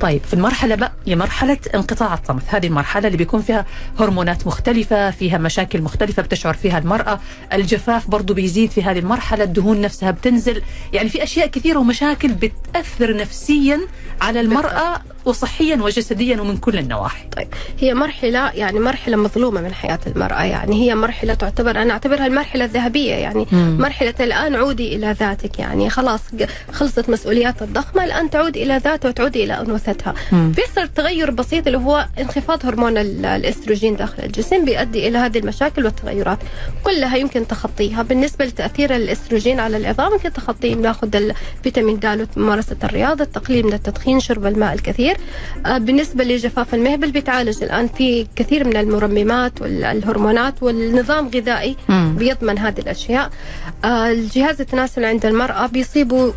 طيب 0.00 0.22
في 0.24 0.34
المرحلة 0.34 0.74
بقى 0.74 0.92
هي 1.06 1.16
مرحلة 1.16 1.58
انقطاع 1.74 2.14
الطمث. 2.14 2.42
هذه 2.54 2.66
المرحلة 2.66 3.06
اللي 3.06 3.18
بيكون 3.18 3.42
فيها 3.42 3.66
هرمونات 3.98 4.46
مختلفة 4.46 5.10
فيها 5.10 5.38
مشاكل 5.38 5.82
مختلفة 5.82 6.22
بتشعر 6.22 6.54
فيها 6.54 6.78
المرأة. 6.78 7.20
الجفاف 7.52 8.10
برضو 8.10 8.34
بيزيد 8.34 8.70
في 8.70 8.82
هذه 8.82 8.98
المرحلة 8.98 9.44
الدهون 9.44 9.80
نفسها 9.80 10.10
بتنزل. 10.10 10.62
يعني 10.92 11.08
في 11.08 11.22
أشياء 11.22 11.46
كثيرة 11.46 11.79
ومشاكل 11.80 12.28
بتأثر 12.28 13.16
نفسيا 13.16 13.80
على 14.20 14.40
المرأة 14.40 15.00
وصحيا 15.24 15.76
وجسديا 15.76 16.40
ومن 16.40 16.56
كل 16.56 16.78
النواحي. 16.78 17.24
طيب 17.36 17.48
هي 17.80 17.94
مرحلة 17.94 18.50
يعني 18.50 18.80
مرحلة 18.80 19.16
مظلومة 19.16 19.60
من 19.60 19.74
حياة 19.74 19.98
المرأة 20.06 20.42
يعني 20.42 20.74
هي 20.90 20.94
مرحلة 20.94 21.34
تعتبر 21.34 21.82
أنا 21.82 21.92
أعتبرها 21.92 22.26
المرحلة 22.26 22.64
الذهبية 22.64 23.14
يعني 23.14 23.46
مم. 23.52 23.76
مرحلة 23.80 24.14
الآن 24.20 24.54
عودي 24.54 24.96
إلى 24.96 25.16
ذاتك 25.20 25.58
يعني 25.58 25.90
خلاص 25.90 26.20
خلصت 26.72 27.10
مسؤوليات 27.10 27.62
الضخمة 27.62 28.04
الآن 28.04 28.30
تعود 28.30 28.56
إلى 28.56 28.76
ذاتها 28.84 29.08
وتعود 29.08 29.36
إلى 29.36 29.60
أنوثتها. 29.60 30.14
بيحصل 30.32 30.88
تغير 30.88 31.30
بسيط 31.30 31.66
اللي 31.66 31.78
هو 31.78 32.06
انخفاض 32.20 32.66
هرمون 32.66 32.98
ال- 32.98 33.26
الأستروجين 33.26 33.96
داخل 33.96 34.22
الجسم 34.24 34.64
بيؤدي 34.64 35.08
إلى 35.08 35.18
هذه 35.18 35.38
المشاكل 35.38 35.84
والتغيرات. 35.84 36.38
كلها 36.84 37.16
يمكن 37.16 37.46
تخطيها. 37.46 38.02
بالنسبة 38.02 38.44
لتأثير 38.44 38.96
الأستروجين 38.96 39.60
على 39.60 39.76
العظام 39.76 40.12
يمكن 40.12 40.32
تخطيه 40.32 40.74
ناخذ 40.74 41.32
الفيتامين 41.78 41.98
د 41.98 42.28
ممارسة 42.36 42.76
الرياضة 42.84 43.24
التقليل 43.24 43.66
من 43.66 43.72
التدخين 43.72 44.20
شرب 44.20 44.46
الماء 44.46 44.72
الكثير 44.74 45.16
آه، 45.66 45.78
بالنسبة 45.78 46.24
لجفاف 46.24 46.74
المهبل 46.74 47.10
بيتعالج 47.10 47.62
الآن 47.62 47.88
في 47.88 48.26
كثير 48.36 48.66
من 48.66 48.76
المرممات 48.76 49.62
والهرمونات 49.62 50.62
والنظام 50.62 51.30
غذائي. 51.34 51.76
بيضمن 51.88 52.58
هذه 52.58 52.78
الأشياء 52.78 53.30
آه، 53.84 54.10
الجهاز 54.10 54.60
التناسلي 54.60 55.06
عند 55.06 55.26
المرأة 55.26 55.66
بيصيبوا 55.66 56.32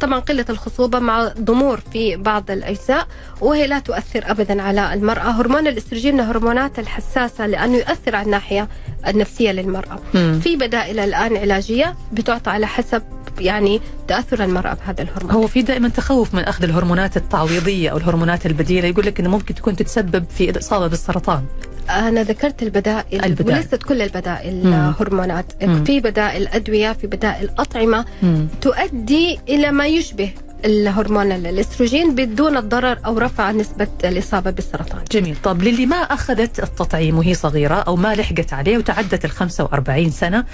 طبعا 0.00 0.18
قلة 0.18 0.44
الخصوبة 0.50 0.98
مع 0.98 1.32
ضمور 1.40 1.80
في 1.92 2.16
بعض 2.16 2.50
الأجزاء 2.50 3.06
وهي 3.40 3.66
لا 3.66 3.78
تؤثر 3.78 4.22
أبدا 4.30 4.62
على 4.62 4.94
المرأة 4.94 5.30
هرمون 5.30 5.66
الاستروجين 5.66 6.14
من 6.14 6.20
الهرمونات 6.20 6.78
الحساسة 6.78 7.46
لأنه 7.46 7.76
يؤثر 7.76 8.16
على 8.16 8.26
الناحية 8.26 8.68
النفسية 9.06 9.50
للمرأة 9.52 9.98
مم. 10.14 10.40
في 10.42 10.56
بدائل 10.56 10.98
الآن 10.98 11.36
علاجية 11.36 11.94
بتعطى 12.12 12.50
على 12.50 12.66
حسب 12.66 13.02
يعني 13.40 13.80
تأثر 14.08 14.44
المرأة 14.44 14.74
بهذا 14.74 15.02
الهرمون 15.02 15.32
هو 15.32 15.46
في 15.46 15.62
دائما 15.62 15.88
تخوف 15.88 16.34
من 16.34 16.42
أخذ 16.42 16.64
الهرمونات 16.64 17.16
التعويضية 17.16 17.90
أو 17.90 17.96
الهرمونات 17.96 18.46
البديلة 18.46 18.88
يقول 18.88 19.06
لك 19.06 19.20
إنه 19.20 19.28
ممكن 19.30 19.54
تكون 19.54 19.76
تتسبب 19.76 20.24
في 20.30 20.50
الاصابه 20.50 20.86
بالسرطان 20.86 21.44
أنا 21.90 22.22
ذكرت 22.22 22.62
البدائل, 22.62 23.24
البدائل. 23.24 23.58
وليست 23.58 23.82
كل 23.82 24.02
البدائل 24.02 24.66
مم. 24.66 24.94
هرمونات 25.00 25.52
مم. 25.62 25.84
في 25.84 26.00
بدائل 26.00 26.48
أدوية 26.48 26.92
في 26.92 27.06
بدائل 27.06 27.50
أطعمة 27.58 28.04
مم. 28.22 28.46
تؤدي 28.60 29.38
إلى 29.48 29.72
ما 29.72 29.86
يشبه 29.86 30.30
الهرمون 30.64 31.32
الاستروجين 31.32 32.14
بدون 32.14 32.56
الضرر 32.56 32.98
أو 33.06 33.18
رفع 33.18 33.50
نسبة 33.50 33.88
الإصابة 34.04 34.50
بالسرطان. 34.50 35.00
جميل. 35.12 35.36
طب 35.42 35.62
للي 35.62 35.86
ما 35.86 35.96
أخذت 35.96 36.58
التطعيم 36.60 37.18
وهي 37.18 37.34
صغيرة 37.34 37.74
أو 37.74 37.96
ما 37.96 38.14
لحقت 38.14 38.52
عليه 38.52 38.78
وتعدت 38.78 39.24
ال 39.24 39.30
45 39.30 40.10
سنة 40.10 40.44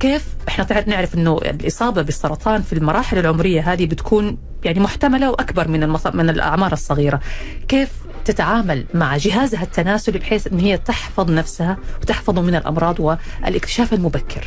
كيف؟ 0.00 0.24
إحنا 0.48 0.64
تع- 0.64 0.84
نعرف 0.86 1.14
أنه 1.14 1.38
الإصابة 1.44 2.02
بالسرطان 2.02 2.62
في 2.62 2.72
المراحل 2.72 3.18
العمرية 3.18 3.72
هذه 3.72 3.86
بتكون 3.86 4.38
يعني 4.64 4.80
محتملة 4.80 5.30
وأكبر 5.30 5.68
من 5.68 5.82
المص... 5.82 6.06
من 6.06 6.30
الأعمار 6.30 6.72
الصغيرة. 6.72 7.20
كيف 7.68 7.88
تتعامل 8.24 8.84
مع 8.94 9.16
جهازها 9.16 9.62
التناسلي 9.62 10.18
بحيث 10.18 10.46
أن 10.46 10.58
هي 10.58 10.76
تحفظ 10.78 11.30
نفسها 11.30 11.76
وتحفظه 12.02 12.42
من 12.42 12.54
الأمراض 12.54 13.00
والإكتشاف 13.00 13.92
المبكر؟ 13.94 14.44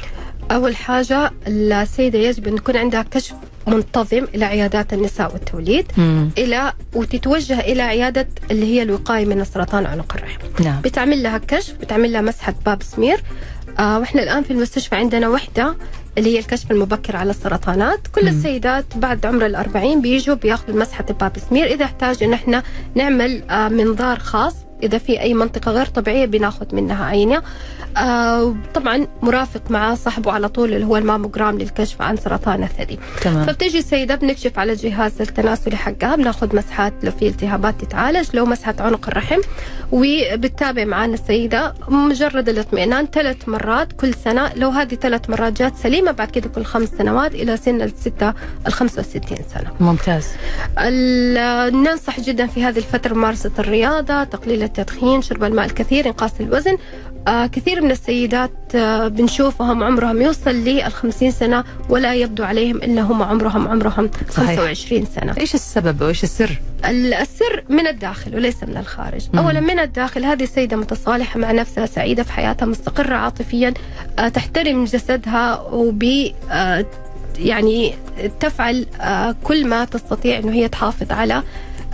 أول 0.51 0.75
حاجة 0.75 1.31
السيدة 1.47 2.19
يجب 2.19 2.47
أن 2.47 2.55
يكون 2.55 2.77
عندها 2.77 3.01
كشف 3.11 3.35
منتظم 3.67 4.23
إلى 4.35 4.45
عيادات 4.45 4.93
النساء 4.93 5.33
والتوليد 5.33 5.85
مم. 5.97 6.29
إلى 6.37 6.73
وتتوجه 6.93 7.59
إلى 7.59 7.81
عيادة 7.81 8.27
اللي 8.51 8.65
هي 8.65 8.81
الوقاية 8.81 9.25
من 9.25 9.43
سرطان 9.43 9.85
عنق 9.85 10.13
الرحم 10.15 10.39
نعم. 10.63 10.81
بتعمل 10.81 11.23
لها 11.23 11.37
كشف 11.37 11.73
بتعمل 11.73 12.11
لها 12.13 12.21
مسحة 12.21 12.53
باب 12.65 12.83
سمير. 12.83 13.19
آه 13.79 13.99
وإحنا 13.99 14.23
الآن 14.23 14.43
في 14.43 14.51
المستشفى 14.51 14.95
عندنا 14.95 15.29
وحدة 15.29 15.75
اللي 16.17 16.35
هي 16.35 16.39
الكشف 16.39 16.71
المبكر 16.71 17.15
على 17.15 17.29
السرطانات. 17.29 18.07
كل 18.15 18.21
مم. 18.21 18.27
السيدات 18.27 18.85
بعد 18.95 19.25
عمر 19.25 19.45
الأربعين 19.45 20.01
بيجوا 20.01 20.35
بياخذوا 20.35 20.79
مسحة 20.81 21.05
الباب 21.09 21.31
سمير. 21.49 21.65
إذا 21.65 21.85
احتاج 21.85 22.23
إن 22.23 22.33
إحنا 22.33 22.63
نعمل 22.95 23.43
آه 23.49 23.67
منظار 23.69 24.19
خاص 24.19 24.55
إذا 24.85 24.97
في 24.97 25.21
أي 25.21 25.33
منطقة 25.33 25.71
غير 25.71 25.85
طبيعية 25.85 26.25
بناخذ 26.25 26.75
منها 26.75 27.05
عينة. 27.05 27.41
آه 27.97 28.55
طبعا 28.73 29.07
مرافق 29.21 29.61
مع 29.69 29.95
صاحبه 29.95 30.31
على 30.31 30.49
طول 30.49 30.73
اللي 30.73 30.85
هو 30.85 30.97
الماموجرام 30.97 31.57
للكشف 31.57 32.01
عن 32.01 32.17
سرطان 32.17 32.63
الثدي. 32.63 32.99
تمام. 33.21 33.45
فبتجي 33.45 33.79
السيدة 33.79 34.15
بنكشف 34.15 34.59
على 34.59 34.71
الجهاز 34.71 35.21
التناسلي 35.21 35.75
حقها 35.75 36.15
بناخذ 36.15 36.55
مسحات 36.55 36.93
لو 37.03 37.11
في 37.11 37.27
التهابات 37.27 37.81
تتعالج 37.81 38.27
لو 38.33 38.45
مسحة 38.45 38.75
عنق 38.79 39.07
الرحم. 39.07 39.39
وبتتابع 39.91 40.85
معنا 40.85 41.13
السيدة 41.13 41.73
مجرد 41.87 42.49
الاطمئنان 42.49 43.05
ثلاث 43.05 43.49
مرات 43.49 43.93
كل 43.93 44.13
سنة. 44.13 44.51
لو 44.55 44.69
هذه 44.69 44.95
ثلاث 44.95 45.29
مرات 45.29 45.59
جات 45.59 45.75
سليمة 45.77 46.11
بعد 46.11 46.31
كده 46.31 46.49
كل 46.49 46.63
خمس 46.63 46.89
سنوات 46.89 47.35
إلى 47.35 47.57
سن 47.57 47.81
الستة 47.81 48.33
ال 48.67 48.73
65 48.73 49.37
سنة. 49.53 49.71
ممتاز. 49.79 50.27
ننصح 51.75 52.19
جدا 52.19 52.47
في 52.47 52.63
هذه 52.63 52.77
الفترة 52.77 53.13
ممارسة 53.13 53.51
الرياضة 53.59 54.23
تقليل 54.23 54.63
التدخين 54.79 55.21
شرب 55.21 55.43
الماء 55.43 55.65
الكثير 55.65 56.05
إنقاص 56.07 56.31
الوزن 56.39 56.77
آه 57.27 57.45
كثير 57.47 57.81
من 57.81 57.91
السيدات 57.91 58.51
آه 58.75 59.07
بنشوفهم 59.07 59.83
عمرهم 59.83 60.21
يوصل 60.21 60.51
لل 60.51 60.91
50 60.91 61.31
سنة 61.31 61.63
ولا 61.89 62.13
يبدو 62.13 62.43
عليهم 62.43 62.81
إنهم 62.81 63.23
عمرهم 63.23 63.67
عمرهم 63.67 64.09
صحيح. 64.31 64.59
25 64.59 65.05
سنة 65.15 65.35
إيش 65.39 65.55
السبب 65.55 66.01
وإيش 66.01 66.23
السر؟ 66.23 66.51
ال- 66.85 67.13
السر 67.13 67.63
من 67.69 67.87
الداخل 67.87 68.35
وليس 68.35 68.63
من 68.63 68.77
الخارج 68.77 69.27
مم. 69.33 69.39
أولا 69.39 69.59
من 69.59 69.79
الداخل 69.79 70.25
هذه 70.25 70.43
السيدة 70.43 70.77
متصالحة 70.77 71.39
مع 71.39 71.51
نفسها 71.51 71.85
سعيدة 71.85 72.23
في 72.23 72.31
حياتها 72.33 72.65
مستقرة 72.65 73.15
عاطفيا 73.15 73.73
آه، 74.19 74.27
تحترم 74.27 74.85
جسدها 74.85 75.61
وب 75.61 76.03
آه، 76.51 76.85
يعني 77.39 77.93
تفعل 78.39 78.85
آه، 79.01 79.35
كل 79.43 79.67
ما 79.67 79.85
تستطيع 79.85 80.39
أنه 80.39 80.51
هي 80.53 80.67
تحافظ 80.67 81.11
على 81.11 81.43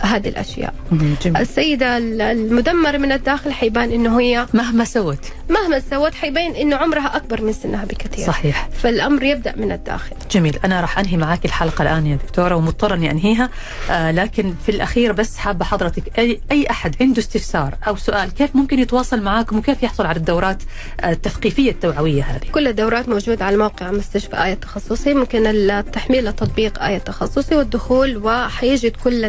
هذه 0.02 0.28
الأشياء. 0.28 0.74
مم، 0.92 1.14
جميل. 1.22 1.42
السيدة 1.42 1.96
المدمرة 2.32 2.96
من 2.96 3.12
الداخل 3.12 3.52
حيبان 3.52 3.92
أنه 3.92 4.20
هي 4.20 4.46
مهما 4.54 4.84
سوت. 4.84 5.24
مهما 5.50 5.80
سوت 5.90 6.14
حيبين 6.14 6.54
أنه 6.54 6.76
عمرها 6.76 7.16
أكبر 7.16 7.42
من 7.42 7.52
سنها 7.52 7.84
بكثير. 7.84 8.26
صحيح. 8.26 8.68
فالأمر 8.72 9.22
يبدأ 9.22 9.54
من 9.56 9.72
الداخل. 9.72 10.16
جميل. 10.30 10.58
أنا 10.64 10.80
راح 10.80 10.98
أنهي 10.98 11.16
معاك 11.16 11.44
الحلقة 11.44 11.82
الآن 11.82 12.06
يا 12.06 12.16
دكتورة 12.16 12.54
ومضطرة 12.54 12.94
أني 12.94 13.10
أنهيها. 13.10 13.50
آه 13.90 14.10
لكن 14.10 14.54
في 14.66 14.68
الأخير 14.68 15.12
بس 15.12 15.36
حابة 15.36 15.64
حضرتك 15.64 16.18
أي, 16.18 16.40
أي 16.52 16.66
أحد 16.70 16.96
عنده 17.00 17.18
استفسار 17.18 17.74
أو 17.88 17.96
سؤال 17.96 18.34
كيف 18.34 18.56
ممكن 18.56 18.78
يتواصل 18.78 19.22
معاكم 19.22 19.58
وكيف 19.58 19.82
يحصل 19.82 20.06
على 20.06 20.16
الدورات 20.16 20.62
آه، 21.00 21.10
التثقيفية 21.10 21.70
التوعوية 21.70 22.22
هذه؟ 22.22 22.50
كل 22.52 22.68
الدورات 22.68 23.08
موجودة 23.08 23.44
على 23.44 23.56
موقع 23.56 23.90
مستشفى 23.90 24.44
آية 24.44 24.54
تخصصي. 24.54 25.14
ممكن 25.14 25.46
التحميل 25.46 26.32
تطبيق 26.32 26.82
آية 26.82 26.98
تخصصي 26.98 27.54
والدخول 27.54 28.16
وحيجد 28.16 28.96
كل 29.04 29.24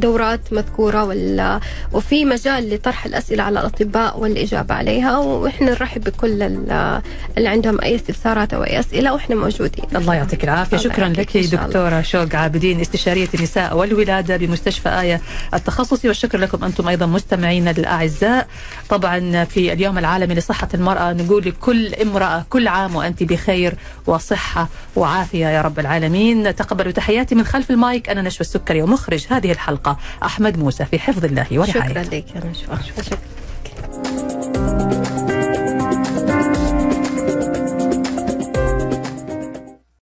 دورات 0.00 0.40
مذكورة 0.52 1.04
وال... 1.04 1.60
وفي 1.92 2.24
مجال 2.24 2.74
لطرح 2.74 3.06
الأسئلة 3.06 3.42
على 3.42 3.60
الأطباء 3.60 4.18
والإجابة 4.20 4.74
عليها 4.74 5.18
وإحنا 5.18 5.70
نرحب 5.70 6.04
بكل 6.04 6.42
ال- 6.42 7.02
اللي 7.38 7.48
عندهم 7.48 7.80
أي 7.80 7.94
استفسارات 7.94 8.54
أو 8.54 8.64
أي 8.64 8.80
أسئلة 8.80 9.12
وإحنا 9.12 9.36
موجودين. 9.36 9.84
الله 9.96 10.14
يعطيك 10.14 10.44
العافية. 10.44 10.76
شكرا 10.76 11.08
لك. 11.08 11.36
دكتورة 11.36 12.02
شوق 12.02 12.34
عابدين 12.34 12.80
استشارية 12.80 13.28
النساء 13.34 13.76
والولادة 13.76 14.36
بمستشفى 14.36 14.88
آية 14.88 15.20
التخصصي 15.54 16.08
والشكر 16.08 16.38
لكم 16.38 16.64
أنتم 16.64 16.88
أيضا 16.88 17.06
مستمعينا 17.06 17.70
الأعزاء 17.70 18.46
طبعا 18.88 19.44
في 19.44 19.72
اليوم 19.72 19.98
العالمي 19.98 20.34
لصحة 20.34 20.68
المرأة 20.74 21.12
نقول 21.12 21.44
لكل 21.44 21.94
امرأة 21.94 22.44
كل 22.50 22.68
عام 22.68 22.96
وأنت 22.96 23.22
بخير 23.22 23.74
وصحة 24.06 24.68
وعافية 24.96 25.46
يا 25.46 25.62
رب 25.62 25.78
العالمين. 25.78 26.56
تقبلوا 26.56 26.92
تحياتي 26.92 27.34
من 27.34 27.44
خلف 27.44 27.70
المايك 27.70 28.10
أنا 28.10 28.22
نشوى 28.22 28.40
السكري 28.40 28.82
ومخرج 28.82 29.26
هذه 29.30 29.52
الحلقة 29.52 29.98
أحمد 30.24 30.58
موسى 30.58 30.84
في 30.84 30.98
حفظ 30.98 31.24
الله 31.24 31.46
ورعايته. 31.52 31.88
شكرا 31.88 32.02
لك 32.02 32.24
يا 32.34 32.40
نشوى. 32.50 32.76
شكرا. 32.96 33.18